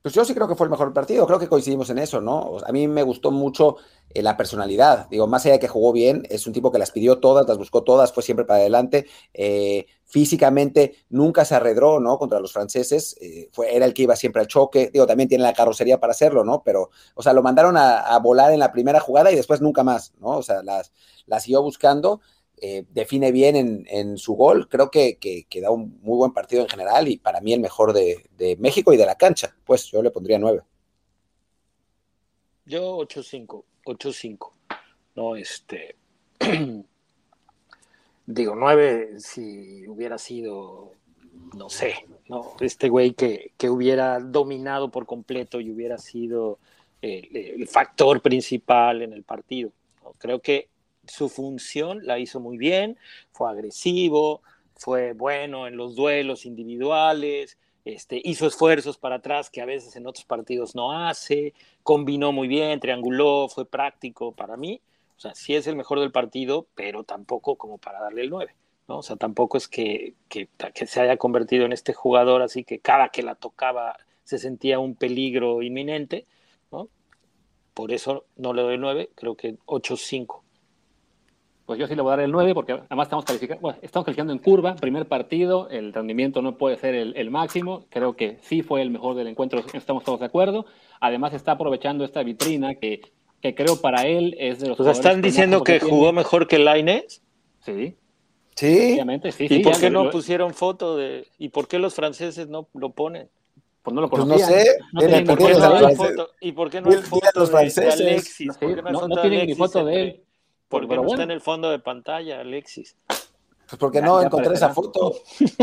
Pues 0.00 0.14
yo 0.14 0.24
sí 0.24 0.34
creo 0.34 0.48
que 0.48 0.54
fue 0.54 0.64
el 0.64 0.70
mejor 0.70 0.94
partido, 0.94 1.26
creo 1.26 1.38
que 1.38 1.48
coincidimos 1.48 1.90
en 1.90 1.98
eso, 1.98 2.22
¿no? 2.22 2.56
A 2.66 2.72
mí 2.72 2.88
me 2.88 3.02
gustó 3.02 3.30
mucho 3.30 3.76
eh, 4.08 4.22
la 4.22 4.38
personalidad, 4.38 5.06
digo, 5.10 5.26
más 5.26 5.44
allá 5.44 5.54
de 5.54 5.60
que 5.60 5.68
jugó 5.68 5.92
bien, 5.92 6.22
es 6.30 6.46
un 6.46 6.54
tipo 6.54 6.72
que 6.72 6.78
las 6.78 6.90
pidió 6.90 7.18
todas, 7.18 7.46
las 7.46 7.58
buscó 7.58 7.84
todas, 7.84 8.10
fue 8.10 8.22
siempre 8.22 8.46
para 8.46 8.60
adelante, 8.60 9.06
eh, 9.34 9.84
físicamente 10.10 10.96
nunca 11.08 11.44
se 11.44 11.54
arredró, 11.54 12.00
¿no? 12.00 12.18
Contra 12.18 12.40
los 12.40 12.52
franceses, 12.52 13.16
eh, 13.20 13.48
fue, 13.52 13.74
era 13.74 13.86
el 13.86 13.94
que 13.94 14.02
iba 14.02 14.16
siempre 14.16 14.42
al 14.42 14.48
choque, 14.48 14.90
digo, 14.92 15.06
también 15.06 15.28
tiene 15.28 15.44
la 15.44 15.54
carrocería 15.54 15.98
para 15.98 16.10
hacerlo, 16.10 16.44
¿no? 16.44 16.62
Pero, 16.62 16.90
o 17.14 17.22
sea, 17.22 17.32
lo 17.32 17.42
mandaron 17.42 17.76
a, 17.76 18.18
volar 18.18 18.52
en 18.52 18.58
la 18.58 18.72
primera 18.72 19.00
jugada 19.00 19.32
y 19.32 19.36
después 19.36 19.60
nunca 19.60 19.82
más, 19.82 20.12
¿no? 20.20 20.30
O 20.30 20.42
sea, 20.42 20.62
las, 20.62 20.92
las 21.26 21.44
siguió 21.44 21.62
buscando 21.62 22.20
eh, 22.62 22.84
define 22.90 23.32
bien 23.32 23.86
en, 23.88 24.18
su 24.18 24.34
gol. 24.34 24.68
Creo 24.68 24.90
que, 24.90 25.16
que, 25.18 25.60
da 25.60 25.70
un 25.70 25.98
muy 26.02 26.18
buen 26.18 26.32
partido 26.32 26.60
en 26.62 26.68
general 26.68 27.08
y 27.08 27.16
para 27.16 27.40
mí 27.40 27.54
el 27.54 27.60
mejor 27.60 27.94
de, 27.94 28.26
México 28.58 28.92
y 28.92 28.98
de 28.98 29.06
la 29.06 29.14
cancha. 29.14 29.56
Pues 29.64 29.86
yo 29.86 30.02
le 30.02 30.10
pondría 30.10 30.38
9. 30.38 30.60
Yo 32.66 32.98
8-5, 32.98 33.64
8-5. 33.86 34.50
No, 35.16 35.36
este. 35.36 35.96
digo, 38.32 38.54
9 38.54 39.14
si 39.18 39.86
hubiera 39.88 40.18
sido, 40.18 40.92
no 41.56 41.68
sé, 41.68 42.06
¿no? 42.28 42.54
Este 42.60 42.88
güey 42.88 43.12
que, 43.12 43.52
que 43.56 43.70
hubiera 43.70 44.20
dominado 44.20 44.90
por 44.90 45.06
completo 45.06 45.60
y 45.60 45.70
hubiera 45.70 45.98
sido 45.98 46.58
el, 47.02 47.68
factor 47.68 48.20
principal 48.20 49.02
en 49.02 49.12
el 49.12 49.22
partido. 49.22 49.70
Creo 50.18 50.40
que 50.40 50.68
su 51.06 51.28
función 51.28 52.06
la 52.06 52.18
hizo 52.18 52.40
muy 52.40 52.58
bien, 52.58 52.96
fue 53.32 53.50
agresivo, 53.50 54.42
fue 54.74 55.12
bueno 55.12 55.66
en 55.66 55.76
los 55.76 55.94
duelos 55.94 56.46
individuales, 56.46 57.58
este, 57.84 58.20
hizo 58.22 58.46
esfuerzos 58.46 58.98
para 58.98 59.16
atrás 59.16 59.50
que 59.50 59.62
a 59.62 59.66
veces 59.66 59.96
en 59.96 60.06
otros 60.06 60.24
partidos 60.24 60.74
no 60.74 60.92
hace, 60.92 61.54
combinó 61.82 62.32
muy 62.32 62.48
bien, 62.48 62.78
trianguló, 62.80 63.48
fue 63.48 63.64
práctico 63.64 64.32
para 64.32 64.56
mí. 64.56 64.80
O 65.20 65.22
sea, 65.22 65.34
sí 65.34 65.54
es 65.54 65.66
el 65.66 65.76
mejor 65.76 66.00
del 66.00 66.12
partido, 66.12 66.66
pero 66.74 67.04
tampoco 67.04 67.56
como 67.56 67.76
para 67.76 68.00
darle 68.00 68.22
el 68.22 68.30
9. 68.30 68.54
¿no? 68.88 69.00
O 69.00 69.02
sea, 69.02 69.16
tampoco 69.16 69.58
es 69.58 69.68
que, 69.68 70.14
que, 70.30 70.48
se 70.86 70.98
haya 70.98 71.18
convertido 71.18 71.66
en 71.66 71.74
este 71.74 71.92
jugador 71.92 72.40
así 72.40 72.64
que 72.64 72.78
cada 72.78 73.10
que 73.10 73.22
la 73.22 73.34
tocaba 73.34 73.98
se 74.24 74.38
sentía 74.38 74.78
un 74.78 74.94
peligro 74.94 75.60
inminente. 75.60 76.24
¿no? 76.72 76.88
Por 77.74 77.92
eso 77.92 78.24
no 78.36 78.54
le 78.54 78.62
doy 78.62 78.74
el 78.76 78.80
9, 78.80 79.10
creo 79.14 79.36
que 79.36 79.58
8-5 79.66 80.40
pues 81.66 81.78
yo 81.78 81.86
sí 81.86 81.94
le 81.94 82.02
voy 82.02 82.12
a 82.14 82.16
dar 82.16 82.24
el 82.24 82.32
9 82.32 82.52
porque 82.52 82.72
además 82.72 83.06
estamos 83.06 83.24
calificando, 83.24 83.76
estamos 83.80 84.04
calificando 84.04 84.32
en 84.32 84.40
curva, 84.40 84.74
primer 84.74 85.06
partido, 85.06 85.68
el 85.68 85.92
rendimiento 85.92 86.42
no 86.42 86.56
puede 86.56 86.76
ser 86.78 86.96
el, 86.96 87.30
máximo, 87.30 87.84
creo 87.90 88.16
que 88.16 88.38
sí 88.40 88.62
fue 88.62 88.82
el 88.82 88.90
mejor 88.90 89.14
del 89.14 89.28
encuentro, 89.28 89.62
estamos 89.72 90.02
todos 90.02 90.18
de 90.18 90.26
acuerdo. 90.26 90.66
Además 90.98 91.32
está 91.32 91.52
aprovechando 91.52 92.04
esta 92.04 92.24
vitrina 92.24 92.74
que, 92.74 93.02
que 93.40 93.54
creo 93.54 93.80
para 93.80 94.06
él 94.06 94.36
es 94.38 94.60
de 94.60 94.68
los... 94.68 94.80
O 94.80 94.84
sea, 94.84 94.92
¿están 94.92 95.22
diciendo 95.22 95.62
que, 95.64 95.80
jugó 95.80 96.12
mejor 96.12 96.46
que 96.46 96.58
Laines? 96.58 97.22
Sí. 97.64 97.96
Sí. 98.54 98.92
Obviamente, 98.94 99.32
sí. 99.32 99.46
¿Y 99.48 99.62
por 99.62 99.78
qué 99.78 99.90
no 99.90 100.10
pusieron 100.10 100.52
foto 100.54 100.96
de... 100.96 101.26
¿Y 101.38 101.48
por 101.48 101.66
qué 101.66 101.78
los 101.78 101.94
franceses 101.94 102.48
no 102.48 102.68
lo 102.74 102.90
ponen? 102.90 103.28
Pues 103.82 103.94
no 103.94 104.02
lo 104.02 104.10
conocían. 104.10 104.48
Pues 104.48 104.66
no 104.92 105.00
sé. 105.00 105.22
¿Y, 105.22 105.24
por 105.24 105.38
qué 105.38 105.54
no 105.54 105.86
hay 105.86 105.96
foto, 105.96 106.30
¿Y 106.40 106.52
por 106.52 106.70
qué 106.70 106.80
no 106.80 106.90
hay 106.90 106.96
foto 106.96 107.46
de, 107.46 107.58
Alexis? 107.92 108.48
no, 108.60 109.08
no, 109.08 109.20
tienen 109.22 109.46
ni 109.46 109.54
foto 109.54 109.84
de 109.84 110.00
él. 110.02 110.22
Porque 110.68 110.94
no 110.94 111.06
está 111.06 111.22
en 111.22 111.30
el 111.30 111.40
fondo 111.40 111.70
de 111.70 111.78
pantalla, 111.78 112.40
Alexis. 112.40 112.96
Pues 113.70 113.78
porque 113.78 114.02
no 114.02 114.20
encontré 114.20 114.52
esa 114.52 114.70
foto. 114.70 115.14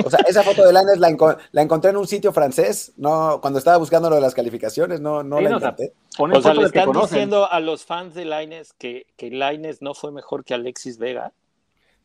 O 0.05 0.09
sea, 0.09 0.19
esa 0.25 0.41
foto 0.41 0.65
de 0.65 0.71
Laines 0.71 0.97
la, 0.97 1.37
la, 1.51 1.61
encontré 1.61 1.89
en 1.89 1.97
un 1.97 2.07
sitio 2.07 2.31
francés, 2.31 2.93
no, 2.95 3.39
cuando 3.41 3.59
estaba 3.59 3.75
buscando 3.75 4.09
lo 4.09 4.15
de 4.15 4.21
las 4.21 4.33
calificaciones, 4.33 5.01
no, 5.01 5.23
no 5.23 5.41
la 5.41 5.49
encontré. 5.49 5.91
O 6.17 6.41
sea, 6.41 6.53
le 6.53 6.67
están 6.67 6.93
diciendo 6.93 7.51
a 7.51 7.59
los 7.59 7.83
fans 7.83 8.13
de 8.13 8.23
Laines 8.23 8.71
que, 8.71 9.07
que 9.17 9.29
Laines 9.29 9.81
no 9.81 9.93
fue 9.93 10.13
mejor 10.13 10.45
que 10.45 10.53
Alexis 10.53 10.97
Vega. 10.97 11.33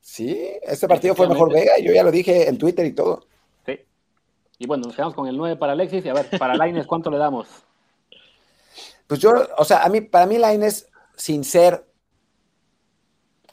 Sí, 0.00 0.44
este 0.62 0.88
partido 0.88 1.14
fue 1.14 1.28
mejor 1.28 1.53
Vega, 1.53 1.74
yo 1.80 1.92
ya 1.92 2.03
lo 2.03 2.11
dije 2.11 2.48
en 2.48 2.59
Twitter 2.59 2.84
y 2.84 2.92
todo. 2.94 3.24
Sí. 3.64 3.78
Y 4.59 4.66
bueno, 4.66 4.82
nos 4.86 4.96
quedamos 4.96 5.14
con 5.14 5.28
el 5.28 5.36
9 5.36 5.55
para 5.55 5.74
Alexis 5.74 6.05
y 6.05 6.09
a 6.09 6.14
ver, 6.14 6.28
para 6.36 6.57
Laines, 6.57 6.88
¿cuánto 6.88 7.12
le 7.12 7.18
damos? 7.18 7.46
Pues 9.07 9.20
yo, 9.20 9.30
o 9.57 9.64
sea, 9.64 9.84
a 9.84 9.88
mí, 9.88 10.00
para 10.00 10.26
mí 10.26 10.36
Laines, 10.36 10.88
sin 11.14 11.44
ser 11.44 11.86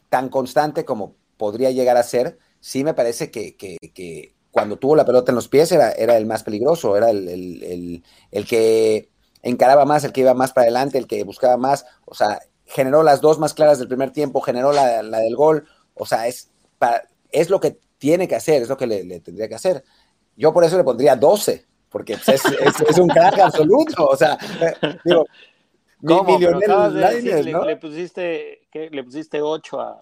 tan 0.10 0.30
constante 0.30 0.84
como 0.84 1.19
podría 1.40 1.72
llegar 1.72 1.96
a 1.96 2.04
ser, 2.04 2.38
sí 2.60 2.84
me 2.84 2.94
parece 2.94 3.32
que, 3.32 4.36
cuando 4.52 4.78
tuvo 4.78 4.98
la 4.98 5.06
pelota 5.06 5.32
en 5.32 5.38
los 5.38 5.48
pies 5.48 5.72
era, 5.72 5.92
era 5.94 6.18
el 6.18 6.26
más 6.26 6.44
peligroso, 6.44 6.98
era 6.98 7.10
el, 7.10 8.04
que 8.48 9.10
encaraba 9.42 9.86
más, 9.86 10.04
el 10.04 10.12
que 10.12 10.22
iba 10.22 10.34
más 10.34 10.52
para 10.52 10.66
adelante, 10.66 10.98
el 10.98 11.08
que 11.08 11.24
buscaba 11.24 11.56
más, 11.56 11.86
o 12.06 12.14
sea, 12.14 12.42
generó 12.66 13.04
las 13.04 13.22
dos 13.22 13.40
más 13.40 13.54
claras 13.54 13.80
del 13.80 13.88
primer 13.88 14.12
tiempo, 14.12 14.42
generó 14.42 14.74
la, 14.74 15.02
del 15.02 15.36
gol, 15.38 15.66
o 15.94 16.06
sea, 16.06 16.28
es, 16.28 16.52
es 17.32 17.50
lo 17.50 17.62
que 17.62 17.80
tiene 17.98 18.28
que 18.28 18.36
hacer, 18.36 18.62
es 18.62 18.68
lo 18.68 18.76
que 18.76 18.88
le, 18.88 19.20
tendría 19.22 19.48
que 19.48 19.56
hacer. 19.56 19.84
Yo 20.36 20.54
por 20.54 20.66
eso 20.66 20.76
le 20.76 20.84
pondría 20.84 21.16
12, 21.16 21.66
porque 21.90 22.18
pues, 22.26 22.44
es, 22.90 22.98
un 22.98 23.08
crack 23.08 23.40
absoluto, 23.40 24.08
o 24.08 24.18
sea, 24.18 24.38
digo, 25.06 25.26
¿Cómo? 26.06 26.38
¿no? 26.38 27.66
le, 27.66 27.78
pusiste, 27.78 28.62
¿Le 28.74 29.04
pusiste 29.04 29.42
8 29.42 29.82
a, 29.82 30.00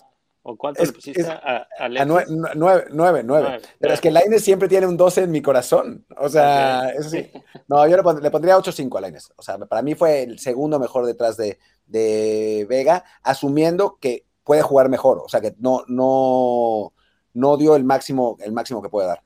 ¿O 0.49 0.55
cuánto 0.55 0.81
le 0.81 0.93
pusiste 0.93 1.27
a, 1.27 1.67
a, 1.77 1.89
nueve, 2.05 2.85
nueve, 2.89 3.59
Pero 3.79 3.93
es 3.93 3.99
que 3.99 4.11
Laines 4.11 4.41
siempre 4.41 4.69
tiene 4.69 4.87
un 4.87 4.95
12 4.95 5.23
en 5.23 5.31
mi 5.31 5.41
corazón. 5.41 6.05
O 6.17 6.29
sea, 6.29 6.87
eso 6.91 7.09
sí. 7.09 7.29
No, 7.67 7.85
yo 7.85 7.97
le, 7.97 8.31
pondría 8.31 8.57
8-5 8.57 8.97
a 8.97 9.01
Laines. 9.01 9.33
O 9.35 9.41
sea, 9.41 9.57
para 9.57 9.81
mí 9.81 9.93
fue 9.93 10.23
el 10.23 10.39
segundo 10.39 10.79
mejor 10.79 11.05
detrás 11.05 11.35
de, 11.35 11.59
de, 11.85 12.65
Vega, 12.69 13.03
asumiendo 13.23 13.97
que 13.99 14.25
puede 14.45 14.61
jugar 14.61 14.87
mejor. 14.87 15.17
O 15.17 15.27
sea, 15.27 15.41
que 15.41 15.53
no, 15.59 15.83
no, 15.89 16.93
no 17.33 17.57
dio 17.57 17.75
el 17.75 17.83
máximo, 17.83 18.37
el 18.39 18.53
máximo 18.53 18.81
que 18.81 18.87
puede 18.87 19.09
dar. 19.09 19.21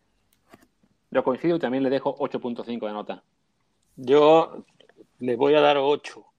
Yo 1.11 1.24
coincido 1.24 1.57
y 1.57 1.59
también 1.59 1.84
le 1.84 1.91
dejo 1.91 2.17
8.5 2.17 2.88
de 2.88 2.93
nota. 2.93 3.24
Yo 3.95 4.65
le 5.19 5.36
voy 5.36 5.53
a 5.53 5.61
dar 5.61 5.78
8 5.78 6.30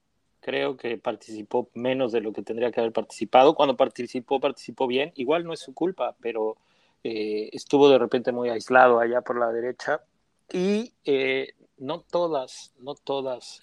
creo 0.42 0.76
que 0.76 0.98
participó 0.98 1.70
menos 1.72 2.12
de 2.12 2.20
lo 2.20 2.32
que 2.32 2.42
tendría 2.42 2.70
que 2.72 2.80
haber 2.80 2.92
participado. 2.92 3.54
Cuando 3.54 3.76
participó, 3.76 4.40
participó 4.40 4.86
bien. 4.86 5.12
Igual 5.14 5.44
no 5.44 5.52
es 5.52 5.60
su 5.60 5.72
culpa, 5.72 6.16
pero 6.20 6.56
eh, 7.04 7.48
estuvo 7.52 7.88
de 7.88 7.98
repente 7.98 8.32
muy 8.32 8.50
aislado 8.50 8.98
allá 8.98 9.22
por 9.22 9.38
la 9.38 9.50
derecha. 9.52 10.02
Y 10.52 10.92
eh, 11.04 11.54
no 11.78 12.00
todas, 12.00 12.74
no 12.80 12.96
todas 12.96 13.60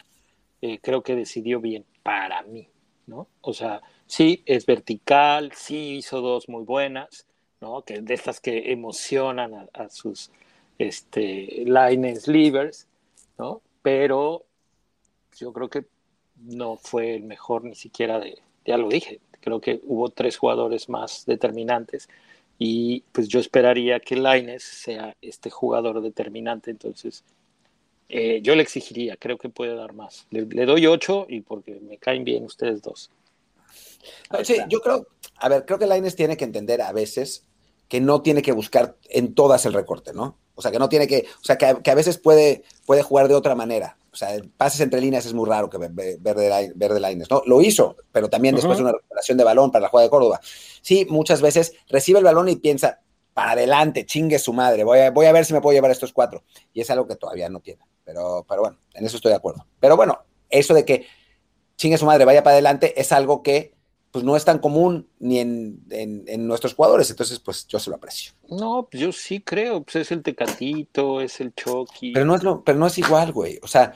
eh, 0.61 0.80
creo 0.82 1.03
que 1.03 1.15
decidió 1.15 1.59
bien 1.59 1.86
para 2.01 2.41
mí, 2.43 2.69
¿no? 3.07 3.27
O 3.41 3.53
sea, 3.53 3.82
sí 4.07 4.41
es 4.45 4.65
vertical, 4.65 5.51
sí 5.53 5.97
hizo 5.97 6.21
dos 6.21 6.47
muy 6.47 6.63
buenas, 6.63 7.27
¿no? 7.59 7.84
Que 7.84 8.01
de 8.01 8.13
estas 8.13 8.39
que 8.39 8.71
emocionan 8.71 9.69
a, 9.73 9.89
sus 9.89 10.32
este, 10.77 11.65
lines 11.65 12.27
levers, 12.27 12.88
¿no? 13.38 13.61
Pero 13.82 14.45
yo 15.38 15.51
creo 15.51 15.69
que 15.69 15.86
no 16.44 16.78
fue 16.78 17.16
el 17.16 17.24
mejor 17.24 17.64
ni 17.64 17.76
siquiera 17.76 18.20
de, 18.20 18.40
ya 18.66 18.78
lo 18.78 18.90
dije, 18.90 19.20
creo 19.42 19.62
que 19.62 19.82
hubo 19.84 20.10
tres 20.10 20.38
jugadores 20.38 20.90
más 20.90 21.26
determinantes 21.26 22.10
y 22.58 23.02
pues 23.12 23.28
yo 23.28 23.40
esperaría 23.40 24.00
que 24.00 24.16
Laines 24.16 24.64
sea 24.64 25.16
este 25.22 25.50
jugador 25.50 26.02
determinante, 26.02 26.72
entonces 26.72 27.24
eh, 28.10 28.42
yo 28.42 28.56
le 28.56 28.64
exigiría, 28.64 29.16
creo 29.18 29.38
que 29.38 29.50
puede 29.50 29.76
dar 29.76 29.94
más. 29.94 30.28
Le, 30.32 30.66
doy 30.66 30.88
ocho 30.88 31.26
y 31.30 31.42
porque 31.42 31.80
me 31.80 31.98
caen 31.98 32.24
bien 32.24 32.44
ustedes 32.44 32.82
dos. 32.82 33.12
sí, 34.44 34.58
yo 34.68 34.82
creo, 34.82 35.08
a 35.38 35.48
ver, 35.48 35.66
creo 35.66 35.80
que 35.80 35.86
Laines 35.86 36.16
tiene 36.16 36.36
que 36.36 36.44
entender 36.44 36.82
a 36.82 36.92
veces 36.92 37.46
que 37.88 38.02
no 38.02 38.22
tiene 38.22 38.42
que 38.42 38.52
buscar 38.52 38.98
en 39.10 39.34
todas 39.34 39.66
el 39.66 39.74
recorte, 39.74 40.14
¿no? 40.14 40.38
O 40.56 40.62
sea, 40.62 40.72
que 40.72 40.80
no 40.80 40.90
tiene 40.90 41.08
que, 41.08 41.26
o 41.42 41.44
sea, 41.44 41.58
que, 41.58 41.78
que 41.82 41.92
a 41.92 41.96
veces 41.96 42.18
puede, 42.18 42.64
puede 42.86 43.04
jugar 43.04 43.28
de 43.28 43.36
otra 43.36 43.56
manera. 43.56 43.99
O 44.12 44.16
sea, 44.16 44.30
pases 44.57 44.82
entre 44.82 45.01
líneas 45.01 45.26
es 45.26 45.34
muy 45.34 45.47
raro 45.47 45.70
que 45.70 45.78
ver 45.78 45.91
de, 45.91 46.18
ver 46.76 47.01
Lines, 47.01 47.30
¿no? 47.30 47.41
Lo 47.45 47.62
hizo, 47.62 47.95
pero 48.12 48.30
también 48.30 48.55
después 48.55 48.78
de 48.78 48.84
una 48.84 48.93
recuperación 48.93 49.38
de 49.38 49.43
balón 49.43 49.72
para 49.72 49.84
la 49.84 49.89
jugada 49.89 50.07
de 50.07 50.10
Córdoba. 50.10 50.39
Sí, 50.82 51.05
muchas 51.10 51.41
veces 51.41 51.74
recibe 51.89 52.20
el 52.20 52.26
balón 52.26 52.49
y 52.49 52.55
piensa, 52.55 53.01
para 53.34 53.51
adelante, 53.51 54.05
chingue 54.05 54.39
su 54.39 54.51
madre, 54.53 54.84
voy 54.84 54.99
a, 54.99 55.12
voy 55.12 55.28
a 55.28 55.32
ver 55.32 55.45
si 55.45 55.53
me 55.53 55.62
puedo 55.62 55.74
llevar 55.74 55.91
estos 55.91 56.12
cuatro. 56.12 56.43
Y 56.74 56.82
es 56.82 56.89
algo 56.89 57.07
que 57.07 57.16
todavía 57.16 57.49
no 57.49 57.60
tiene. 57.60 57.84
Pero, 58.03 58.45
pero 58.47 58.62
bueno, 58.62 58.78
en 58.93 59.05
eso 59.05 59.18
estoy 59.18 59.30
de 59.30 59.38
acuerdo. 59.38 59.66
Pero 59.80 59.95
bueno, 59.95 60.20
eso 60.49 60.74
de 60.74 60.84
que 60.84 61.05
chingue 61.78 61.97
su 61.97 62.05
madre, 62.05 62.26
vaya 62.26 62.43
para 62.43 62.55
adelante, 62.55 62.99
es 62.99 63.12
algo 63.12 63.43
que 63.43 63.74
pues 64.12 64.26
no 64.26 64.36
es 64.36 64.43
tan 64.43 64.60
común 64.60 65.07
ni 65.20 65.39
en, 65.39 65.84
en, 65.91 66.47
nuestros 66.47 66.74
jugadores, 66.74 67.10
entonces 67.10 67.39
pues 67.39 67.68
yo 67.68 67.80
se 67.80 67.89
lo 67.89 67.97
aprecio. 67.97 68.34
No, 68.49 68.88
pues 68.89 69.01
yo 69.01 69.12
sí 69.12 69.41
creo, 69.41 69.84
pues 69.84 69.97
es 69.97 70.12
el 70.12 70.24
Tecatito, 70.24 71.22
es 71.22 71.39
el 71.39 71.53
Chucky. 71.53 72.14
Pero 72.14 72.26
no 72.26 72.36
es, 72.36 72.43
lo, 72.43 72.64
pero 72.64 72.80
no 72.80 72.88
es 72.88 72.97
igual, 72.97 73.32
güey, 73.32 73.60
o 73.62 73.68
sea, 73.68 73.93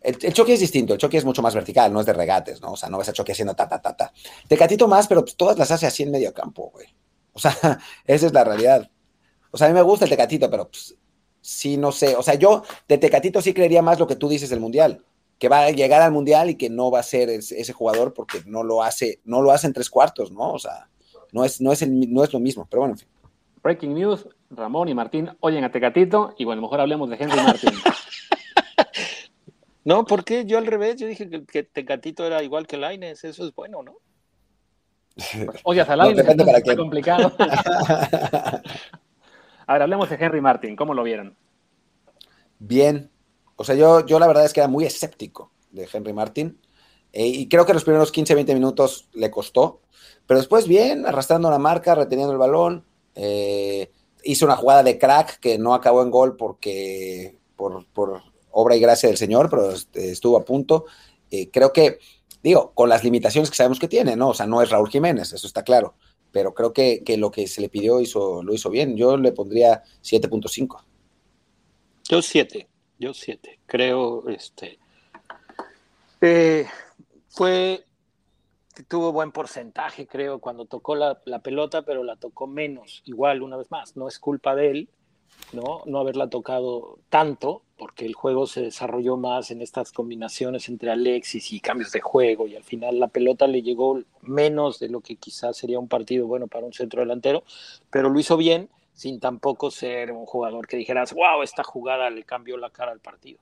el, 0.00 0.18
el 0.20 0.32
Chucky 0.32 0.52
es 0.52 0.60
distinto, 0.60 0.94
el 0.94 0.98
Chucky 0.98 1.16
es 1.16 1.24
mucho 1.24 1.42
más 1.42 1.54
vertical, 1.54 1.92
no 1.92 2.00
es 2.00 2.06
de 2.06 2.12
regates, 2.12 2.60
¿no? 2.60 2.72
O 2.72 2.76
sea, 2.76 2.88
no 2.88 2.98
ves 2.98 3.08
a 3.08 3.12
Chucky 3.12 3.32
haciendo 3.32 3.54
ta, 3.54 3.68
ta, 3.68 3.80
ta, 3.80 3.96
ta. 3.96 4.12
Tecatito 4.48 4.88
más, 4.88 5.06
pero 5.06 5.22
pues 5.22 5.36
todas 5.36 5.56
las 5.56 5.70
hace 5.70 5.86
así 5.86 6.02
en 6.02 6.10
medio 6.10 6.34
campo, 6.34 6.70
güey. 6.72 6.88
O 7.32 7.38
sea, 7.38 7.52
esa 8.04 8.26
es 8.26 8.32
la 8.32 8.42
realidad. 8.42 8.90
O 9.52 9.58
sea, 9.58 9.68
a 9.68 9.70
mí 9.70 9.74
me 9.74 9.82
gusta 9.82 10.06
el 10.06 10.10
Tecatito, 10.10 10.50
pero 10.50 10.68
pues, 10.68 10.96
sí, 11.40 11.76
no 11.76 11.92
sé. 11.92 12.16
O 12.16 12.22
sea, 12.22 12.34
yo 12.34 12.64
de 12.88 12.98
Tecatito 12.98 13.40
sí 13.40 13.54
creería 13.54 13.80
más 13.80 14.00
lo 14.00 14.08
que 14.08 14.16
tú 14.16 14.28
dices 14.28 14.50
del 14.50 14.58
Mundial 14.58 15.04
que 15.42 15.48
va 15.48 15.64
a 15.64 15.70
llegar 15.72 16.00
al 16.00 16.12
mundial 16.12 16.50
y 16.50 16.54
que 16.54 16.70
no 16.70 16.92
va 16.92 17.00
a 17.00 17.02
ser 17.02 17.28
ese, 17.28 17.72
jugador 17.72 18.14
porque 18.14 18.42
no 18.46 18.62
lo 18.62 18.80
hace, 18.80 19.18
no 19.24 19.42
lo 19.42 19.50
hace 19.50 19.66
en 19.66 19.72
tres 19.72 19.90
cuartos, 19.90 20.30
¿no? 20.30 20.52
O 20.52 20.58
sea, 20.60 20.88
no 21.32 21.44
es, 21.44 21.60
no 21.60 21.72
es, 21.72 21.82
el, 21.82 22.12
no 22.12 22.22
es 22.22 22.32
lo 22.32 22.38
mismo, 22.38 22.64
pero 22.70 22.82
bueno, 22.82 22.94
en 22.94 23.00
fin. 23.00 23.08
Breaking 23.60 23.92
news, 23.92 24.28
Ramón 24.50 24.88
y 24.88 24.94
Martín 24.94 25.30
oyen 25.40 25.64
a 25.64 25.72
Tecatito 25.72 26.36
y 26.38 26.44
bueno, 26.44 26.62
mejor 26.62 26.80
hablemos 26.80 27.10
de 27.10 27.16
Henry 27.16 27.38
Martín. 27.38 27.72
no, 29.84 30.04
porque 30.04 30.44
yo 30.44 30.58
al 30.58 30.66
revés, 30.66 30.94
yo 30.94 31.08
dije 31.08 31.28
que, 31.28 31.64
Tecatito 31.64 32.24
era 32.24 32.40
igual 32.44 32.68
que 32.68 32.76
Laines, 32.76 33.24
eso 33.24 33.44
es 33.44 33.52
bueno, 33.52 33.82
¿no? 33.82 33.96
Odias 35.64 35.88
a 35.88 35.96
Laines, 35.96 36.24
no, 36.36 36.76
complicado. 36.76 37.32
a 39.66 39.72
ver, 39.72 39.82
hablemos 39.82 40.08
de 40.08 40.18
Henry 40.20 40.40
Martín, 40.40 40.76
¿cómo 40.76 40.94
lo 40.94 41.02
vieron? 41.02 41.36
Bien, 42.60 43.10
o 43.62 43.64
sea, 43.64 43.76
yo, 43.76 44.04
yo 44.04 44.18
la 44.18 44.26
verdad 44.26 44.44
es 44.44 44.52
que 44.52 44.58
era 44.58 44.66
muy 44.66 44.84
escéptico 44.84 45.52
de 45.70 45.88
Henry 45.90 46.12
Martin. 46.12 46.58
Eh, 47.12 47.28
y 47.28 47.48
creo 47.48 47.64
que 47.64 47.72
los 47.72 47.84
primeros 47.84 48.10
15, 48.10 48.34
20 48.34 48.54
minutos 48.54 49.08
le 49.12 49.30
costó. 49.30 49.82
Pero 50.26 50.40
después 50.40 50.66
bien, 50.66 51.06
arrastrando 51.06 51.48
la 51.48 51.60
marca, 51.60 51.94
reteniendo 51.94 52.32
el 52.32 52.40
balón. 52.40 52.84
Eh, 53.14 53.88
hizo 54.24 54.46
una 54.46 54.56
jugada 54.56 54.82
de 54.82 54.98
crack 54.98 55.38
que 55.38 55.58
no 55.58 55.74
acabó 55.74 56.02
en 56.02 56.10
gol 56.10 56.36
porque 56.36 57.38
por, 57.54 57.86
obra 58.50 58.74
y 58.74 58.80
gracia 58.80 59.08
del 59.08 59.16
Señor, 59.16 59.48
pero 59.48 59.70
este, 59.70 60.10
estuvo 60.10 60.36
a 60.36 60.44
punto. 60.44 60.86
Eh, 61.30 61.48
creo 61.52 61.72
que, 61.72 62.00
digo, 62.42 62.72
con 62.74 62.88
las 62.88 63.04
limitaciones 63.04 63.48
que 63.48 63.56
sabemos 63.56 63.78
que 63.78 63.86
tiene, 63.86 64.16
¿no? 64.16 64.30
O 64.30 64.34
sea, 64.34 64.48
no 64.48 64.60
es 64.60 64.70
Raúl 64.70 64.90
Jiménez, 64.90 65.32
eso 65.32 65.46
está 65.46 65.62
claro. 65.62 65.94
Pero 66.32 66.52
creo 66.52 66.72
que, 66.72 67.04
que 67.04 67.16
lo 67.16 67.30
que 67.30 67.46
se 67.46 67.60
le 67.60 67.68
pidió 67.68 68.00
hizo, 68.00 68.42
lo 68.42 68.52
hizo 68.52 68.70
bien. 68.70 68.96
Yo 68.96 69.16
le 69.16 69.30
pondría 69.30 69.84
7.5. 70.02 70.82
Yo 72.08 72.22
7. 72.22 72.71
Yo 73.02 73.12
siete. 73.12 73.58
Creo, 73.66 74.28
este. 74.28 74.78
Eh, 76.20 76.66
fue. 77.30 77.84
Tuvo 78.86 79.10
buen 79.10 79.32
porcentaje, 79.32 80.06
creo, 80.06 80.38
cuando 80.38 80.66
tocó 80.66 80.94
la, 80.94 81.20
pelota, 81.42 81.82
pero 81.82 82.04
la 82.04 82.14
tocó 82.14 82.46
menos. 82.46 83.02
Igual, 83.04 83.42
una 83.42 83.56
vez 83.56 83.72
más, 83.72 83.96
no 83.96 84.06
es 84.06 84.20
culpa 84.20 84.54
de 84.54 84.70
él, 84.70 84.88
¿no? 85.52 85.82
No 85.84 85.98
haberla 85.98 86.30
tocado 86.30 87.00
tanto, 87.08 87.64
porque 87.76 88.06
el 88.06 88.14
juego 88.14 88.46
se 88.46 88.62
desarrolló 88.62 89.16
más 89.16 89.50
en 89.50 89.62
estas 89.62 89.90
combinaciones 89.90 90.68
entre 90.68 90.92
Alexis 90.92 91.52
y 91.52 91.58
cambios 91.58 91.90
de 91.90 92.00
juego, 92.00 92.46
y 92.46 92.54
al 92.54 92.62
final 92.62 93.00
la 93.00 93.08
pelota 93.08 93.48
le 93.48 93.62
llegó 93.62 94.00
menos 94.20 94.78
de 94.78 94.88
lo 94.88 95.00
que 95.00 95.16
quizás 95.16 95.56
sería 95.56 95.80
un 95.80 95.88
partido 95.88 96.28
bueno 96.28 96.46
para 96.46 96.66
un 96.66 96.72
centro 96.72 97.00
delantero, 97.00 97.42
pero 97.90 98.08
lo 98.08 98.20
hizo 98.20 98.36
bien 98.36 98.70
sin 98.92 99.20
tampoco 99.20 99.70
ser 99.70 100.12
un 100.12 100.26
jugador 100.26 100.66
que 100.66 100.76
dijeras, 100.76 101.14
wow, 101.14 101.42
esta 101.42 101.64
jugada 101.64 102.10
le 102.10 102.24
cambió 102.24 102.56
la 102.56 102.70
cara 102.70 102.92
al 102.92 103.00
partido. 103.00 103.40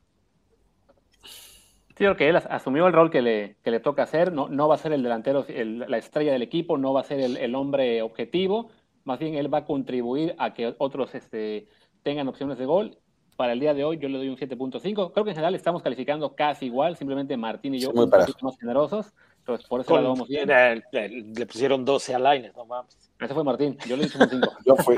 Creo 1.95 2.17
que 2.17 2.29
él 2.29 2.37
asumió 2.37 2.87
el 2.87 2.95
rol 2.95 3.11
que 3.11 3.21
le, 3.21 3.57
que 3.63 3.71
le 3.71 3.81
toca 3.81 4.05
hacer, 4.05 4.33
no, 4.33 4.49
no 4.49 4.69
va 4.69 4.77
a 4.77 4.79
ser 4.79 4.93
el 4.93 5.03
delantero, 5.03 5.45
la 5.49 5.99
estrella 5.99 6.33
del 6.33 6.41
equipo, 6.41 6.79
no 6.79 6.95
va 6.95 7.01
a 7.01 7.05
ser 7.05 7.21
el, 7.21 7.55
hombre 7.55 8.01
objetivo, 8.01 8.71
más 9.05 9.19
bien 9.19 9.35
él 9.35 9.53
va 9.53 9.59
a 9.59 9.65
contribuir 9.67 10.35
a 10.39 10.55
que 10.55 10.75
otros 10.79 11.15
este, 11.15 11.69
tengan 12.03 12.29
opciones 12.29 12.57
de 12.57 12.65
gol. 12.65 12.97
Para 13.37 13.53
el 13.53 13.61
día 13.61 13.75
de 13.75 13.85
hoy 13.85 13.99
yo 13.99 14.09
le 14.09 14.19
doy 14.19 14.29
un 14.29 14.37
7.5. 14.37 15.13
Creo 15.13 15.25
que 15.25 15.31
en 15.31 15.37
general 15.37 15.55
estamos 15.55 15.83
calificando 15.83 16.35
casi 16.35 16.67
igual, 16.67 16.97
simplemente 16.97 17.37
Martín 17.37 17.75
y 17.75 17.81
yo 17.81 17.91
un 17.91 18.09
poquito 18.09 18.47
más 18.47 18.59
generosos. 18.59 19.13
Entonces, 19.55 19.69
por 19.69 19.81
eso 19.81 19.95
vamos 19.95 20.29
bien. 20.29 20.49
Le, 20.93 21.47
pusieron 21.47 21.85
12 21.85 22.15
a 22.15 22.19
Laines, 22.19 22.55
no 22.55 22.65
mames. 22.65 22.97
Ese 23.21 23.35
fue 23.35 23.45
Martín, 23.45 23.77
yo 23.87 23.97
le 23.97 24.05
hice 24.05 24.17
un 24.17 24.31
5. 24.31 24.53
yo 24.65 24.77
fui. 24.77 24.97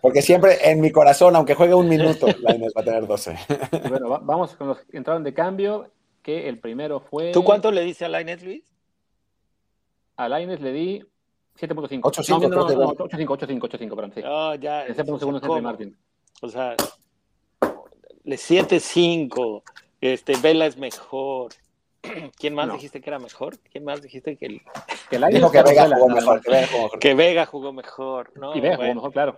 Porque 0.00 0.22
siempre 0.22 0.70
en 0.70 0.80
mi 0.80 0.90
corazón, 0.90 1.36
aunque 1.36 1.54
juegue 1.54 1.74
un 1.74 1.88
minuto, 1.88 2.26
Laines 2.42 2.72
va 2.76 2.80
a 2.80 2.84
tener 2.84 3.06
12. 3.06 3.38
bueno, 3.88 4.20
vamos 4.22 4.56
con 4.56 4.68
los 4.68 4.78
que 4.80 4.96
entraron 4.96 5.22
de 5.22 5.34
cambio, 5.34 5.90
que 6.22 6.48
el 6.48 6.58
primero 6.58 7.00
fue... 7.00 7.32
¿Tú 7.32 7.44
cuánto 7.44 7.70
le 7.70 7.82
dices 7.82 8.02
a 8.02 8.08
Laines, 8.08 8.42
Luis? 8.42 8.64
A 10.16 10.28
Laines 10.28 10.60
le 10.60 10.72
di 10.72 11.04
7.5. 11.60 12.00
8.5, 12.00 12.40
no, 12.40 12.48
no, 12.48 12.68
no, 12.68 12.94
8.5, 12.94 13.26
8.5, 13.26 13.58
8.5, 13.60 13.94
perdón, 13.94 14.12
sí. 14.14 14.22
Oh, 14.24 14.54
ya. 14.54 14.86
Ese 14.86 15.04
por 15.04 15.14
un 15.14 15.20
segundo 15.20 15.40
entre 15.40 15.60
Martín. 15.60 15.96
O 16.40 16.48
sea, 16.48 16.74
le 18.24 18.36
7.5, 18.36 19.62
este, 20.00 20.36
Vela 20.38 20.66
es 20.66 20.76
mejor. 20.76 21.52
¿Quién 22.38 22.54
más 22.54 22.72
dijiste 22.72 23.00
que 23.00 23.10
era 23.10 23.18
mejor? 23.18 23.58
¿Quién 23.70 23.84
más 23.84 24.02
dijiste 24.02 24.36
que 24.36 24.46
el... 24.46 24.62
Que, 25.10 25.18
Dijo 25.18 25.50
que 25.50 25.62
Vega 25.62 25.88
jugó 25.96 26.08
mejor, 26.08 26.40
que 26.40 26.50
Vega 26.50 26.66
jugó 26.66 26.82
mejor. 26.82 26.98
Que 26.98 27.14
Vega 27.14 27.46
jugó 27.46 27.72
mejor, 27.72 28.32
¿no? 28.36 28.56
Y 28.56 28.60
Vega 28.60 28.76
jugó 28.76 28.94
mejor, 28.94 29.12
claro. 29.12 29.36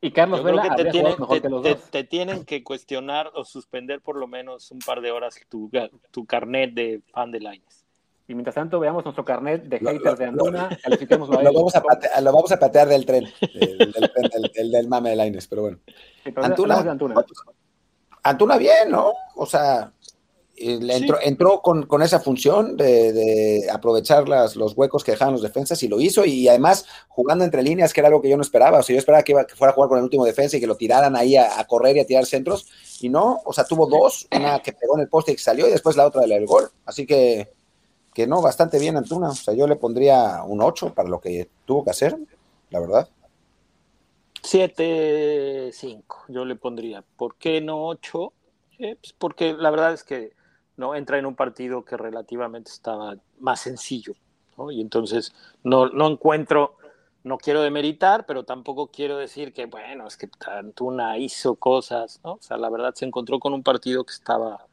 Y 0.00 0.10
Carlos 0.10 0.42
Vela 0.42 0.62
que 0.62 0.82
te, 0.82 0.90
tienen, 0.90 1.12
mejor 1.12 1.36
te, 1.36 1.42
que 1.42 1.48
los 1.48 1.62
dos. 1.62 1.90
te, 1.90 2.02
tienen 2.02 2.44
que 2.44 2.64
cuestionar 2.64 3.30
o 3.34 3.44
suspender 3.44 4.00
por 4.00 4.16
lo 4.16 4.26
menos 4.26 4.72
un 4.72 4.80
par 4.80 5.00
de 5.00 5.12
horas 5.12 5.38
tu, 5.48 5.70
tu 6.10 6.26
carnet 6.26 6.74
de 6.74 7.02
fan 7.12 7.30
de 7.30 7.38
Lines. 7.38 7.84
Y 8.26 8.34
mientras 8.34 8.54
tanto, 8.54 8.80
veamos 8.80 9.04
nuestro 9.04 9.24
carnet 9.24 9.62
de 9.64 9.78
haters 9.78 10.18
de 10.18 10.24
Antuna, 10.26 10.76
califiquémoslo 10.82 11.38
a 11.38 11.40
él. 11.42 11.46
Lo 11.46 11.52
vamos 11.52 11.76
a, 11.76 11.82
patear, 11.82 12.22
lo 12.22 12.32
vamos 12.32 12.50
a 12.50 12.58
patear 12.58 12.88
del 12.88 13.06
tren, 13.06 13.28
del, 13.54 13.78
del, 13.78 14.50
del, 14.54 14.70
del, 14.70 14.88
mame 14.88 15.10
de 15.10 15.16
Lines, 15.24 15.46
pero 15.46 15.62
bueno. 15.62 15.78
Sí, 15.86 16.32
pero 16.32 16.44
Antuna, 16.44 16.78
Antuna. 16.78 17.24
Antuna 18.24 18.56
bien, 18.56 18.90
¿no? 18.90 19.12
O 19.36 19.46
sea, 19.46 19.92
entró, 20.62 21.18
entró 21.20 21.60
con, 21.60 21.86
con, 21.86 22.02
esa 22.02 22.20
función 22.20 22.76
de, 22.76 23.12
de 23.12 23.70
aprovechar 23.70 24.28
las, 24.28 24.56
los 24.56 24.76
huecos 24.76 25.04
que 25.04 25.12
dejaban 25.12 25.34
los 25.34 25.42
defensas 25.42 25.82
y 25.82 25.88
lo 25.88 26.00
hizo, 26.00 26.24
y 26.24 26.48
además 26.48 26.86
jugando 27.08 27.44
entre 27.44 27.62
líneas, 27.62 27.92
que 27.92 28.00
era 28.00 28.08
algo 28.08 28.22
que 28.22 28.28
yo 28.28 28.36
no 28.36 28.42
esperaba. 28.42 28.78
O 28.78 28.82
sea, 28.82 28.94
yo 28.94 28.98
esperaba 28.98 29.22
que, 29.22 29.32
iba, 29.32 29.46
que 29.46 29.54
fuera 29.54 29.72
a 29.72 29.74
jugar 29.74 29.88
con 29.88 29.98
el 29.98 30.04
último 30.04 30.24
defensa 30.24 30.56
y 30.56 30.60
que 30.60 30.66
lo 30.66 30.76
tiraran 30.76 31.16
ahí 31.16 31.36
a, 31.36 31.58
a, 31.58 31.66
correr 31.66 31.96
y 31.96 32.00
a 32.00 32.06
tirar 32.06 32.26
centros, 32.26 32.66
y 33.00 33.08
no, 33.08 33.40
o 33.44 33.52
sea, 33.52 33.64
tuvo 33.64 33.86
dos, 33.86 34.28
una 34.34 34.60
que 34.60 34.72
pegó 34.72 34.96
en 34.96 35.02
el 35.02 35.08
poste 35.08 35.32
y 35.32 35.36
que 35.36 35.42
salió, 35.42 35.66
y 35.66 35.70
después 35.70 35.96
la 35.96 36.06
otra 36.06 36.22
del 36.22 36.46
gol. 36.46 36.70
Así 36.84 37.06
que, 37.06 37.48
que 38.14 38.26
no, 38.26 38.42
bastante 38.42 38.78
bien 38.78 38.96
Antuna. 38.96 39.30
O 39.30 39.34
sea, 39.34 39.54
yo 39.54 39.66
le 39.66 39.76
pondría 39.76 40.42
un 40.44 40.60
8 40.62 40.94
para 40.94 41.08
lo 41.08 41.20
que 41.20 41.48
tuvo 41.64 41.84
que 41.84 41.90
hacer, 41.90 42.16
la 42.70 42.80
verdad. 42.80 43.08
7-5, 44.42 46.02
yo 46.28 46.44
le 46.44 46.56
pondría. 46.56 47.04
¿Por 47.16 47.36
qué 47.36 47.60
no 47.60 47.86
8? 47.86 48.32
Eh, 48.78 48.96
pues 49.00 49.14
porque 49.16 49.52
la 49.52 49.70
verdad 49.70 49.92
es 49.92 50.02
que 50.02 50.32
no 50.76 50.94
entra 50.94 51.18
en 51.18 51.26
un 51.26 51.34
partido 51.34 51.84
que 51.84 51.96
relativamente 51.96 52.70
estaba 52.70 53.16
más 53.40 53.60
sencillo. 53.60 54.14
¿no? 54.56 54.70
Y 54.70 54.80
entonces 54.80 55.32
no, 55.62 55.86
no 55.88 56.08
encuentro, 56.08 56.76
no 57.24 57.38
quiero 57.38 57.62
demeritar, 57.62 58.26
pero 58.26 58.44
tampoco 58.44 58.88
quiero 58.88 59.16
decir 59.16 59.52
que, 59.52 59.66
bueno, 59.66 60.06
es 60.06 60.16
que 60.16 60.28
Antuna 60.46 61.18
hizo 61.18 61.56
cosas. 61.56 62.20
¿no? 62.24 62.34
O 62.34 62.42
sea, 62.42 62.56
la 62.56 62.70
verdad 62.70 62.94
se 62.94 63.04
encontró 63.04 63.38
con 63.38 63.52
un 63.52 63.62
partido 63.62 64.04
que 64.04 64.12
estaba 64.12 64.66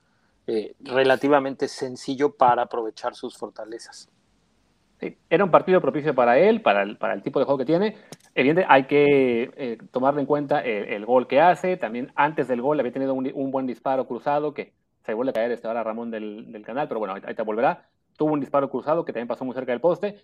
eh, 0.48 0.76
relativamente 0.80 1.68
sencillo 1.68 2.36
para 2.36 2.64
aprovechar 2.64 3.16
sus 3.16 3.38
fortalezas. 3.38 4.10
Sí, 5.00 5.18
era 5.30 5.46
un 5.46 5.52
partido 5.52 5.80
propicio 5.80 6.14
para 6.14 6.38
él, 6.40 6.62
para 6.62 6.82
el, 6.82 6.98
para 6.98 7.14
el 7.14 7.22
tipo 7.22 7.40
de 7.40 7.46
juego 7.46 7.60
que 7.60 7.66
tiene. 7.66 7.96
Evidentemente 8.36 8.66
hay 8.68 8.84
que 8.86 9.52
eh, 9.56 9.78
tomarlo 9.92 10.20
en 10.20 10.26
cuenta 10.26 10.60
el, 10.62 11.06
gol 11.06 11.28
que 11.28 11.40
hace. 11.40 11.78
También 11.78 12.12
antes 12.16 12.48
del 12.50 12.62
gol 12.62 12.80
había 12.80 12.92
tenido 12.92 13.14
un, 13.14 13.32
un, 13.34 13.52
buen 13.52 13.66
disparo 13.66 14.08
cruzado 14.08 14.54
que 14.54 14.74
se 15.10 15.16
vuelve 15.16 15.32
a 15.32 15.34
caer 15.34 15.52
este 15.52 15.68
ahora 15.68 15.84
Ramón 15.84 16.12
del, 16.12 16.62
canal, 16.64 16.88
pero 16.88 17.00
bueno, 17.00 17.16
ahí 17.16 17.34
te 17.34 17.42
volverá. 17.42 17.90
Tuvo 18.16 18.34
un 18.34 18.40
disparo 18.40 18.70
cruzado 18.70 19.06
que 19.06 19.12
también 19.12 19.28
pasó 19.28 19.44
muy 19.44 19.56
cerca 19.56 19.72
del 19.72 19.82
poste. 19.82 20.22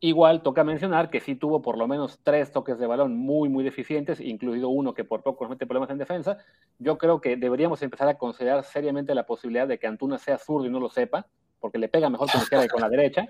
Igual 0.00 0.42
toca 0.42 0.62
mencionar 0.62 1.08
que 1.08 1.20
sí 1.20 1.36
tuvo 1.36 1.62
por 1.62 1.78
lo 1.78 1.88
menos 1.88 2.20
tres 2.22 2.52
toques 2.52 2.78
de 2.78 2.86
balón 2.86 3.16
muy, 3.16 3.48
muy 3.48 3.64
deficientes, 3.64 4.20
incluido 4.20 4.68
uno 4.68 4.92
que 4.92 5.04
por 5.04 5.22
poco 5.22 5.44
nos 5.44 5.52
mete 5.52 5.64
problemas 5.64 5.88
en 5.88 5.96
defensa. 5.96 6.36
Yo 6.78 6.98
creo 6.98 7.22
que 7.22 7.38
deberíamos 7.38 7.80
empezar 7.80 8.08
a 8.08 8.18
considerar 8.18 8.62
seriamente 8.64 9.14
la 9.14 9.24
posibilidad 9.24 9.66
de 9.66 9.78
que 9.78 9.86
Antuna 9.86 10.18
sea 10.18 10.36
zurdo 10.36 10.66
y 10.66 10.70
no 10.70 10.80
lo 10.80 10.90
sepa, 10.90 11.26
porque 11.58 11.78
le 11.78 11.88
pega 11.88 12.10
mejor 12.10 12.30
con 12.30 12.40
la 12.40 12.42
izquierda 12.42 12.64
que 12.66 12.70
con 12.70 12.82
la 12.82 12.90
derecha. 12.90 13.26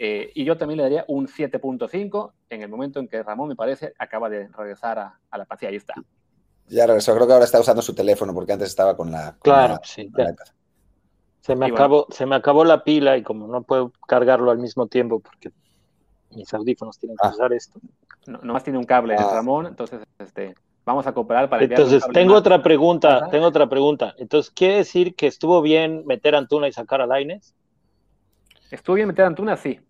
Eh, 0.00 0.32
y 0.34 0.44
yo 0.44 0.56
también 0.56 0.78
le 0.78 0.82
daría 0.82 1.04
un 1.06 1.28
7.5 1.28 2.32
en 2.48 2.62
el 2.62 2.68
momento 2.68 2.98
en 2.98 3.06
que 3.06 3.22
Ramón, 3.22 3.50
me 3.50 3.54
parece, 3.54 3.92
acaba 4.00 4.28
de 4.28 4.48
regresar 4.48 4.98
a, 4.98 5.20
a 5.30 5.38
la 5.38 5.44
pantalla. 5.44 5.70
Ahí 5.70 5.76
está. 5.76 5.94
Ya 6.70 6.86
regresó, 6.86 7.14
creo 7.14 7.26
que 7.26 7.32
ahora 7.32 7.44
está 7.44 7.60
usando 7.60 7.82
su 7.82 7.94
teléfono 7.94 8.32
porque 8.32 8.52
antes 8.52 8.68
estaba 8.68 8.96
con 8.96 9.10
la. 9.10 9.32
Con 9.32 9.40
claro, 9.40 9.74
la, 9.74 9.80
sí. 9.84 10.10
Con 10.10 10.24
la 10.24 10.34
se, 11.40 11.56
me 11.56 11.66
acabó, 11.66 12.04
bueno. 12.04 12.14
se 12.16 12.26
me 12.26 12.36
acabó 12.36 12.64
la 12.64 12.84
pila 12.84 13.16
y 13.16 13.22
como 13.22 13.48
no 13.48 13.62
puedo 13.62 13.92
cargarlo 14.06 14.50
al 14.50 14.58
mismo 14.58 14.86
tiempo 14.86 15.20
porque 15.20 15.50
mis 16.30 16.52
audífonos 16.54 16.98
tienen 16.98 17.16
que 17.20 17.26
ah. 17.26 17.30
usar 17.30 17.52
esto. 17.52 17.80
No, 18.26 18.38
nomás 18.42 18.62
tiene 18.62 18.78
un 18.78 18.84
cable 18.84 19.16
ah. 19.18 19.30
Ramón, 19.34 19.66
entonces 19.66 20.00
este, 20.18 20.54
vamos 20.84 21.06
a 21.06 21.12
cooperar 21.12 21.48
para 21.48 21.64
Entonces, 21.64 22.04
tengo 22.12 22.34
más. 22.34 22.40
otra 22.40 22.62
pregunta, 22.62 23.16
¿Ajá? 23.16 23.30
tengo 23.30 23.46
otra 23.46 23.68
pregunta. 23.68 24.14
Entonces, 24.18 24.52
¿quiere 24.54 24.76
decir 24.76 25.14
que 25.14 25.26
estuvo 25.26 25.62
bien 25.62 26.06
meter 26.06 26.34
a 26.34 26.38
Antuna 26.38 26.68
y 26.68 26.72
sacar 26.72 27.00
a 27.00 27.06
Laines? 27.06 27.54
Estuvo 28.70 28.96
bien 28.96 29.08
meter 29.08 29.24
a 29.24 29.28
Antuna, 29.28 29.56
sí. 29.56 29.80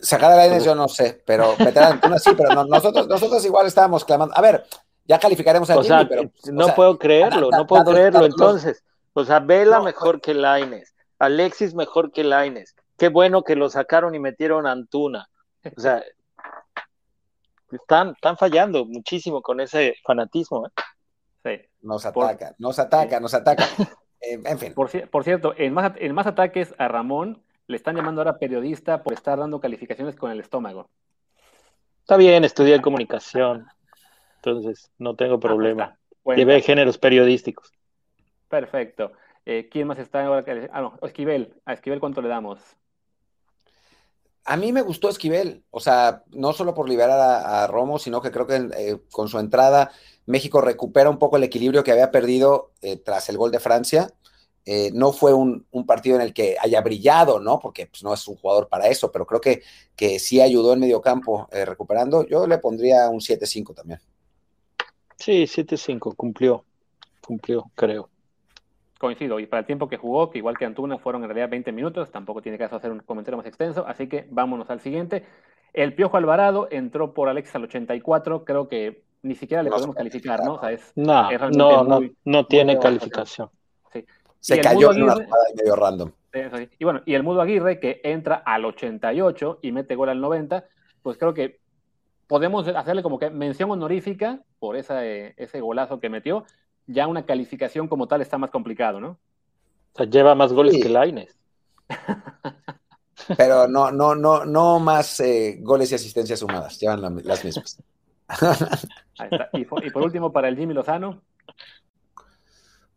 Sacar 0.00 0.32
a 0.32 0.36
Laines 0.36 0.64
yo 0.64 0.74
no 0.74 0.88
sé, 0.88 1.22
pero 1.24 1.54
meter 1.58 1.82
a 1.82 1.88
Antuna 1.88 2.18
sí, 2.18 2.30
pero 2.36 2.54
no, 2.54 2.64
nosotros, 2.64 3.06
nosotros 3.06 3.44
igual 3.44 3.66
estábamos 3.66 4.04
clamando. 4.04 4.36
A 4.36 4.40
ver, 4.40 4.64
ya 5.06 5.18
calificaremos 5.18 5.70
a 5.70 5.76
o 5.76 5.82
Jimmy, 5.82 5.88
sea, 5.88 6.08
pero 6.08 6.22
no 6.52 6.64
o 6.64 6.66
sea, 6.66 6.74
puedo 6.74 6.98
creerlo, 6.98 7.50
no 7.50 7.66
puedo 7.66 7.84
creerlo. 7.84 8.24
Entonces, 8.24 8.82
o 9.12 9.24
sea, 9.24 9.40
Vela 9.40 9.78
no, 9.78 9.84
mejor 9.84 10.20
que 10.20 10.34
Laines, 10.34 10.94
Alexis 11.18 11.74
mejor 11.74 12.12
que 12.12 12.24
Laines. 12.24 12.74
Qué 12.98 13.08
bueno 13.08 13.42
que 13.42 13.56
lo 13.56 13.68
sacaron 13.68 14.14
y 14.14 14.18
metieron 14.18 14.66
a 14.66 14.72
Antuna. 14.72 15.28
O 15.76 15.80
sea, 15.80 16.02
están, 17.70 18.10
están 18.10 18.36
fallando 18.36 18.84
muchísimo 18.84 19.42
con 19.42 19.60
ese 19.60 19.96
fanatismo. 20.04 20.66
¿eh? 20.66 20.70
Sí. 21.44 21.68
Nos 21.82 22.06
ataca, 22.06 22.48
por... 22.48 22.60
nos 22.60 22.78
ataca, 22.78 23.20
nos 23.20 23.34
ataca. 23.34 23.64
eh, 24.20 24.40
en 24.44 24.58
fin. 24.58 24.74
Por, 24.74 24.90
por 25.10 25.24
cierto, 25.24 25.54
en 25.56 25.74
más, 25.74 25.92
en 25.96 26.14
más 26.14 26.26
ataques 26.26 26.74
a 26.78 26.88
Ramón 26.88 27.42
le 27.66 27.76
están 27.76 27.96
llamando 27.96 28.20
ahora 28.20 28.38
periodista 28.38 29.02
por 29.02 29.12
estar 29.12 29.38
dando 29.38 29.60
calificaciones 29.60 30.16
con 30.16 30.30
el 30.30 30.40
estómago. 30.40 30.88
Está 32.00 32.16
bien, 32.16 32.44
estudié 32.44 32.80
comunicación, 32.80 33.66
entonces 34.46 34.90
no 34.98 35.16
tengo 35.16 35.40
problema. 35.40 35.96
Ah, 35.96 35.98
bueno, 36.24 36.38
Llevé 36.38 36.60
géneros 36.62 36.98
periodísticos. 36.98 37.72
Perfecto. 38.48 39.12
Eh, 39.44 39.68
¿Quién 39.70 39.88
más 39.88 39.98
está 39.98 40.24
ahora? 40.24 40.44
Ah, 40.72 40.80
no, 40.80 40.98
Esquivel. 41.02 41.54
A 41.64 41.72
Esquivel, 41.72 42.00
¿cuánto 42.00 42.22
le 42.22 42.28
damos? 42.28 42.60
A 44.44 44.56
mí 44.56 44.72
me 44.72 44.82
gustó 44.82 45.08
Esquivel, 45.08 45.64
o 45.70 45.80
sea, 45.80 46.22
no 46.30 46.52
solo 46.52 46.72
por 46.72 46.88
liberar 46.88 47.18
a, 47.18 47.64
a 47.64 47.66
Romo, 47.66 47.98
sino 47.98 48.20
que 48.22 48.30
creo 48.30 48.46
que 48.46 48.68
eh, 48.76 48.98
con 49.10 49.28
su 49.28 49.40
entrada 49.40 49.90
México 50.26 50.60
recupera 50.60 51.10
un 51.10 51.18
poco 51.18 51.36
el 51.36 51.42
equilibrio 51.42 51.82
que 51.82 51.90
había 51.90 52.12
perdido 52.12 52.70
eh, 52.80 52.96
tras 52.96 53.28
el 53.28 53.38
gol 53.38 53.50
de 53.50 53.58
Francia. 53.58 54.08
Eh, 54.68 54.90
no 54.92 55.12
fue 55.12 55.32
un, 55.32 55.64
un, 55.70 55.86
partido 55.86 56.16
en 56.16 56.22
el 56.22 56.34
que 56.34 56.56
haya 56.60 56.80
brillado, 56.80 57.38
¿no? 57.38 57.60
Porque 57.60 57.86
pues, 57.86 58.02
no 58.02 58.12
es 58.12 58.26
un 58.26 58.34
jugador 58.34 58.68
para 58.68 58.88
eso, 58.88 59.12
pero 59.12 59.24
creo 59.24 59.40
que, 59.40 59.62
que 59.94 60.18
sí 60.18 60.40
ayudó 60.40 60.72
en 60.72 60.80
medio 60.80 61.00
campo 61.00 61.48
eh, 61.52 61.64
recuperando. 61.64 62.26
Yo 62.26 62.48
le 62.48 62.58
pondría 62.58 63.08
un 63.08 63.20
7-5 63.20 63.74
también. 63.74 64.00
Sí, 65.16 65.44
7-5, 65.44 66.14
cumplió, 66.14 66.64
cumplió, 67.20 67.70
creo. 67.74 68.08
Coincido, 68.98 69.38
y 69.40 69.46
para 69.46 69.60
el 69.60 69.66
tiempo 69.66 69.88
que 69.88 69.96
jugó, 69.96 70.30
que 70.30 70.38
igual 70.38 70.56
que 70.56 70.64
Antuna 70.64 70.98
fueron 70.98 71.22
en 71.22 71.28
realidad 71.28 71.50
20 71.50 71.72
minutos, 71.72 72.10
tampoco 72.10 72.40
tiene 72.40 72.56
caso 72.56 72.76
hacer 72.76 72.90
un 72.90 73.00
comentario 73.00 73.36
más 73.36 73.46
extenso, 73.46 73.86
así 73.86 74.08
que 74.08 74.26
vámonos 74.30 74.70
al 74.70 74.80
siguiente. 74.80 75.26
El 75.74 75.94
Piojo 75.94 76.16
Alvarado 76.16 76.68
entró 76.70 77.12
por 77.12 77.28
Alex 77.28 77.54
al 77.54 77.64
84, 77.64 78.44
creo 78.44 78.68
que 78.68 79.02
ni 79.22 79.34
siquiera 79.34 79.62
le 79.62 79.70
no 79.70 79.76
podemos 79.76 79.96
calificar, 79.96 80.42
¿no? 80.44 80.54
O 80.54 80.60
sea, 80.60 80.72
es, 80.72 80.92
no, 80.94 81.30
es 81.30 81.40
no, 81.56 81.84
muy, 81.84 82.08
no, 82.08 82.14
no 82.24 82.46
tiene 82.46 82.78
calificación. 82.78 83.50
Sí. 83.92 84.04
Se 84.40 84.60
cayó 84.60 84.92
en 84.92 85.02
una 85.02 85.14
jugada 85.14 85.44
medio 85.56 85.76
random. 85.76 86.12
Sí, 86.32 86.68
y 86.78 86.84
bueno, 86.84 87.02
y 87.04 87.14
el 87.14 87.22
Mudo 87.22 87.40
Aguirre, 87.40 87.80
que 87.80 88.00
entra 88.04 88.36
al 88.36 88.64
88 88.64 89.58
y 89.62 89.72
mete 89.72 89.94
gol 89.94 90.10
al 90.10 90.20
90, 90.20 90.64
pues 91.02 91.18
creo 91.18 91.34
que 91.34 91.60
podemos 92.26 92.66
hacerle 92.68 93.02
como 93.02 93.18
que 93.18 93.30
mención 93.30 93.70
honorífica 93.70 94.40
por 94.58 94.76
esa, 94.76 95.04
eh, 95.04 95.34
ese 95.36 95.60
golazo 95.60 96.00
que 96.00 96.08
metió. 96.08 96.44
Ya 96.86 97.06
una 97.06 97.26
calificación 97.26 97.88
como 97.88 98.06
tal 98.06 98.22
está 98.22 98.38
más 98.38 98.50
complicado, 98.50 99.00
¿no? 99.00 99.18
O 99.92 99.96
sea, 99.96 100.06
lleva 100.06 100.34
más 100.34 100.52
goles 100.52 100.74
sí. 100.74 100.82
que 100.82 100.88
Laines. 100.88 101.36
Pero 103.36 103.66
no, 103.66 103.90
no, 103.90 104.14
no, 104.14 104.44
no 104.44 104.78
más 104.78 105.18
eh, 105.20 105.58
goles 105.60 105.90
y 105.90 105.96
asistencias 105.96 106.38
sumadas, 106.38 106.78
llevan 106.78 107.00
la, 107.00 107.10
las 107.10 107.44
mismas. 107.44 107.82
Ahí 109.18 109.28
está. 109.30 109.48
Y, 109.52 109.64
por, 109.64 109.84
y 109.84 109.90
por 109.90 110.02
último, 110.02 110.30
para 110.30 110.48
el 110.48 110.56
Jimmy 110.56 110.74
Lozano. 110.74 111.22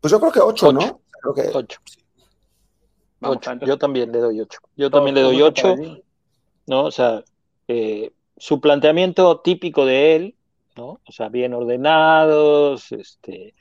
Pues 0.00 0.10
yo 0.10 0.20
creo 0.20 0.32
que 0.32 0.40
8, 0.40 0.72
¿no? 0.72 1.00
Creo 1.20 1.34
que 1.34 1.50
8. 1.52 1.80
Yo 3.66 3.78
también 3.78 4.12
le 4.12 4.18
doy 4.18 4.40
8. 4.40 4.58
Yo 4.76 4.90
también 4.90 5.14
le 5.14 5.22
doy 5.22 5.42
8. 5.42 5.76
¿no? 6.66 6.84
O 6.84 6.90
sea, 6.90 7.22
eh, 7.68 8.12
su 8.40 8.60
planteamiento 8.60 9.40
típico 9.40 9.84
de 9.84 10.16
él, 10.16 10.34
¿no? 10.76 10.98
O 11.06 11.12
sea, 11.12 11.28
bien 11.28 11.52
ordenados, 11.52 12.90
este, 12.90 13.54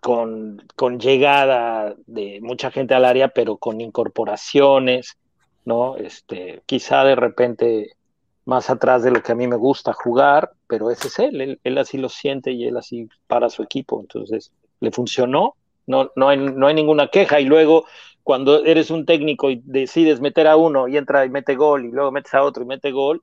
con, 0.00 0.62
con 0.76 1.00
llegada 1.00 1.94
de 2.06 2.38
mucha 2.42 2.70
gente 2.70 2.94
al 2.94 3.06
área, 3.06 3.28
pero 3.28 3.56
con 3.56 3.80
incorporaciones, 3.80 5.16
¿no? 5.64 5.96
Este, 5.96 6.62
quizá 6.66 7.02
de 7.04 7.16
repente 7.16 7.96
más 8.44 8.68
atrás 8.68 9.02
de 9.02 9.10
lo 9.10 9.22
que 9.22 9.32
a 9.32 9.34
mí 9.34 9.48
me 9.48 9.56
gusta 9.56 9.94
jugar, 9.94 10.52
pero 10.66 10.90
ese 10.90 11.08
es 11.08 11.18
él, 11.18 11.58
él, 11.64 11.78
así 11.78 11.96
lo 11.96 12.10
siente 12.10 12.52
y 12.52 12.66
él 12.66 12.76
así 12.76 13.08
para 13.26 13.48
su 13.48 13.62
equipo, 13.62 13.98
entonces 13.98 14.52
le 14.80 14.90
funcionó, 14.90 15.54
no, 15.86 16.10
no, 16.14 16.28
hay, 16.28 16.36
no 16.36 16.66
hay 16.66 16.74
ninguna 16.74 17.08
queja 17.08 17.40
y 17.40 17.46
luego 17.46 17.86
cuando 18.22 18.62
eres 18.66 18.90
un 18.90 19.06
técnico 19.06 19.50
y 19.50 19.62
decides 19.64 20.20
meter 20.20 20.46
a 20.46 20.56
uno 20.56 20.88
y 20.88 20.98
entra 20.98 21.24
y 21.24 21.30
mete 21.30 21.54
gol 21.54 21.86
y 21.86 21.90
luego 21.90 22.12
metes 22.12 22.34
a 22.34 22.42
otro 22.42 22.64
y 22.64 22.66
mete 22.66 22.90
gol, 22.90 23.22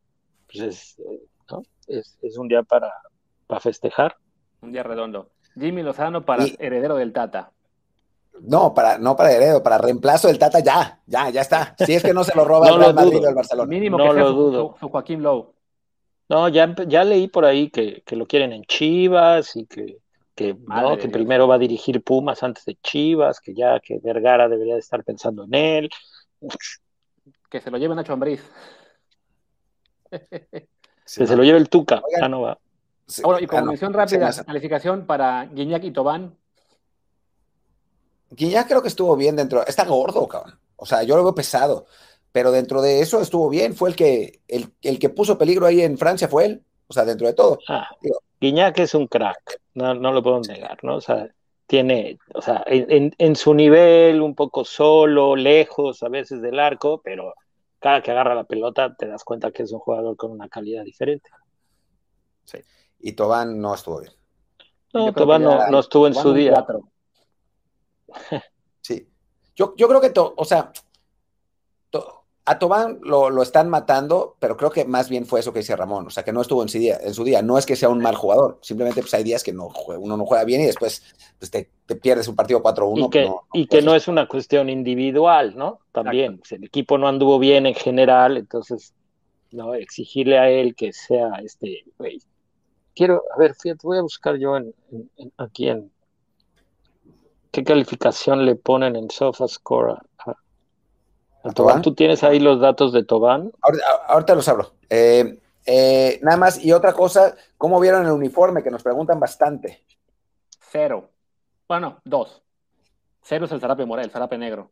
pues 0.51 0.63
es, 0.63 1.01
¿no? 1.49 1.63
es, 1.87 2.17
es 2.21 2.37
un 2.37 2.47
día 2.47 2.63
para, 2.63 2.91
para 3.47 3.59
festejar. 3.59 4.15
Un 4.61 4.71
día 4.71 4.83
redondo. 4.83 5.29
Jimmy 5.59 5.83
Lozano 5.83 6.23
para 6.25 6.45
heredero 6.59 6.95
del 6.95 7.11
Tata. 7.11 7.51
No, 8.41 8.73
para, 8.73 8.97
no 8.97 9.15
para 9.15 9.31
heredero, 9.31 9.61
para 9.61 9.77
reemplazo 9.77 10.27
del 10.27 10.39
Tata 10.39 10.59
ya, 10.59 10.99
ya, 11.05 11.29
ya 11.29 11.41
está. 11.41 11.75
Si 11.77 11.93
es 11.93 12.03
que 12.03 12.13
no 12.13 12.23
se 12.23 12.35
lo 12.35 12.45
roba 12.45 12.69
el 12.69 12.77
Real 12.77 12.93
Madrid 12.93 13.23
o 13.23 13.29
el 13.29 13.35
Barcelona. 13.35 13.67
Mínimo 13.67 13.97
no 13.97 14.13
que 14.13 14.19
lo 14.19 14.31
dudo. 14.31 14.75
Su, 14.79 14.89
Joaquín 14.89 15.21
Lowe. 15.21 15.53
No, 16.29 16.47
ya, 16.47 16.73
ya 16.87 17.03
leí 17.03 17.27
por 17.27 17.43
ahí 17.43 17.69
que, 17.69 18.03
que 18.05 18.15
lo 18.15 18.25
quieren 18.25 18.53
en 18.53 18.63
Chivas 18.63 19.55
y 19.57 19.65
que, 19.65 19.97
que, 20.33 20.53
no, 20.53 20.97
que 20.97 21.09
primero 21.09 21.47
va 21.47 21.55
a 21.55 21.59
dirigir 21.59 22.01
Pumas 22.01 22.41
antes 22.41 22.63
de 22.63 22.77
Chivas, 22.81 23.41
que 23.41 23.53
ya 23.53 23.81
que 23.81 23.99
Vergara 23.99 24.47
debería 24.47 24.75
de 24.75 24.79
estar 24.79 25.03
pensando 25.03 25.43
en 25.43 25.53
él. 25.53 25.89
Que 27.49 27.59
se 27.59 27.69
lo 27.69 27.77
lleven 27.77 27.99
a 27.99 28.03
Ambriz. 30.11 30.67
que 31.17 31.27
se 31.27 31.35
lo 31.35 31.43
lleve 31.43 31.57
el 31.57 31.69
Tuca. 31.69 32.01
Ah, 32.21 32.29
no 32.29 32.41
va. 32.41 32.57
y 33.39 33.47
como 33.47 33.65
mención 33.65 33.93
rápida, 33.93 34.31
calificación 34.45 35.05
para 35.05 35.45
Guiñac 35.45 35.83
y 35.83 35.91
Tobán. 35.91 36.35
Guiñac 38.29 38.67
creo 38.67 38.81
que 38.81 38.87
estuvo 38.87 39.15
bien 39.15 39.35
dentro. 39.35 39.65
Está 39.65 39.85
gordo, 39.85 40.27
cabrón. 40.27 40.57
O 40.77 40.85
sea, 40.85 41.03
yo 41.03 41.15
lo 41.15 41.23
veo 41.23 41.35
pesado. 41.35 41.85
Pero 42.31 42.51
dentro 42.51 42.81
de 42.81 43.01
eso 43.01 43.21
estuvo 43.21 43.49
bien. 43.49 43.75
Fue 43.75 43.89
el 43.89 43.95
que, 43.95 44.39
el, 44.47 44.73
el 44.81 44.99
que 44.99 45.09
puso 45.09 45.37
peligro 45.37 45.65
ahí 45.65 45.81
en 45.81 45.97
Francia, 45.97 46.29
fue 46.29 46.45
él. 46.45 46.63
O 46.87 46.93
sea, 46.93 47.03
dentro 47.03 47.27
de 47.27 47.33
todo. 47.33 47.59
Ah, 47.67 47.87
Guiñac 48.39 48.79
es 48.79 48.93
un 48.95 49.07
crack. 49.07 49.61
No, 49.73 49.93
no 49.93 50.11
lo 50.11 50.23
puedo 50.23 50.39
negar, 50.41 50.77
¿no? 50.83 50.95
O 50.95 51.01
sea, 51.01 51.29
tiene, 51.67 52.17
o 52.33 52.41
sea, 52.41 52.63
en, 52.67 53.13
en, 53.17 53.35
su 53.37 53.53
nivel, 53.53 54.21
un 54.21 54.35
poco 54.35 54.65
solo, 54.65 55.37
lejos 55.37 56.03
a 56.03 56.09
veces 56.09 56.41
del 56.41 56.59
arco, 56.59 57.01
pero 57.01 57.33
cada 57.81 58.01
que 58.01 58.11
agarra 58.11 58.35
la 58.35 58.43
pelota 58.43 58.95
te 58.95 59.07
das 59.07 59.23
cuenta 59.23 59.51
que 59.51 59.63
es 59.63 59.71
un 59.71 59.79
jugador 59.79 60.15
con 60.15 60.31
una 60.31 60.47
calidad 60.47 60.83
diferente. 60.83 61.29
Sí. 62.45 62.59
Y 62.99 63.13
Tobán 63.13 63.59
no 63.59 63.73
estuvo 63.73 64.01
bien. 64.01 64.13
No, 64.93 65.11
Tobán 65.11 65.41
no, 65.43 65.67
no, 65.67 65.79
estuvo 65.79 66.05
en 66.05 66.13
su 66.13 66.31
día. 66.31 66.65
Sí. 68.81 69.07
Yo, 69.55 69.73
yo 69.77 69.87
creo 69.87 70.01
que, 70.01 70.11
o 70.15 70.45
sea, 70.45 70.71
a 72.45 72.57
Tobán 72.57 72.99
lo, 73.03 73.41
están 73.41 73.69
matando, 73.69 74.35
pero 74.39 74.57
creo 74.57 74.71
que 74.71 74.85
más 74.85 75.09
bien 75.09 75.25
fue 75.25 75.39
eso 75.39 75.53
que 75.53 75.59
dice 75.59 75.75
Ramón, 75.75 76.07
o 76.07 76.09
sea, 76.09 76.23
que 76.23 76.33
no 76.33 76.41
estuvo 76.41 76.63
en 76.63 76.69
su 76.69 76.79
día. 76.79 76.97
En 77.01 77.13
su 77.13 77.23
día. 77.23 77.41
No 77.41 77.57
es 77.57 77.65
que 77.65 77.75
sea 77.75 77.89
un 77.89 77.99
mal 77.99 78.15
jugador, 78.15 78.57
simplemente 78.61 79.01
pues 79.01 79.13
hay 79.13 79.23
días 79.23 79.43
que 79.43 79.53
no 79.53 79.69
uno 79.99 80.17
no 80.17 80.25
juega 80.25 80.43
bien 80.43 80.61
y 80.61 80.65
después 80.65 81.03
pues, 81.37 81.51
te, 81.51 81.69
pierdes 82.01 82.27
un 82.27 82.35
partido 82.35 82.63
4-1. 82.63 83.05
Y 83.05 83.09
que, 83.09 83.25
no, 83.25 83.41
y 83.53 83.67
que 83.67 83.81
no 83.81 83.93
es 83.93 84.07
una 84.07 84.27
cuestión 84.27 84.69
individual, 84.69 85.55
¿no? 85.55 85.79
También, 85.91 86.39
pues, 86.39 86.53
el 86.53 86.63
equipo 86.63 86.97
no 86.97 87.07
anduvo 87.07 87.37
bien 87.37 87.65
en 87.65 87.75
general, 87.75 88.37
entonces, 88.37 88.93
no, 89.51 89.75
exigirle 89.75 90.39
a 90.39 90.49
él 90.49 90.75
que 90.75 90.93
sea 90.93 91.29
este, 91.43 91.83
Quiero, 92.93 93.23
a 93.33 93.39
ver, 93.39 93.55
fíjate, 93.55 93.79
voy 93.83 93.99
a 93.99 94.01
buscar 94.01 94.37
yo 94.37 94.57
en, 94.57 94.73
aquí 95.37 95.69
en, 95.69 95.91
¿Qué 97.51 97.65
calificación 97.65 98.45
le 98.45 98.55
ponen 98.55 98.95
en 98.95 99.09
SofaScore 99.09 99.95
a, 100.19 100.35
a, 101.43 101.51
Tobán? 101.51 101.81
¿Tú 101.81 101.93
tienes 101.93 102.23
ahí 102.23 102.39
los 102.39 102.59
datos 102.59 102.93
de 102.93 103.03
Tobán? 103.03 103.51
Ahorita, 104.07 104.35
los 104.35 104.47
abro. 104.47 104.73
Eh, 104.89 105.39
eh, 105.65 106.19
nada 106.21 106.37
más, 106.37 106.63
y 106.63 106.71
otra 106.71 106.93
cosa, 106.93 107.35
¿cómo 107.57 107.79
vieron 107.79 108.05
el 108.05 108.11
uniforme? 108.11 108.63
Que 108.63 108.71
nos 108.71 108.83
preguntan 108.83 109.19
bastante. 109.19 109.83
Cero. 110.59 111.09
Bueno, 111.67 111.99
dos. 112.03 112.41
Cero 113.21 113.45
es 113.45 113.51
el 113.51 113.61
zarape 113.61 113.85
morel, 113.85 114.05
el 114.05 114.11
zarape 114.11 114.37
negro. 114.37 114.71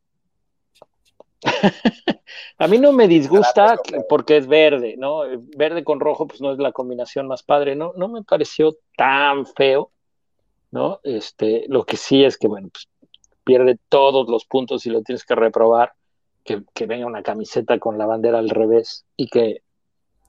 a 2.57 2.67
mí 2.67 2.78
no 2.80 2.91
me 2.91 3.07
disgusta 3.07 3.78
porque 4.09 4.38
es 4.38 4.47
verde, 4.47 4.95
¿no? 4.97 5.22
Verde 5.55 5.84
con 5.84 5.99
rojo, 5.99 6.28
pues 6.28 6.41
no 6.41 6.51
es 6.51 6.59
la 6.59 6.72
combinación 6.72 7.28
más 7.28 7.43
padre, 7.43 7.76
¿no? 7.76 7.93
No 7.95 8.07
me 8.07 8.24
pareció 8.24 8.76
tan 8.97 9.45
feo. 9.45 9.91
¿no? 10.72 10.99
Este, 11.03 11.65
lo 11.67 11.86
que 11.86 11.97
sí 11.97 12.24
es 12.24 12.38
que, 12.38 12.47
bueno, 12.47 12.70
pues, 12.72 12.88
pierde 13.43 13.78
todos 13.89 14.30
los 14.30 14.45
puntos 14.45 14.86
y 14.86 14.89
lo 14.89 15.01
tienes 15.01 15.26
que 15.26 15.36
reprobar, 15.36 15.93
que, 16.74 16.86
venga 16.86 17.06
una 17.06 17.24
camiseta 17.24 17.80
con 17.80 17.97
la 17.97 18.06
bandera 18.06 18.39
al 18.39 18.50
revés 18.50 19.06
y 19.16 19.28
que 19.28 19.62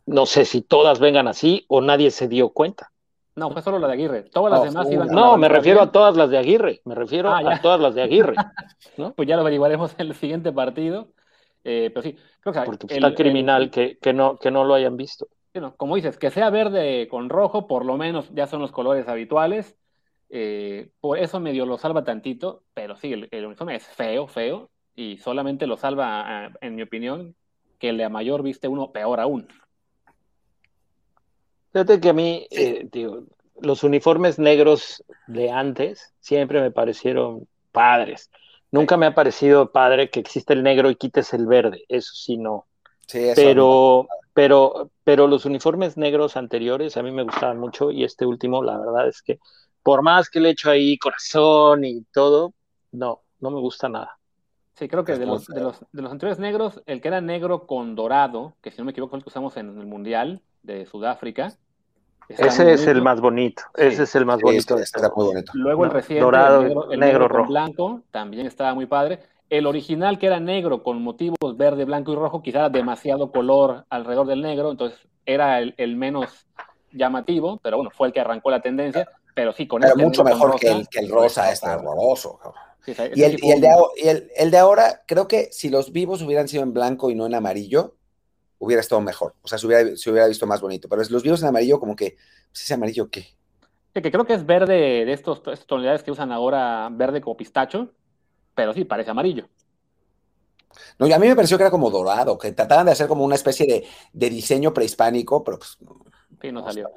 no 0.07 0.27
sé 0.27 0.45
si 0.45 0.63
todas 0.63 1.01
vengan 1.01 1.29
así 1.29 1.65
o 1.69 1.81
nadie 1.81 2.11
se 2.11 2.29
dio 2.29 2.51
cuenta. 2.51 2.91
No, 3.37 3.51
fue 3.51 3.63
solo 3.63 3.79
la 3.79 3.87
de 3.87 3.95
Aguirre. 3.95 4.23
Todas 4.25 4.53
las 4.53 4.65
demás 4.65 4.91
iban. 4.91 5.09
No, 5.09 5.37
me 5.39 5.49
refiero 5.49 5.81
a 5.81 5.93
todas 5.93 6.17
las 6.17 6.31
de 6.31 6.39
Aguirre. 6.39 6.81
Me 6.85 6.95
refiero 6.95 7.31
ah, 7.31 7.41
a 7.45 7.61
todas 7.61 7.81
las 7.81 7.95
de 7.95 8.03
Aguirre. 8.03 8.35
pues 9.17 9.29
ya 9.29 9.37
lo 9.37 9.43
averiguaremos 9.43 9.95
en 9.99 10.09
el 10.09 10.15
siguiente 10.15 10.53
partido. 10.53 11.09
Eh, 11.65 11.91
pero 11.95 12.03
sí, 12.03 12.17
creo 12.41 12.53
que. 12.53 12.61
Porque 12.63 12.95
está 12.95 13.15
criminal 13.15 13.71
que, 13.71 13.99
que, 13.99 14.13
no, 14.13 14.39
que 14.39 14.51
no 14.51 14.65
lo 14.65 14.75
hayan 14.75 14.97
visto. 14.97 15.29
como 15.77 15.97
dices, 15.97 16.19
que 16.19 16.31
sea 16.31 16.51
verde 16.51 17.09
con 17.09 17.29
rojo, 17.29 17.67
por 17.67 17.85
lo 17.85 17.97
menos 17.97 18.29
ya 18.35 18.47
son 18.47 18.61
los 18.61 18.73
colores 18.73 19.09
habituales. 19.09 19.77
Eh, 20.33 20.91
por 21.01 21.19
eso 21.19 21.41
medio 21.41 21.67
lo 21.67 21.77
salva 21.77 22.05
tantito, 22.05 22.63
pero 22.73 22.95
sí, 22.97 23.13
el, 23.13 23.47
uniforme 23.47 23.75
es 23.75 23.87
feo, 23.87 24.29
feo, 24.29 24.71
y 25.01 25.17
solamente 25.17 25.67
lo 25.67 25.79
salva, 25.79 26.21
ah, 26.27 26.51
en 26.61 26.75
mi 26.75 26.83
opinión, 26.83 27.35
que 27.79 27.89
el 27.89 27.97
de 27.97 28.05
a 28.05 28.11
mayor 28.11 28.43
viste 28.43 28.69
uno 28.69 28.93
peor 28.93 29.19
aún. 29.19 29.49
Fíjate 31.73 32.01
que 32.01 32.11
a 32.11 32.13
mí, 32.13 32.47
eh, 32.51 32.87
digo, 32.93 33.23
los 33.63 33.83
uniformes 33.83 34.39
negros 34.39 35.03
de 35.27 35.51
antes 35.51 36.13
siempre 36.21 36.61
me 36.61 36.71
parecieron 36.71 37.49
padres. 37.73 38.31
Nunca 38.71 38.99
me 38.99 39.07
ha 39.07 39.15
parecido 39.15 39.73
padre 39.73 40.11
que 40.11 40.21
existe 40.21 40.53
el 40.53 40.63
negro 40.63 40.91
y 40.91 40.97
quites 40.97 41.33
el 41.33 41.47
verde, 41.47 41.85
eso 41.89 42.13
sí 42.15 42.37
no. 42.37 42.67
pero, 43.35 44.07
pero, 44.35 44.91
pero 45.03 45.27
los 45.27 45.47
uniformes 45.47 45.97
negros 45.97 46.37
anteriores 46.37 46.99
a 46.99 47.03
mí 47.03 47.11
me 47.11 47.23
gustaban 47.23 47.59
mucho 47.59 47.91
y 47.91 48.05
este 48.05 48.27
último, 48.27 48.63
la 48.63 48.77
verdad 48.77 49.09
es 49.09 49.23
que 49.23 49.39
por 49.83 50.03
más 50.03 50.29
que 50.29 50.41
le 50.41 50.51
echo 50.51 50.71
ahí 50.71 50.99
corazón 50.99 51.87
y 51.87 52.03
todo, 52.13 52.53
no, 52.93 53.23
no 53.41 53.51
me 53.51 53.61
gusta 53.61 53.89
nada. 53.89 54.20
Sí, 54.81 54.89
creo 54.89 55.05
que 55.05 55.19
de 55.19 55.27
los, 55.27 55.47
de 55.47 55.61
los, 55.61 55.85
de 55.93 56.01
los 56.01 56.11
anteriores 56.11 56.39
negros, 56.39 56.81
el 56.87 57.03
que 57.03 57.09
era 57.09 57.21
negro 57.21 57.67
con 57.67 57.95
dorado, 57.95 58.55
que 58.63 58.71
si 58.71 58.79
no 58.79 58.87
me 58.87 58.93
equivoco, 58.93 59.15
el 59.15 59.23
que 59.23 59.29
usamos 59.29 59.55
en 59.59 59.79
el 59.79 59.85
Mundial 59.85 60.41
de 60.63 60.87
Sudáfrica. 60.87 61.53
Ese 62.31 62.73
es 62.73 62.87
el 62.87 63.03
más 63.03 63.21
bonito, 63.21 63.63
ese 63.77 64.05
es 64.05 64.15
el 64.15 64.25
más 64.25 64.41
bonito. 64.41 64.77
Luego 65.53 65.85
el 65.85 65.91
reciente, 65.91 66.25
dorado, 66.25 66.91
el 66.91 66.99
negro, 66.99 67.29
rojo. 67.29 67.51
blanco, 67.51 68.01
también 68.11 68.47
estaba 68.47 68.73
muy 68.73 68.87
padre. 68.87 69.21
El 69.51 69.67
original 69.67 70.19
que 70.19 70.29
era 70.29 70.41
negro 70.41 70.83
con 70.83 71.03
motivos 71.03 71.59
verde, 71.59 71.85
blanco 71.85 72.13
y 72.13 72.15
rojo, 72.15 72.41
quizá 72.41 72.71
demasiado 72.71 73.33
color 73.33 73.85
alrededor 73.91 74.29
del 74.29 74.41
negro, 74.41 74.71
entonces 74.71 74.99
era 75.27 75.59
el, 75.59 75.75
el 75.77 75.95
menos 75.97 76.47
llamativo, 76.91 77.61
pero 77.63 77.77
bueno, 77.77 77.91
fue 77.91 78.07
el 78.07 78.15
que 78.15 78.21
arrancó 78.21 78.51
la 78.51 78.63
tendencia. 78.63 79.07
Pero 79.35 79.53
sí, 79.53 79.67
con 79.67 79.83
Pero 79.83 79.93
este 79.93 80.05
mucho 80.05 80.25
mejor 80.25 80.59
que, 80.59 80.69
el, 80.69 80.89
que 80.89 81.01
el 81.01 81.11
rosa 81.11 81.53
este 81.53 81.69
horroroso. 81.69 82.41
Y, 82.87 83.23
el, 83.23 83.39
y, 83.43 83.51
el 83.51 83.61
de, 83.61 83.69
y 83.97 84.09
el, 84.09 84.51
de 84.51 84.59
ahora, 84.59 85.03
creo 85.07 85.29
que 85.29 85.49
si 85.53 85.69
los 85.69 85.93
vivos 85.93 86.23
hubieran 86.23 86.49
sido 86.49 86.63
en 86.63 86.73
blanco 86.73 87.11
y 87.11 87.15
no 87.15 87.27
en 87.27 87.35
amarillo, 87.35 87.97
hubiera 88.59 88.81
estado 88.81 89.01
mejor. 89.01 89.35
O 89.43 89.49
sea, 89.49 89.59
se 89.59 89.67
hubiera, 89.67 89.97
se 89.97 90.11
hubiera 90.11 90.27
visto 90.29 90.47
más 90.47 90.61
bonito. 90.61 90.89
Pero 90.89 91.03
los 91.09 91.23
vivos 91.23 91.43
en 91.43 91.49
amarillo, 91.49 91.81
como 91.81 91.97
que, 91.97 92.17
pues, 92.51 92.65
¿ese 92.65 92.75
amarillo 92.75 93.11
qué? 93.11 93.27
que 93.93 94.11
creo 94.11 94.25
que 94.25 94.35
es 94.35 94.47
verde 94.47 95.05
de 95.05 95.13
estos, 95.13 95.39
estas 95.39 95.67
tonalidades 95.67 96.03
que 96.03 96.13
usan 96.13 96.31
ahora, 96.31 96.89
verde 96.93 97.21
como 97.21 97.37
pistacho, 97.37 97.91
pero 98.55 98.73
sí, 98.73 98.85
parece 98.85 99.11
amarillo. 99.11 99.49
No, 100.99 101.07
y 101.07 101.13
a 101.13 101.19
mí 101.19 101.27
me 101.27 101.35
pareció 101.35 101.57
que 101.57 101.65
era 101.65 101.71
como 101.71 101.91
dorado, 101.91 102.39
que 102.39 102.53
trataban 102.53 102.87
de 102.87 102.93
hacer 102.93 103.09
como 103.09 103.25
una 103.25 103.35
especie 103.35 103.67
de, 103.67 103.87
de 104.13 104.31
diseño 104.31 104.73
prehispánico, 104.73 105.43
pero 105.43 105.59
pues. 105.59 105.79
Sí, 106.41 106.53
no 106.53 106.65
salió. 106.65 106.91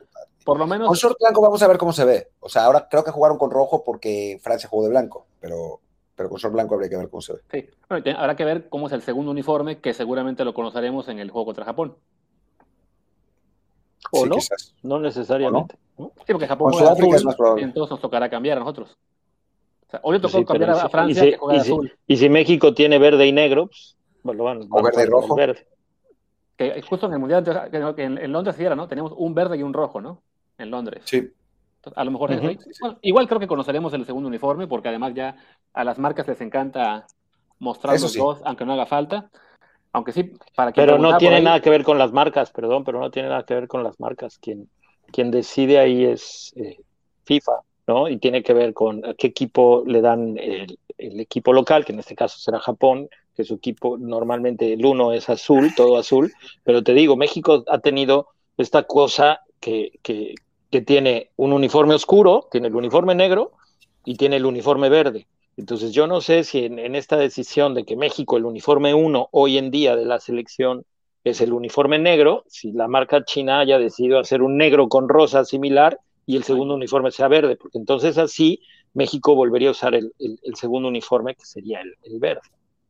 Por 0.45 0.57
lo 0.57 0.67
menos. 0.67 0.87
Con 0.87 0.97
short 0.97 1.17
blanco 1.19 1.41
vamos 1.41 1.61
a 1.61 1.67
ver 1.67 1.77
cómo 1.77 1.93
se 1.93 2.05
ve. 2.05 2.27
O 2.39 2.49
sea, 2.49 2.65
ahora 2.65 2.87
creo 2.89 3.03
que 3.03 3.11
jugaron 3.11 3.37
con 3.37 3.51
rojo 3.51 3.83
porque 3.83 4.39
Francia 4.41 4.69
jugó 4.69 4.83
de 4.83 4.89
blanco, 4.89 5.27
pero, 5.39 5.79
pero 6.15 6.29
con 6.29 6.37
short 6.37 6.53
blanco 6.53 6.75
habría 6.75 6.89
que 6.89 6.97
ver 6.97 7.09
cómo 7.09 7.21
se 7.21 7.33
ve. 7.33 7.39
Sí, 7.51 7.69
bueno, 7.89 8.19
habrá 8.19 8.35
que 8.35 8.45
ver 8.45 8.69
cómo 8.69 8.87
es 8.87 8.93
el 8.93 9.01
segundo 9.01 9.31
uniforme, 9.31 9.79
que 9.79 9.93
seguramente 9.93 10.45
lo 10.45 10.53
conoceremos 10.53 11.07
en 11.07 11.19
el 11.19 11.29
juego 11.29 11.45
contra 11.45 11.65
Japón. 11.65 11.95
¿O 14.11 14.25
no? 14.25 14.35
No 14.83 14.99
necesariamente. 14.99 15.75
Sí, 15.97 16.31
porque 16.33 16.47
Japón 16.47 16.73
juega 16.73 16.91
azul, 16.91 17.15
es 17.15 17.23
más 17.23 17.35
probable. 17.35 17.63
entonces 17.63 17.91
nos 17.91 18.01
tocará 18.01 18.29
cambiar 18.29 18.57
a 18.57 18.61
nosotros. 18.61 18.97
O 19.87 19.91
sea, 19.91 19.99
hoy 20.03 20.13
le 20.15 20.19
tocó 20.19 20.43
cambiar 20.45 20.71
a 20.71 20.89
Francia, 20.89 21.23
y 21.23 21.25
si, 21.25 21.31
que 21.31 21.37
juega 21.37 21.61
azul. 21.61 21.93
y 22.07 22.17
si 22.17 22.29
México 22.29 22.73
tiene 22.73 22.97
verde 22.97 23.27
y 23.27 23.31
negro, 23.31 23.69
pues 24.23 24.37
van, 24.37 24.67
o 24.69 24.83
verde 24.83 25.03
y 25.03 25.05
rojo. 25.05 25.35
Verde. 25.35 25.67
Que 26.57 26.81
justo 26.81 27.07
en 27.07 27.13
el 27.13 27.19
Mundial, 27.19 27.43
que 27.71 28.03
en, 28.03 28.31
Londres 28.31 28.55
sí 28.55 28.63
era, 28.63 28.75
¿no? 28.75 28.87
Teníamos 28.87 29.13
un 29.15 29.33
verde 29.33 29.57
y 29.57 29.63
un 29.63 29.73
rojo, 29.73 30.01
¿no? 30.01 30.21
en 30.57 30.71
Londres. 30.71 31.03
Sí. 31.05 31.31
a 31.95 32.03
lo 32.03 32.11
mejor 32.11 32.31
igual 33.01 33.27
creo 33.27 33.39
que 33.39 33.47
conoceremos 33.47 33.93
el 33.93 34.05
segundo 34.05 34.29
uniforme, 34.29 34.67
porque 34.67 34.89
además 34.89 35.13
ya 35.13 35.35
a 35.73 35.83
las 35.83 35.99
marcas 35.99 36.27
les 36.27 36.41
encanta 36.41 37.05
mostrar 37.59 37.99
los 37.99 38.13
dos, 38.15 38.41
aunque 38.45 38.65
no 38.65 38.73
haga 38.73 38.85
falta. 38.85 39.29
Aunque 39.91 40.11
sí, 40.11 40.33
para 40.55 40.71
que. 40.71 40.81
Pero 40.81 40.97
no 40.97 41.17
tiene 41.17 41.39
nada 41.41 41.61
que 41.61 41.69
ver 41.69 41.83
con 41.83 41.99
las 41.99 42.11
marcas, 42.11 42.51
perdón, 42.51 42.83
pero 42.83 42.99
no 42.99 43.11
tiene 43.11 43.29
nada 43.29 43.43
que 43.43 43.53
ver 43.53 43.67
con 43.67 43.83
las 43.83 43.99
marcas. 43.99 44.39
Quien, 44.39 44.67
quien 45.11 45.29
decide 45.29 45.77
ahí 45.77 46.05
es 46.05 46.51
eh, 46.55 46.79
FIFA, 47.25 47.59
¿no? 47.87 48.09
Y 48.09 48.17
tiene 48.17 48.41
que 48.41 48.53
ver 48.53 48.73
con 48.73 49.05
a 49.05 49.13
qué 49.13 49.27
equipo 49.27 49.83
le 49.85 50.01
dan 50.01 50.37
el, 50.39 50.79
equipo 50.97 51.53
local, 51.53 51.85
que 51.85 51.93
en 51.93 51.99
este 51.99 52.15
caso 52.15 52.39
será 52.39 52.57
Japón, 52.59 53.07
que 53.35 53.43
su 53.43 53.55
equipo 53.55 53.97
normalmente 53.97 54.73
el 54.73 54.85
uno 54.85 55.11
es 55.13 55.29
azul, 55.29 55.73
todo 55.75 55.97
azul, 55.97 56.31
pero 56.63 56.83
te 56.83 56.93
digo, 56.93 57.15
México 57.15 57.63
ha 57.67 57.79
tenido 57.79 58.27
esta 58.57 58.83
cosa 58.83 59.41
que, 59.59 59.91
que, 60.01 60.35
tiene 60.85 61.29
un 61.35 61.53
uniforme 61.53 61.93
oscuro, 61.93 62.47
tiene 62.51 62.67
el 62.67 62.75
uniforme 62.75 63.13
negro 63.13 63.51
y 64.05 64.15
tiene 64.15 64.37
el 64.37 64.45
uniforme 64.47 64.89
verde. 64.89 65.27
Entonces 65.55 65.91
yo 65.91 66.07
no 66.07 66.19
sé 66.19 66.43
si 66.43 66.65
en, 66.65 66.95
esta 66.95 67.15
decisión 67.15 67.75
de 67.75 67.85
que 67.85 67.95
México, 67.95 68.37
el 68.37 68.45
uniforme 68.45 68.95
1 68.95 69.29
hoy 69.31 69.59
en 69.59 69.69
día 69.69 69.95
de 69.95 70.05
la 70.05 70.19
selección 70.19 70.83
es 71.23 71.41
el 71.41 71.53
uniforme 71.53 71.99
negro, 71.99 72.43
si 72.47 72.71
la 72.71 72.87
marca 72.87 73.23
china 73.23 73.59
haya 73.59 73.77
decidido 73.77 74.19
hacer 74.19 74.41
un 74.41 74.57
negro 74.57 74.89
con 74.89 75.07
rosa 75.07 75.45
similar 75.45 75.99
y 76.25 76.37
el 76.37 76.43
segundo 76.43 76.73
uniforme 76.73 77.11
sea 77.11 77.27
verde, 77.27 77.55
porque 77.55 77.77
entonces 77.77 78.17
así 78.17 78.61
México 78.93 79.35
volvería 79.35 79.69
a 79.69 79.71
usar 79.71 79.95
el, 79.95 80.11
segundo 80.55 80.87
uniforme 80.87 81.35
que 81.35 81.45
sería 81.45 81.81
el, 81.81 82.19
verde. 82.19 82.41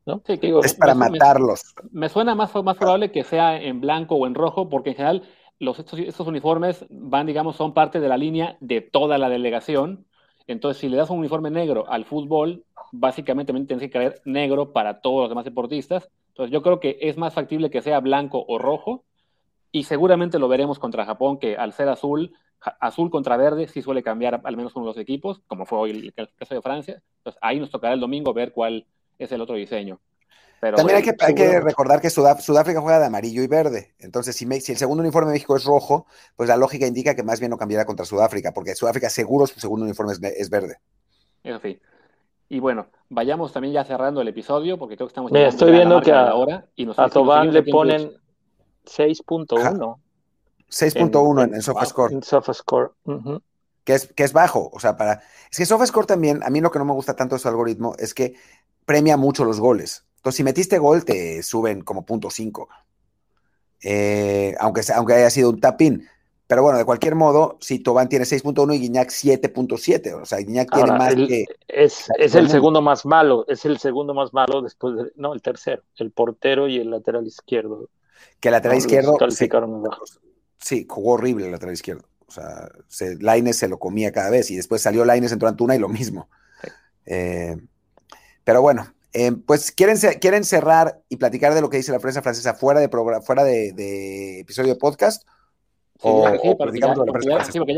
¿No? 0.06 0.22
es 0.26 0.74
para 0.74 0.94
matarlos. 0.94 1.74
Me, 1.90 2.08
suena 2.08 2.34
más, 2.34 2.54
más 2.62 2.76
probable 2.76 3.10
que 3.10 3.24
sea 3.24 3.60
en 3.60 3.80
blanco 3.80 4.16
o 4.16 4.26
en 4.26 4.34
rojo, 4.34 4.68
porque 4.68 4.90
en 4.90 4.96
general 4.96 5.22
los, 5.58 5.78
estos, 5.78 5.98
estos 5.98 6.26
uniformes 6.26 6.84
van, 6.90 7.26
digamos, 7.26 7.56
son 7.56 7.74
parte 7.74 8.00
de 8.00 8.08
la 8.08 8.16
línea 8.16 8.56
de 8.60 8.80
toda 8.80 9.18
la 9.18 9.28
delegación 9.28 10.06
entonces, 10.46 10.80
si 10.80 10.88
le 10.88 10.96
das 10.96 11.10
un 11.10 11.18
uniforme 11.18 11.50
negro 11.50 11.86
al 11.88 12.04
fútbol, 12.04 12.64
básicamente 12.92 13.52
tienes 13.52 13.80
que 13.80 13.90
caer 13.90 14.20
negro 14.24 14.72
para 14.72 15.00
todos 15.00 15.22
los 15.22 15.28
demás 15.30 15.44
deportistas. 15.44 16.10
Entonces, 16.28 16.52
yo 16.52 16.62
creo 16.62 16.80
que 16.80 16.98
es 17.00 17.16
más 17.16 17.34
factible 17.34 17.70
que 17.70 17.82
sea 17.82 18.00
blanco 18.00 18.44
o 18.46 18.58
rojo. 18.58 19.04
Y 19.72 19.84
seguramente 19.84 20.38
lo 20.38 20.48
veremos 20.48 20.78
contra 20.78 21.04
Japón, 21.04 21.38
que 21.38 21.56
al 21.56 21.72
ser 21.72 21.88
azul, 21.88 22.32
azul 22.60 23.10
contra 23.10 23.36
verde, 23.36 23.66
sí 23.66 23.82
suele 23.82 24.02
cambiar 24.02 24.40
al 24.44 24.56
menos 24.56 24.76
uno 24.76 24.84
de 24.84 24.90
los 24.90 24.98
equipos, 24.98 25.40
como 25.46 25.66
fue 25.66 25.78
hoy 25.78 26.12
el 26.14 26.28
caso 26.36 26.54
de 26.54 26.62
Francia. 26.62 27.02
Entonces, 27.18 27.38
ahí 27.42 27.58
nos 27.58 27.70
tocará 27.70 27.94
el 27.94 28.00
domingo 28.00 28.32
ver 28.34 28.52
cuál 28.52 28.86
es 29.18 29.32
el 29.32 29.40
otro 29.40 29.56
diseño. 29.56 30.00
También 30.72 30.96
hay, 30.96 31.34
que, 31.34 31.60
recordar 31.60 32.00
que 32.00 32.08
Sudáfrica 32.08 32.80
juega 32.80 32.98
de 32.98 33.06
amarillo 33.06 33.42
y 33.42 33.46
verde. 33.46 33.94
Entonces, 33.98 34.34
si, 34.34 34.46
el 34.46 34.78
segundo 34.78 35.02
uniforme 35.02 35.28
de 35.28 35.34
México 35.34 35.56
es 35.56 35.64
rojo, 35.64 36.06
pues 36.36 36.48
la 36.48 36.56
lógica 36.56 36.86
indica 36.86 37.14
que 37.14 37.22
más 37.22 37.38
bien 37.38 37.50
no 37.50 37.58
cambiará 37.58 37.84
contra 37.84 38.06
Sudáfrica, 38.06 38.52
porque 38.52 38.74
Sudáfrica 38.74 39.10
seguro 39.10 39.46
su 39.46 39.60
segundo 39.60 39.84
uniforme 39.84 40.12
es, 40.12 40.50
verde. 40.50 40.78
Eso 41.42 41.60
sí. 41.60 41.78
Y 42.48 42.60
bueno, 42.60 42.86
vayamos 43.10 43.52
también 43.52 43.74
ya 43.74 43.84
cerrando 43.84 44.22
el 44.22 44.28
episodio, 44.28 44.78
porque 44.78 44.96
creo 44.96 45.08
que 45.08 45.10
estamos 45.10 45.32
Mira, 45.32 45.48
estoy 45.48 45.72
viendo 45.72 46.00
que 46.00 46.12
a, 46.12 46.34
hora 46.34 46.66
y 46.76 46.86
nos, 46.86 46.98
a 46.98 47.08
Tobán 47.08 47.52
le 47.52 47.62
ponen 47.62 48.12
6.1. 48.86 49.98
6.1 50.70 51.44
en, 51.44 51.54
en, 51.54 51.62
SofaScore. 51.62 52.14
En 52.14 52.22
SofaScore. 52.22 52.90
que, 53.84 53.94
es, 53.94 54.12
que 54.14 54.24
es 54.24 54.32
bajo. 54.32 54.70
O 54.72 54.80
sea, 54.80 54.96
para. 54.96 55.22
Es 55.50 55.58
que 55.58 55.66
SofaScore 55.66 56.06
también, 56.06 56.42
a 56.42 56.48
mí 56.48 56.60
lo 56.60 56.70
que 56.70 56.78
no 56.78 56.86
me 56.86 56.92
gusta 56.92 57.14
tanto 57.14 57.34
de 57.34 57.38
su 57.38 57.48
algoritmo 57.48 57.94
es 57.98 58.14
que 58.14 58.34
premia 58.84 59.16
mucho 59.16 59.44
los 59.44 59.60
goles. 59.60 60.04
Entonces, 60.16 60.36
si 60.36 60.44
metiste 60.44 60.78
gol, 60.78 61.04
te 61.04 61.42
suben 61.42 61.82
como 61.82 62.04
punto 62.04 62.30
cinco. 62.30 62.68
Eh, 63.82 64.54
aunque, 64.58 64.80
aunque 64.94 65.14
haya 65.14 65.30
sido 65.30 65.50
un 65.50 65.60
tapín. 65.60 66.08
Pero 66.46 66.62
bueno, 66.62 66.78
de 66.78 66.84
cualquier 66.84 67.14
modo, 67.14 67.56
si 67.60 67.78
Tobán 67.78 68.08
tiene 68.08 68.26
6.1 68.26 68.74
y 68.74 68.78
Guiñac 68.78 69.08
7.7, 69.08 70.20
o 70.20 70.26
sea, 70.26 70.38
Guiñac 70.38 70.70
tiene 70.70 70.92
más 70.92 71.14
que... 71.14 71.46
Es, 71.68 72.10
es 72.18 72.34
el 72.34 72.50
segundo 72.50 72.82
más 72.82 73.06
malo, 73.06 73.46
es 73.48 73.64
el 73.64 73.78
segundo 73.78 74.12
más 74.12 74.34
malo 74.34 74.60
después 74.60 74.94
de... 74.96 75.12
No, 75.16 75.32
el 75.32 75.40
tercero, 75.40 75.82
el 75.96 76.10
portero 76.10 76.68
y 76.68 76.76
el 76.76 76.90
lateral 76.90 77.26
izquierdo. 77.26 77.88
Que 78.40 78.48
el 78.48 78.52
lateral 78.52 78.76
izquierdo... 78.76 79.16
Sí, 79.30 79.48
sí, 80.58 80.86
jugó 80.88 81.12
horrible 81.12 81.46
el 81.46 81.52
lateral 81.52 81.74
izquierdo. 81.74 82.06
O 82.26 82.30
sea, 82.30 82.68
se, 82.88 83.16
Laines 83.16 83.56
se 83.56 83.68
lo 83.68 83.78
comía 83.78 84.12
cada 84.12 84.28
vez 84.28 84.50
y 84.50 84.56
después 84.56 84.82
salió 84.82 85.06
Laines, 85.06 85.32
entró 85.32 85.48
Antuna 85.48 85.76
y 85.76 85.78
lo 85.78 85.88
mismo. 85.88 86.28
Eh, 87.06 87.56
pero 88.44 88.62
bueno, 88.62 88.94
eh, 89.12 89.32
pues 89.46 89.70
quieren, 89.70 89.96
quieren 90.20 90.44
cerrar 90.44 91.00
y 91.08 91.16
platicar 91.16 91.54
de 91.54 91.60
lo 91.60 91.70
que 91.70 91.76
dice 91.76 91.92
la 91.92 92.00
prensa 92.00 92.20
francesa 92.20 92.54
fuera 92.54 92.80
de 92.80 92.88
fuera 92.88 93.44
de, 93.44 94.40
episodio 94.40 94.74
de 94.74 94.78
podcast. 94.78 95.26
Sí, 95.96 96.08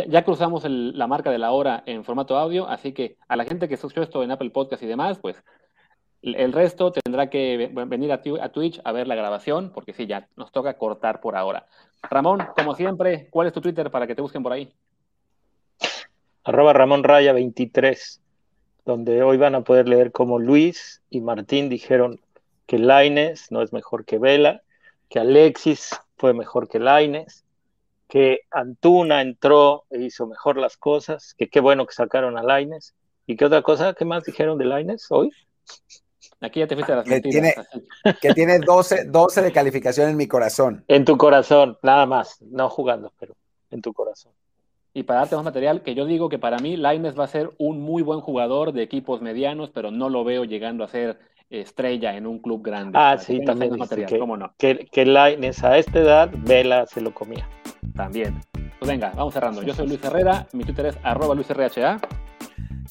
ya, 0.09 0.25
cruzamos 0.25 0.65
la 0.67 1.07
marca 1.07 1.31
de 1.31 1.39
la 1.39 1.53
hora 1.53 1.83
en 1.87 2.03
formato 2.03 2.39
audio, 2.39 2.67
así 2.67 2.93
que 2.93 3.19
a 3.29 3.37
la 3.37 3.45
gente 3.45 3.69
que 3.69 3.75
escuchó 3.75 4.03
esto 4.03 4.23
en 4.23 4.31
Apple 4.31 4.51
Podcast 4.51 4.83
y 4.83 4.87
demás, 4.87 5.19
pues 5.19 5.37
el 6.23 6.53
resto 6.55 6.91
tendrá 6.91 7.29
que 7.29 7.71
venir 7.87 8.11
a, 8.11 8.23
a, 8.41 8.49
Twitch 8.49 8.81
a 8.83 8.93
ver 8.93 9.07
la 9.07 9.15
grabación, 9.15 9.71
porque 9.73 9.93
sí, 9.93 10.07
ya 10.07 10.29
nos 10.35 10.51
toca 10.51 10.79
cortar 10.79 11.21
por 11.21 11.37
ahora. 11.37 11.67
Ramón, 12.03 12.49
como 12.57 12.75
siempre, 12.75 13.29
¿cuál 13.31 13.47
es 13.47 13.53
tu 13.53 13.61
Twitter 13.61 13.91
para 13.91 14.07
que 14.07 14.15
te 14.15 14.23
busquen 14.23 14.43
por 14.43 14.53
ahí? 14.53 14.73
Arroba 16.43 16.73
Ramón 16.73 17.05
Raya 17.05 17.33
23 17.33 18.23
donde 18.87 19.25
hoy 19.25 19.37
van 19.37 19.57
a 19.57 19.63
poder 19.63 19.89
leer 19.89 20.13
cómo 20.13 20.39
Luis 20.39 21.03
y 21.11 21.21
Martín 21.21 21.69
dijeron 21.69 22.21
que 22.67 22.79
Laines 22.79 23.51
no 23.51 23.61
es 23.61 23.73
mejor 23.73 24.05
que 24.05 24.19
Vela, 24.19 24.63
que 25.09 25.19
Alexis 25.19 25.91
fue 26.17 26.33
mejor 26.33 26.69
que 26.69 26.79
Laines, 26.79 27.45
que 28.09 28.43
Antuna 28.51 29.21
entró 29.21 29.85
e 29.91 30.03
hizo 30.03 30.27
mejor 30.29 30.57
las 30.57 30.77
cosas, 30.77 31.35
que 31.35 31.49
qué 31.49 31.59
bueno 31.59 31.85
que 31.85 31.95
sacaron 31.95 32.39
a 32.39 32.45
Laines. 32.45 32.95
¿Y 33.27 33.37
qué 33.37 33.45
otra 33.45 33.63
cosa? 33.63 33.93
¿Qué 33.93 34.05
más 34.05 34.23
dijeron 34.23 34.57
de 34.57 34.67
Laines 34.67 35.07
hoy? 35.11 35.31
Aquí 36.41 36.61
ya 36.61 36.69
te 36.69 36.77
fuiste 36.77 36.93
a 36.93 36.97
las 36.97 37.09
que 37.09 37.21
tiene, 37.21 37.55
que 38.23 38.35
tiene 38.35 38.61
12, 38.61 39.07
12 39.07 39.43
de 39.43 39.53
calificación 39.53 40.11
en 40.11 40.17
mi 40.17 40.29
corazón. 40.29 40.85
En 40.87 41.05
tu 41.05 41.17
corazón, 41.17 41.77
nada 41.83 42.07
más, 42.07 42.41
no 42.41 42.71
jugando, 42.71 43.13
pero 43.19 43.35
en 43.71 43.83
tu 43.83 43.93
corazón 43.93 44.33
y 44.97 45.03
para 45.03 45.21
darte 45.21 45.37
más 45.37 45.45
material, 45.45 45.83
que 45.83 45.95
yo 45.95 46.07
digo 46.07 46.31
que 46.31 46.39
para 46.39 46.57
mí 46.57 46.75
Laines 46.75 47.19
va 47.19 47.25
a 47.25 47.29
ser 47.29 47.51
un 47.59 47.83
muy 47.83 48.03
buen 48.03 48.23
jugador 48.23 48.73
de 48.73 48.83
equipos 48.83 49.21
medianos, 49.21 49.69
pero 49.69 49.91
no 49.91 50.09
lo 50.09 50.25
veo 50.25 50.45
llegando 50.45 50.85
a 50.85 50.89
ser 50.89 51.19
estrella 51.51 52.17
en 52.17 52.27
un 52.27 52.39
club 52.39 52.63
grande. 52.65 52.99
Ah, 52.99 53.19
sí, 53.19 53.45
también. 53.45 53.77
Material, 53.77 54.09
que, 54.09 54.19
¿cómo 54.19 54.39
no? 54.39 54.55
Que, 54.57 54.89
que 54.91 55.05
Laines 55.05 55.63
a 55.63 55.77
esta 55.77 55.99
edad, 55.99 56.31
Vela 56.33 56.87
se 56.87 57.03
lo 57.03 57.13
comía. 57.13 57.47
También. 57.95 58.41
Pues 58.79 58.91
venga, 58.91 59.13
vamos 59.15 59.35
cerrando. 59.35 59.63
Yo 59.63 59.75
soy 59.75 59.87
Luis 59.89 60.03
Herrera, 60.03 60.47
mi 60.55 60.65
Twitter 60.65 60.87
es 60.87 60.99
arroba 61.03 61.35
luisrha. 61.35 62.01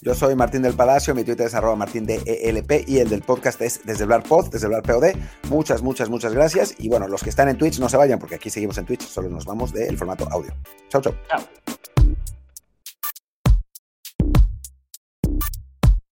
Yo 0.03 0.13
soy 0.13 0.35
Martín 0.35 0.61
del 0.61 0.75
Palacio, 0.75 1.15
mi 1.15 1.23
Twitter 1.23 1.47
es 1.47 1.55
arroba 1.55 1.75
martín 1.75 2.05
de 2.05 2.17
ELP 2.17 2.87
y 2.87 2.99
el 2.99 3.09
del 3.09 3.23
podcast 3.23 3.59
es 3.61 3.81
desde 3.83 4.03
hablar 4.03 4.21
pod, 4.21 4.51
desde 4.51 4.67
hablar 4.67 4.83
POD. 4.83 5.17
Muchas, 5.49 5.81
muchas, 5.81 6.11
muchas 6.11 6.33
gracias. 6.33 6.75
Y 6.77 6.87
bueno, 6.87 7.07
los 7.07 7.23
que 7.23 7.31
están 7.31 7.49
en 7.49 7.57
Twitch 7.57 7.79
no 7.79 7.89
se 7.89 7.97
vayan 7.97 8.19
porque 8.19 8.35
aquí 8.35 8.51
seguimos 8.51 8.77
en 8.77 8.85
Twitch, 8.85 9.01
solo 9.01 9.27
nos 9.27 9.45
vamos 9.45 9.73
del 9.73 9.97
formato 9.97 10.27
audio. 10.29 10.53
Chau, 10.89 11.01
chau. 11.01 11.15
Chao. 11.27 11.41